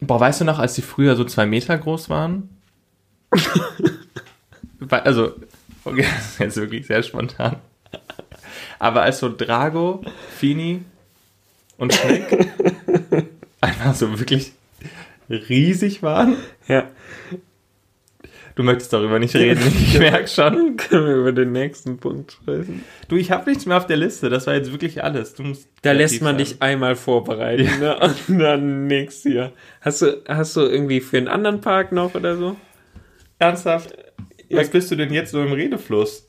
Boah, 0.00 0.18
weißt 0.18 0.40
du 0.40 0.44
noch, 0.44 0.58
als 0.58 0.74
die 0.74 0.82
früher 0.82 1.14
so 1.16 1.24
zwei 1.24 1.46
Meter 1.46 1.78
groß 1.78 2.10
waren? 2.10 2.48
Also, 4.90 5.34
okay, 5.84 6.06
das 6.16 6.32
ist 6.32 6.38
jetzt 6.40 6.56
wirklich 6.56 6.86
sehr 6.86 7.02
spontan. 7.02 7.56
Aber 8.78 9.02
als 9.02 9.18
so 9.18 9.34
Drago, 9.34 10.02
Fini 10.36 10.82
und 11.78 11.94
Schneck 11.94 12.48
einfach 13.60 13.94
so 13.94 14.18
wirklich 14.18 14.52
riesig 15.28 16.02
waren, 16.02 16.36
ja. 16.68 16.88
du 18.56 18.62
möchtest 18.62 18.92
darüber 18.92 19.18
nicht 19.18 19.34
reden, 19.34 19.62
ich 19.66 19.98
merke 19.98 20.28
schon. 20.28 20.76
Können 20.76 21.06
wir 21.06 21.14
über 21.14 21.32
den 21.32 21.52
nächsten 21.52 21.98
Punkt 21.98 22.32
sprechen? 22.32 22.84
Du, 23.08 23.16
ich 23.16 23.30
habe 23.30 23.48
nichts 23.48 23.64
mehr 23.64 23.76
auf 23.76 23.86
der 23.86 23.96
Liste, 23.96 24.28
das 24.28 24.46
war 24.46 24.54
jetzt 24.54 24.70
wirklich 24.72 25.02
alles. 25.02 25.34
Da 25.82 25.92
lässt 25.92 26.20
man 26.20 26.36
sein. 26.36 26.38
dich 26.38 26.62
einmal 26.62 26.96
vorbereiten, 26.96 27.80
ne? 27.80 27.98
Und 27.98 28.38
dann 28.38 28.86
nix 28.86 29.22
hier. 29.22 29.52
Hast 29.80 30.02
du, 30.02 30.22
hast 30.28 30.56
du 30.56 30.60
irgendwie 30.60 31.00
für 31.00 31.16
einen 31.16 31.28
anderen 31.28 31.60
Park 31.60 31.92
noch 31.92 32.14
oder 32.14 32.36
so? 32.36 32.56
Ernsthaft? 33.38 33.96
Was 34.50 34.70
bist 34.70 34.90
du 34.90 34.96
denn 34.96 35.12
jetzt 35.12 35.30
so 35.32 35.42
im 35.42 35.52
Redefluss? 35.52 36.28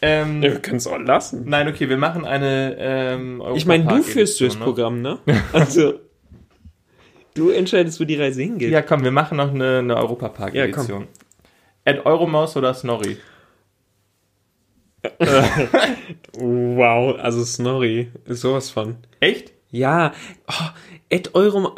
Ähm, 0.00 0.42
Ja, 0.42 0.52
wir 0.52 0.58
können 0.60 0.78
es 0.78 0.86
auch 0.86 0.98
lassen. 0.98 1.44
Nein, 1.46 1.68
okay, 1.68 1.88
wir 1.88 1.96
machen 1.96 2.24
eine. 2.24 2.76
Ähm, 2.78 3.42
Ich 3.54 3.66
meine, 3.66 3.84
du 3.84 3.90
Europapark-Edition, 3.90 4.02
führst 4.12 4.40
durchs 4.40 4.58
ne? 4.58 4.64
Programm, 4.64 5.00
ne? 5.00 5.18
Also, 5.52 5.94
du 7.34 7.50
entscheidest, 7.50 8.00
wo 8.00 8.04
die 8.04 8.16
Reise 8.16 8.42
hingeht. 8.42 8.70
Ja, 8.70 8.82
komm, 8.82 9.04
wir 9.04 9.12
machen 9.12 9.36
noch 9.36 9.50
eine, 9.54 9.78
eine 9.78 9.96
Europapark-Edition. 9.96 11.06
Ed 11.84 12.04
Euromaus 12.06 12.56
oder 12.56 12.74
Snorri? 12.74 13.16
wow, 16.34 17.18
also 17.18 17.44
Snorri 17.44 18.08
ist 18.26 18.40
sowas 18.40 18.70
von. 18.70 18.96
Echt? 19.20 19.52
Ja, 19.70 20.12
oh, 20.48 20.68
Ed 21.08 21.34
Euro. 21.34 21.74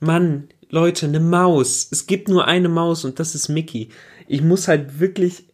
Mann, 0.00 0.48
Leute, 0.70 1.06
eine 1.06 1.20
Maus. 1.20 1.88
Es 1.90 2.06
gibt 2.06 2.28
nur 2.28 2.46
eine 2.46 2.68
Maus 2.68 3.04
und 3.04 3.18
das 3.18 3.34
ist 3.34 3.48
Mickey. 3.48 3.88
Ich 4.28 4.42
muss 4.42 4.68
halt 4.68 5.00
wirklich. 5.00 5.44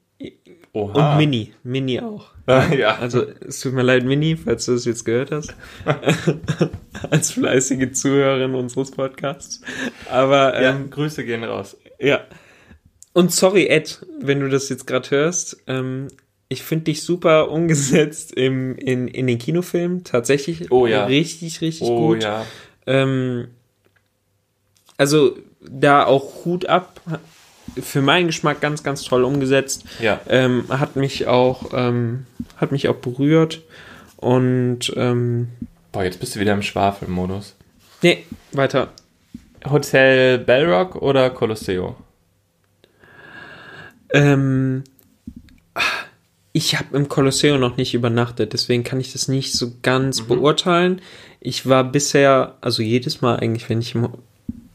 Oha. 0.72 1.12
Und 1.12 1.18
Mini. 1.18 1.52
Mini 1.62 2.00
auch. 2.00 2.32
ja. 2.76 2.96
Also, 2.98 3.22
es 3.46 3.60
tut 3.60 3.72
mir 3.74 3.82
leid, 3.82 4.04
Mini, 4.04 4.36
falls 4.36 4.66
du 4.66 4.72
das 4.72 4.84
jetzt 4.84 5.04
gehört 5.04 5.30
hast. 5.30 5.54
Als 7.10 7.30
fleißige 7.30 7.92
Zuhörerin 7.92 8.54
unseres 8.54 8.90
Podcasts. 8.90 9.60
Aber, 10.10 10.60
ja, 10.60 10.70
ähm, 10.70 10.90
Grüße 10.90 11.24
gehen 11.24 11.44
raus. 11.44 11.76
ja. 11.98 12.20
Und 13.12 13.30
sorry, 13.30 13.66
Ed, 13.68 14.04
wenn 14.20 14.40
du 14.40 14.48
das 14.48 14.68
jetzt 14.68 14.88
gerade 14.88 15.08
hörst. 15.10 15.58
Ähm, 15.68 16.08
ich 16.48 16.64
finde 16.64 16.86
dich 16.86 17.02
super 17.04 17.48
umgesetzt 17.50 18.32
im, 18.32 18.76
in, 18.76 19.06
in 19.06 19.28
den 19.28 19.38
Kinofilmen. 19.38 20.02
Tatsächlich 20.02 20.72
Oh 20.72 20.86
ja. 20.88 21.04
richtig, 21.06 21.60
richtig 21.60 21.86
Oh 21.88 22.08
gut. 22.08 22.24
ja. 22.24 22.44
Ähm, 22.86 23.48
also 24.96 25.36
da 25.60 26.04
auch 26.04 26.44
Hut 26.44 26.66
ab. 26.66 27.00
Für 27.80 28.02
meinen 28.02 28.26
Geschmack 28.28 28.60
ganz, 28.60 28.82
ganz 28.82 29.02
toll 29.02 29.24
umgesetzt. 29.24 29.84
Ja. 30.00 30.20
Ähm, 30.28 30.64
hat 30.68 30.96
mich 30.96 31.26
auch, 31.26 31.70
ähm, 31.72 32.26
hat 32.56 32.70
mich 32.72 32.88
auch 32.88 32.96
berührt. 32.96 33.62
Und 34.16 34.92
ähm, 34.96 35.48
Boah, 35.92 36.04
jetzt 36.04 36.20
bist 36.20 36.34
du 36.36 36.40
wieder 36.40 36.52
im 36.54 36.62
Schwafelmodus. 36.62 37.56
nee, 38.02 38.24
weiter. 38.52 38.92
Hotel 39.68 40.38
Bellrock 40.38 40.96
oder 40.96 41.30
Colosseo? 41.30 41.96
Ähm, 44.12 44.84
ich 46.52 46.78
habe 46.78 46.96
im 46.96 47.08
Kolosseum 47.08 47.58
noch 47.60 47.76
nicht 47.76 47.94
übernachtet, 47.94 48.52
deswegen 48.52 48.84
kann 48.84 49.00
ich 49.00 49.12
das 49.12 49.26
nicht 49.28 49.52
so 49.54 49.72
ganz 49.82 50.22
Mhm. 50.22 50.26
beurteilen. 50.28 51.00
Ich 51.40 51.68
war 51.68 51.84
bisher, 51.84 52.54
also 52.60 52.82
jedes 52.82 53.20
Mal 53.22 53.36
eigentlich, 53.36 53.68
wenn 53.68 53.80
ich 53.80 53.94
im 53.94 54.08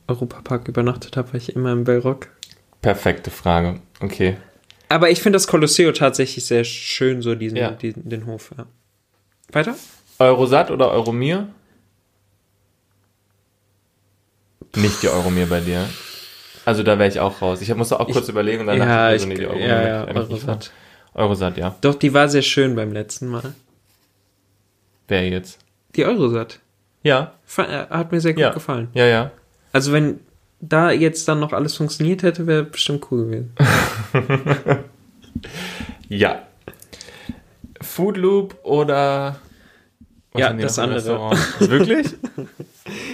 Europapark 0.07 0.67
übernachtet 0.67 1.15
habe, 1.17 1.29
war 1.29 1.35
ich 1.35 1.55
immer 1.55 1.71
im 1.71 1.83
Bellrock. 1.85 2.27
Perfekte 2.81 3.29
Frage. 3.31 3.81
Okay. 3.99 4.37
Aber 4.87 5.09
ich 5.09 5.21
finde 5.21 5.35
das 5.35 5.47
Kolosseum 5.47 5.93
tatsächlich 5.93 6.45
sehr 6.45 6.63
schön, 6.63 7.21
so 7.21 7.35
diesen, 7.35 7.57
Ja. 7.57 7.71
diesen 7.71 8.09
den 8.09 8.25
Hof. 8.25 8.51
Ja. 8.57 8.65
Weiter? 9.51 9.75
Eurosat 10.19 10.71
oder 10.71 10.91
Euromir? 10.91 11.47
Nicht 14.75 15.01
die 15.03 15.09
Euromir 15.09 15.47
bei 15.47 15.61
dir. 15.61 15.87
Also 16.65 16.83
da 16.83 16.99
wäre 16.99 17.09
ich 17.09 17.19
auch 17.19 17.41
raus. 17.41 17.61
Ich 17.61 17.73
musste 17.75 17.99
auch 17.99 18.07
kurz 18.09 18.29
überlegen 18.29 18.61
und 18.61 18.67
dann 18.67 18.77
ja, 18.77 18.85
dachte 19.11 19.15
ich, 19.15 19.21
ich, 19.23 19.27
nee, 19.27 19.35
die 19.35 19.41
ja, 19.43 19.47
Euromir 19.49 19.67
ja, 19.67 20.01
ich 20.07 20.07
nicht 20.15 20.17
Eurosat. 20.31 20.71
Eurosat, 21.15 21.57
ja. 21.57 21.75
Doch, 21.81 21.95
die 21.95 22.13
war 22.13 22.29
sehr 22.29 22.43
schön 22.43 22.75
beim 22.75 22.93
letzten 22.93 23.27
Mal. 23.27 23.53
Wer 25.07 25.27
jetzt? 25.27 25.59
Die 25.95 26.05
Eurosat. 26.05 26.59
Ja, 27.01 27.33
äh, 27.57 27.61
Hat 27.89 28.11
mir 28.11 28.21
sehr 28.21 28.33
gut 28.33 28.41
Ja. 28.41 28.51
gefallen. 28.53 28.89
ja, 28.93 29.05
ja. 29.05 29.31
Also 29.71 29.91
wenn 29.93 30.19
da 30.61 30.91
jetzt 30.91 31.27
dann 31.27 31.39
noch 31.39 31.53
alles 31.53 31.75
funktioniert 31.75 32.23
hätte, 32.23 32.47
wäre 32.47 32.63
bestimmt 32.63 33.05
cool 33.11 33.25
gewesen. 33.25 33.55
Ja. 36.09 36.41
Food 37.81 38.17
Loop 38.17 38.57
oder 38.63 39.39
Ja, 40.35 40.51
das 40.53 40.79
andere. 40.79 40.97
Restaurant? 40.97 41.59
Wirklich? 41.69 42.07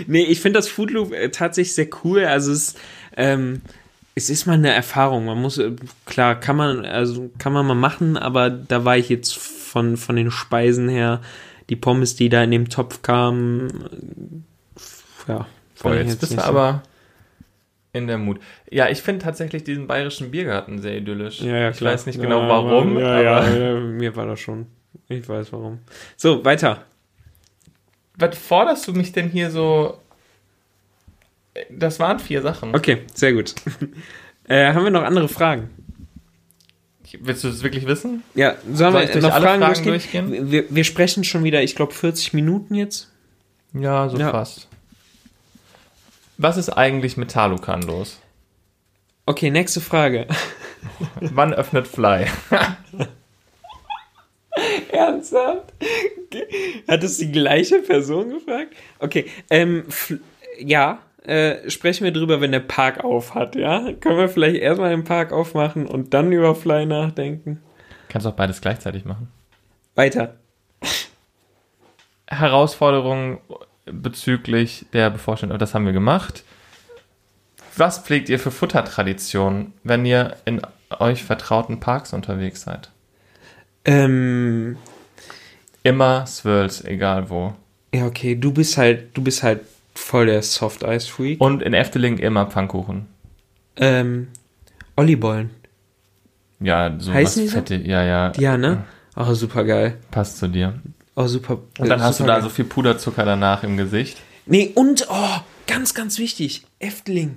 Nee, 0.08 0.24
ich 0.24 0.40
finde 0.40 0.58
das 0.60 0.70
Food 0.70 0.92
Loop 0.92 1.12
äh, 1.12 1.30
tatsächlich 1.32 1.76
sehr 1.76 1.90
cool. 2.06 2.24
Also 2.24 2.54
es, 2.54 2.76
ähm, 3.18 3.62
es 4.16 4.30
ist 4.30 4.46
mal 4.46 4.54
eine 4.54 4.72
Erfahrung. 4.72 5.26
Man 5.26 5.42
muss, 5.42 5.58
äh, 5.58 5.74
klar, 6.06 6.40
kann 6.40 6.56
man, 6.56 6.86
also 6.86 7.30
kann 7.40 7.52
man 7.52 7.66
mal 7.66 7.76
machen, 7.76 8.16
aber 8.16 8.50
da 8.50 8.86
war 8.86 8.98
ich 8.98 9.10
jetzt 9.10 9.36
von, 9.36 9.98
von 9.98 10.16
den 10.16 10.32
Speisen 10.32 10.88
her, 10.88 11.20
die 11.70 11.76
Pommes, 11.76 12.16
die 12.16 12.30
da 12.30 12.42
in 12.42 12.52
dem 12.52 12.70
Topf 12.70 13.02
kamen, 13.02 14.46
äh, 15.28 15.32
ja. 15.34 15.46
Boah, 15.84 15.96
jetzt 15.96 16.22
bist 16.22 16.38
du 16.38 16.42
aber 16.42 16.84
in 17.96 18.08
der 18.08 18.18
Mut. 18.18 18.40
Ja, 18.70 18.90
ich 18.90 19.02
finde 19.02 19.24
tatsächlich 19.24 19.64
diesen 19.64 19.88
bayerischen 19.88 20.32
Biergarten 20.32 20.80
sehr 20.82 20.98
idyllisch. 20.98 21.42
Ja, 21.42 21.56
ja, 21.58 21.70
ich 21.70 21.78
klar. 21.78 21.94
weiß 21.94 22.06
nicht 22.06 22.22
genau 22.22 22.42
Ja, 22.42 22.50
warum, 22.50 22.98
Ja, 23.00 23.08
aber 23.14 23.22
ja, 23.24 23.50
ja, 23.50 23.80
mir 23.80 24.16
war 24.16 24.26
das 24.28 24.40
schon. 24.40 24.68
Ich 25.08 25.28
weiß 25.28 25.52
warum. 25.54 25.80
So, 26.18 26.44
weiter. 26.44 26.84
was 28.18 28.38
forderst 28.38 28.88
du 28.88 28.94
mich 28.94 29.12
denn 29.12 29.30
hier 29.30 29.50
so? 29.52 29.98
Das 31.70 32.00
waren 32.00 32.20
vier 32.20 32.42
Sachen. 32.42 32.76
Okay, 32.76 33.04
sehr 33.14 33.34
gut. 33.34 33.56
äh, 34.48 34.74
haben 34.74 34.84
wir 34.84 34.92
noch 34.92 35.04
andere 35.04 35.28
Fragen? 35.30 35.70
Willst 37.22 37.46
du 37.46 37.48
das 37.48 37.64
wirklich 37.64 37.88
wissen? 37.88 38.24
Ja, 38.34 38.56
sollen 38.74 38.92
Soll 38.94 39.08
wir 39.08 39.22
noch 39.22 39.32
alle 39.32 39.46
Fragen, 39.46 39.62
Fragen 39.62 39.84
durchgehen? 39.86 40.28
durchgehen? 40.32 40.52
Wir, 40.52 40.66
wir 40.70 40.84
sprechen 40.84 41.24
schon 41.24 41.46
wieder, 41.46 41.64
ich 41.64 41.76
glaube, 41.76 41.94
40 41.94 42.34
Minuten 42.34 42.76
jetzt. 42.76 43.10
Ja, 43.74 44.10
so 44.10 44.18
Ja. 44.18 44.32
fast. 44.32 44.68
Was 46.38 46.58
ist 46.58 46.70
eigentlich 46.70 47.18
mit 47.18 47.32
Talukan 47.32 47.82
los? 47.82 48.22
Okay, 49.26 49.50
nächste 49.50 49.82
Frage. 49.82 50.28
Wann 51.20 51.54
öffnet 51.54 51.88
Fly? 51.88 52.28
Ernsthaft? 54.92 55.74
Hat 56.88 57.04
es 57.04 57.18
die 57.18 57.32
gleiche 57.32 57.80
Person 57.80 58.30
gefragt? 58.30 58.76
Okay, 59.00 59.26
ähm, 59.50 59.86
ja, 60.60 61.00
äh, 61.24 61.70
sprechen 61.70 62.04
wir 62.04 62.12
drüber, 62.12 62.42
wenn 62.42 62.52
der 62.52 62.60
Park 62.60 63.04
auf 63.04 63.34
hat, 63.34 63.56
ja? 63.56 63.94
Können 63.94 64.18
wir 64.18 64.30
vielleicht 64.30 64.58
erstmal 64.58 64.92
den 64.92 65.04
Park 65.04 65.32
aufmachen 65.32 65.88
und 65.88 66.14
dann 66.14 66.32
über 66.32 66.54
Fly 66.54 66.86
nachdenken? 66.86 67.62
Kannst 68.10 68.28
auch 68.28 68.34
beides 68.34 68.62
gleichzeitig 68.62 69.06
machen. 69.06 69.32
Weiter. 69.96 70.36
Herausforderungen 72.28 73.40
bezüglich 73.86 74.86
der 74.94 75.10
bevorstehenden, 75.10 75.60
das 75.60 75.74
haben 75.74 75.86
wir 75.86 75.94
gemacht. 75.94 76.44
Was 77.78 78.00
pflegt 78.00 78.30
ihr 78.30 78.40
für 78.40 78.52
Futtertraditionen, 78.52 79.74
wenn 79.84 80.06
ihr 80.06 80.38
in 80.46 80.62
euch 81.00 81.24
vertrauten 81.24 81.80
Parks 81.80 82.14
unterwegs 82.14 82.62
seid? 82.62 82.90
Ähm, 83.84 84.78
Immer 85.84 86.26
Swirls, 86.26 86.84
egal 86.84 87.30
wo. 87.30 87.54
ja, 87.94 88.06
okay, 88.08 88.36
du 88.36 88.52
bist 88.52 88.78
halt, 88.78 89.16
du 89.16 89.22
bist 89.24 89.44
halt 89.44 89.62
voll 89.94 90.26
der 90.26 90.42
Soft-Ice-Freak. 90.42 91.40
Und 91.40 91.62
in 91.62 91.74
Efteling 91.74 92.18
immer 92.18 92.48
Pfannkuchen. 92.48 93.06
Ähm, 93.78 94.30
Ollibollen. 94.96 95.52
Ja, 96.60 96.96
so 96.98 97.14
Heißen 97.14 97.44
was 97.44 97.52
so? 97.52 97.58
fette, 97.58 97.76
ja, 97.76 98.04
ja, 98.04 98.32
Ja, 98.38 98.58
ne? 98.58 98.86
Oh, 99.16 99.34
super 99.34 99.64
geil. 99.64 99.98
passt 100.12 100.38
zu 100.38 100.48
dir. 100.48 100.80
Oh, 101.16 101.28
super. 101.28 101.60
Und 101.80 101.90
dann 101.90 102.02
hast 102.02 102.20
du 102.20 102.24
da 102.24 102.36
supergeil. 102.36 102.44
so 102.44 102.50
viel 102.50 102.66
Puderzucker 102.66 103.26
danach 103.26 103.64
im 103.64 103.78
Gesicht. 103.78 104.18
Nee, 104.46 104.72
und, 104.76 105.08
oh, 105.10 105.38
ganz, 105.66 105.94
ganz 105.94 106.20
wichtig, 106.20 106.64
Efteling. 106.80 107.36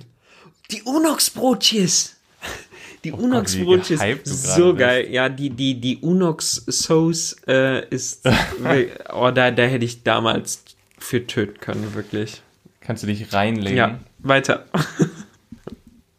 Die 0.71 0.83
Unox-Brotjes. 0.83 2.15
Die 3.05 3.13
Oh 3.13 3.17
Unox-Brotjes, 3.17 4.01
so 4.25 4.75
geil. 4.75 5.07
Ja, 5.09 5.29
die, 5.29 5.49
die, 5.51 5.79
die 5.79 5.99
Unox-Sauce 5.99 7.37
äh, 7.47 7.87
ist, 7.87 8.27
oh, 9.13 9.31
da, 9.31 9.51
da 9.51 9.63
hätte 9.63 9.85
ich 9.85 10.03
damals 10.03 10.65
für 10.97 11.25
töten 11.25 11.61
können, 11.61 11.93
wirklich. 11.93 12.41
Kannst 12.81 13.03
du 13.03 13.07
dich 13.07 13.31
reinlegen? 13.31 13.77
Ja, 13.77 13.99
weiter. 14.19 14.65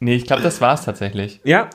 Nee, 0.02 0.14
ich 0.16 0.24
glaube, 0.24 0.42
das 0.42 0.62
war's 0.62 0.86
tatsächlich. 0.86 1.40
Ja, 1.44 1.68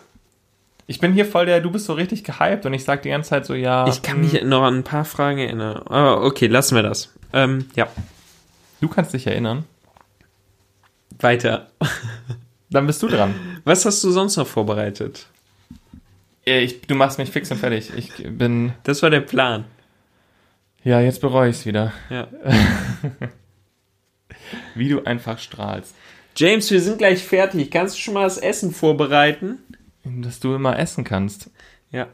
Ich 0.88 0.99
bin 0.99 1.13
hier 1.13 1.25
voll 1.25 1.47
der, 1.47 1.61
du 1.61 1.71
bist 1.71 1.86
so 1.86 1.93
richtig 1.93 2.23
gehypt 2.23 2.65
und 2.65 2.73
ich 2.73 2.83
sag 2.83 3.01
die 3.01 3.09
ganze 3.09 3.29
Zeit 3.31 3.45
so, 3.45 3.55
ja. 3.55 3.88
ich 3.88 4.01
kann 4.01 4.17
hm, 4.17 4.21
mich 4.21 4.43
noch 4.43 4.63
an 4.63 4.77
ein 4.77 4.83
paar 4.83 5.05
Fragen 5.05 5.39
erinnern. 5.39 5.81
Aber 5.88 6.23
okay, 6.23 6.47
lassen 6.47 6.75
wir 6.75 6.83
das. 6.83 7.11
Ähm, 7.33 7.65
ja, 7.75 7.88
Du 8.81 8.88
kannst 8.88 9.13
dich 9.13 9.25
erinnern. 9.25 9.65
weiter. 11.19 11.71
Dann 12.69 12.88
bist 12.88 13.01
du 13.01 13.07
dran. 13.07 13.33
Was 13.63 13.86
hast 13.86 14.03
du 14.03 14.11
sonst 14.11 14.38
noch 14.38 14.47
vorbereitet? 14.47 15.27
Ich, 16.43 16.81
du 16.81 16.93
machst 16.93 17.17
mich 17.17 17.31
fix 17.31 17.49
und 17.49 17.57
fertig. 17.57 17.91
Ich 17.95 18.11
bin. 18.38 18.73
Das 18.83 19.01
war 19.01 19.09
der 19.09 19.21
Plan. 19.21 19.65
Ja, 20.83 21.01
jetzt 21.01 21.21
bereue 21.21 21.49
ich 21.49 21.55
es 21.55 21.65
wieder. 21.65 21.93
Ja. 22.11 22.27
Wie 24.75 24.89
du 24.89 25.03
einfach 25.03 25.39
strahlst. 25.39 25.95
James, 26.36 26.69
wir 26.69 26.81
sind 26.81 26.99
gleich 26.99 27.23
fertig. 27.23 27.71
Kannst 27.71 27.95
du 27.95 27.99
schon 27.99 28.13
mal 28.13 28.25
das 28.25 28.38
Essen 28.38 28.71
vorbereiten? 28.71 29.59
Dass 30.06 30.39
du 30.39 30.53
immer 30.56 30.78
essen 30.80 31.03
kannst. 31.03 31.49
Ja. 31.91 32.08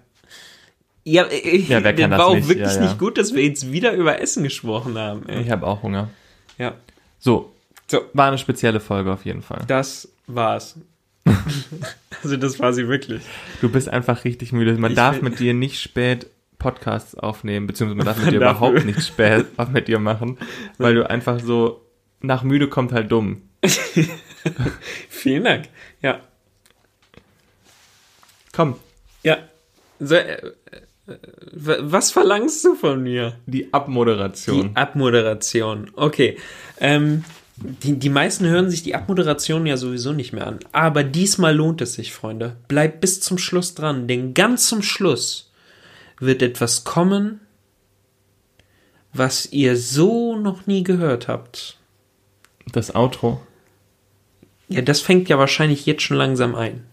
Ja, 1.03 1.23
äh, 1.25 1.57
Ja, 1.57 1.83
wer 1.83 1.93
kann 1.95 2.11
war 2.11 2.17
das 2.17 2.27
auch 2.27 2.35
nicht? 2.35 2.47
wirklich 2.47 2.67
Ja, 2.67 2.75
ja. 2.75 2.81
nicht 2.81 2.99
gut, 2.99 3.17
dass 3.17 3.33
wir 3.33 3.43
jetzt 3.43 3.71
wieder 3.71 3.93
über 3.93 4.21
Essen 4.21 4.43
gesprochen 4.43 4.97
haben. 4.97 5.27
Ey. 5.27 5.41
Ich 5.41 5.49
habe 5.51 5.65
auch 5.67 5.81
Hunger. 5.83 6.09
Ja. 6.57 6.75
So, 7.19 7.51
So, 7.87 8.01
war 8.13 8.27
eine 8.27 8.37
spezielle 8.37 8.79
Folge 8.79 9.11
auf 9.11 9.25
jeden 9.25 9.41
Fall. 9.41 9.63
das 9.67 10.07
war's. 10.27 10.75
also 12.23 12.37
das 12.37 12.59
war 12.59 12.73
sie 12.73 12.87
wirklich. 12.87 13.21
Du 13.61 13.69
bist 13.69 13.89
einfach 13.89 14.23
richtig 14.23 14.53
müde. 14.53 14.73
Man 14.77 14.91
Ich 14.91 14.95
darf 14.97 15.21
mit 15.21 15.39
dir 15.39 15.53
nicht 15.53 15.79
spät 15.81 16.27
Podcasts 16.57 17.15
aufnehmen, 17.15 17.67
beziehungsweise 17.67 17.97
man 17.97 18.05
darf 18.05 18.17
mit 18.23 18.31
dir 18.33 18.37
überhaupt 18.37 18.85
nicht 18.85 19.05
spät 19.05 19.45
mit 19.73 19.87
dir 19.87 19.99
machen, 19.99 20.37
weil 20.77 20.95
du 20.95 21.09
einfach 21.09 21.39
so 21.39 21.81
nach 22.21 22.43
müde 22.43 22.67
kommt 22.69 22.91
halt 22.91 23.11
dumm. 23.11 23.41
Vielen 25.09 25.43
Dank. 25.43 25.69
Ja. 26.01 26.19
Komm, 28.61 28.75
Ja. 29.23 29.39
So, 29.99 30.15
äh, 30.15 30.51
Was 31.53 32.11
verlangst 32.11 32.63
du 32.63 32.75
von 32.75 33.01
mir? 33.01 33.33
Die 33.47 33.73
Abmoderation. 33.73 34.69
Die 34.69 34.75
Abmoderation. 34.75 35.91
Okay. 35.95 36.37
Ähm, 36.79 37.23
die, 37.57 37.97
die 37.97 38.09
meisten 38.09 38.45
hören 38.45 38.69
sich 38.69 38.83
die 38.83 38.93
Abmoderation 38.93 39.65
ja 39.65 39.77
sowieso 39.77 40.13
nicht 40.13 40.31
mehr 40.31 40.45
an. 40.45 40.59
Aber 40.71 41.03
diesmal 41.03 41.55
lohnt 41.55 41.81
es 41.81 41.95
sich, 41.95 42.13
Freunde. 42.13 42.55
Bleibt 42.67 43.01
bis 43.01 43.19
zum 43.19 43.37
Schluss 43.39 43.73
dran, 43.73 44.07
denn 44.07 44.35
ganz 44.35 44.67
zum 44.67 44.83
Schluss 44.83 45.51
wird 46.19 46.43
etwas 46.43 46.83
kommen, 46.83 47.39
was 49.11 49.51
ihr 49.51 49.75
so 49.75 50.37
noch 50.37 50.67
nie 50.67 50.83
gehört 50.83 51.27
habt. 51.27 51.77
Das 52.71 52.93
Outro. 52.95 53.41
Ja, 54.69 54.81
das 54.81 55.01
fängt 55.01 55.29
ja 55.29 55.39
wahrscheinlich 55.39 55.87
jetzt 55.87 56.03
schon 56.03 56.17
langsam 56.17 56.55
ein. 56.55 56.85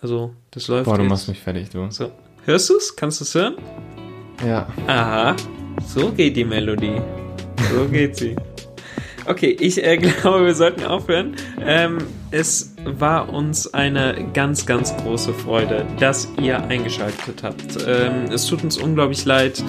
Also, 0.00 0.34
das 0.50 0.68
läuft. 0.68 0.84
Boah, 0.84 0.96
du 0.96 1.02
jetzt. 1.02 1.10
machst 1.10 1.28
mich 1.28 1.40
fertig, 1.40 1.70
du. 1.70 1.90
So. 1.90 2.10
Hörst 2.44 2.70
du 2.70 2.76
es? 2.76 2.94
Kannst 2.94 3.20
du 3.20 3.24
es 3.24 3.34
hören? 3.34 3.56
Ja. 4.46 4.68
Aha. 4.86 5.34
So 5.86 6.12
geht 6.12 6.36
die 6.36 6.44
Melodie. 6.44 7.00
So 7.72 7.84
geht 7.90 8.16
sie. 8.16 8.36
Okay, 9.26 9.56
ich 9.58 9.82
äh, 9.82 9.96
glaube, 10.22 10.44
wir 10.44 10.54
sollten 10.54 10.84
aufhören. 10.84 11.34
Ähm, 11.60 11.98
es 12.30 12.74
war 12.84 13.32
uns 13.32 13.72
eine 13.72 14.28
ganz, 14.32 14.66
ganz 14.66 14.96
große 14.98 15.32
Freude, 15.32 15.86
dass 15.98 16.28
ihr 16.40 16.62
eingeschaltet 16.64 17.42
habt. 17.42 17.78
Ähm, 17.86 18.26
es 18.30 18.46
tut 18.46 18.62
uns 18.62 18.76
unglaublich 18.76 19.24
leid, 19.24 19.64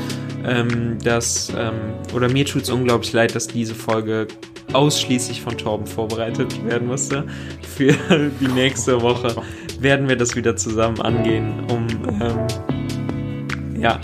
ähm, 0.45 0.97
dass, 1.03 1.51
ähm, 1.57 1.73
oder 2.13 2.29
mir 2.29 2.45
tut 2.45 2.63
es 2.63 2.69
unglaublich 2.69 3.13
leid, 3.13 3.33
dass 3.33 3.47
diese 3.47 3.73
Folge 3.73 4.27
ausschließlich 4.73 5.41
von 5.41 5.57
Torben 5.57 5.87
vorbereitet 5.87 6.63
werden 6.65 6.87
musste. 6.87 7.25
Für 7.61 7.93
die 8.41 8.47
nächste 8.47 9.01
Woche 9.01 9.35
werden 9.79 10.07
wir 10.09 10.15
das 10.17 10.35
wieder 10.35 10.55
zusammen 10.55 10.99
angehen, 11.01 11.63
um 11.71 11.87
ähm, 12.21 13.81
ja 13.81 13.99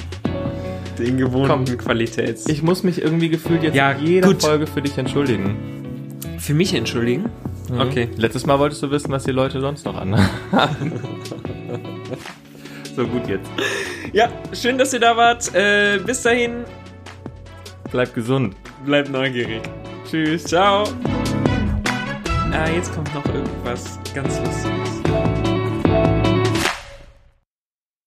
den 1.00 1.18
gewohnten 1.18 1.66
Komm. 1.66 1.78
Qualitäts. 1.78 2.48
Ich 2.48 2.62
muss 2.62 2.84
mich 2.84 3.02
irgendwie 3.02 3.30
gefühlt 3.30 3.64
jetzt 3.64 3.76
Ja, 3.76 3.92
in 3.94 4.06
jeder 4.06 4.28
gut. 4.28 4.42
Folge 4.44 4.68
für 4.68 4.82
dich 4.82 4.98
entschuldigen. 4.98 5.56
Für 6.38 6.54
mich 6.54 6.74
entschuldigen. 6.74 7.26
Mhm. 7.72 7.80
Okay. 7.82 8.10
Letztes 8.18 8.46
Mal 8.46 8.60
wolltest 8.60 8.84
du 8.84 8.92
wissen, 8.92 9.12
was 9.12 9.24
die 9.24 9.32
Leute 9.32 9.60
sonst 9.60 9.86
noch 9.86 9.96
anhaben. 9.98 10.30
so 12.96 13.08
gut 13.08 13.28
jetzt. 13.28 13.50
Ja, 14.12 14.30
schön, 14.54 14.78
dass 14.78 14.94
ihr 14.94 15.00
da 15.00 15.18
wart. 15.18 15.54
Äh, 15.56 16.00
bis 16.06 16.22
dahin, 16.22 16.66
Bleib 17.92 18.14
gesund. 18.14 18.56
bleibt 18.86 19.10
neugierig. 19.10 19.62
Tschüss, 20.14 20.44
ciao. 20.44 20.84
Ah, 22.52 22.70
jetzt 22.70 22.94
kommt 22.94 23.12
noch 23.16 23.26
irgendwas 23.34 23.98
ganz 24.14 24.40
Lustiges. 24.42 25.03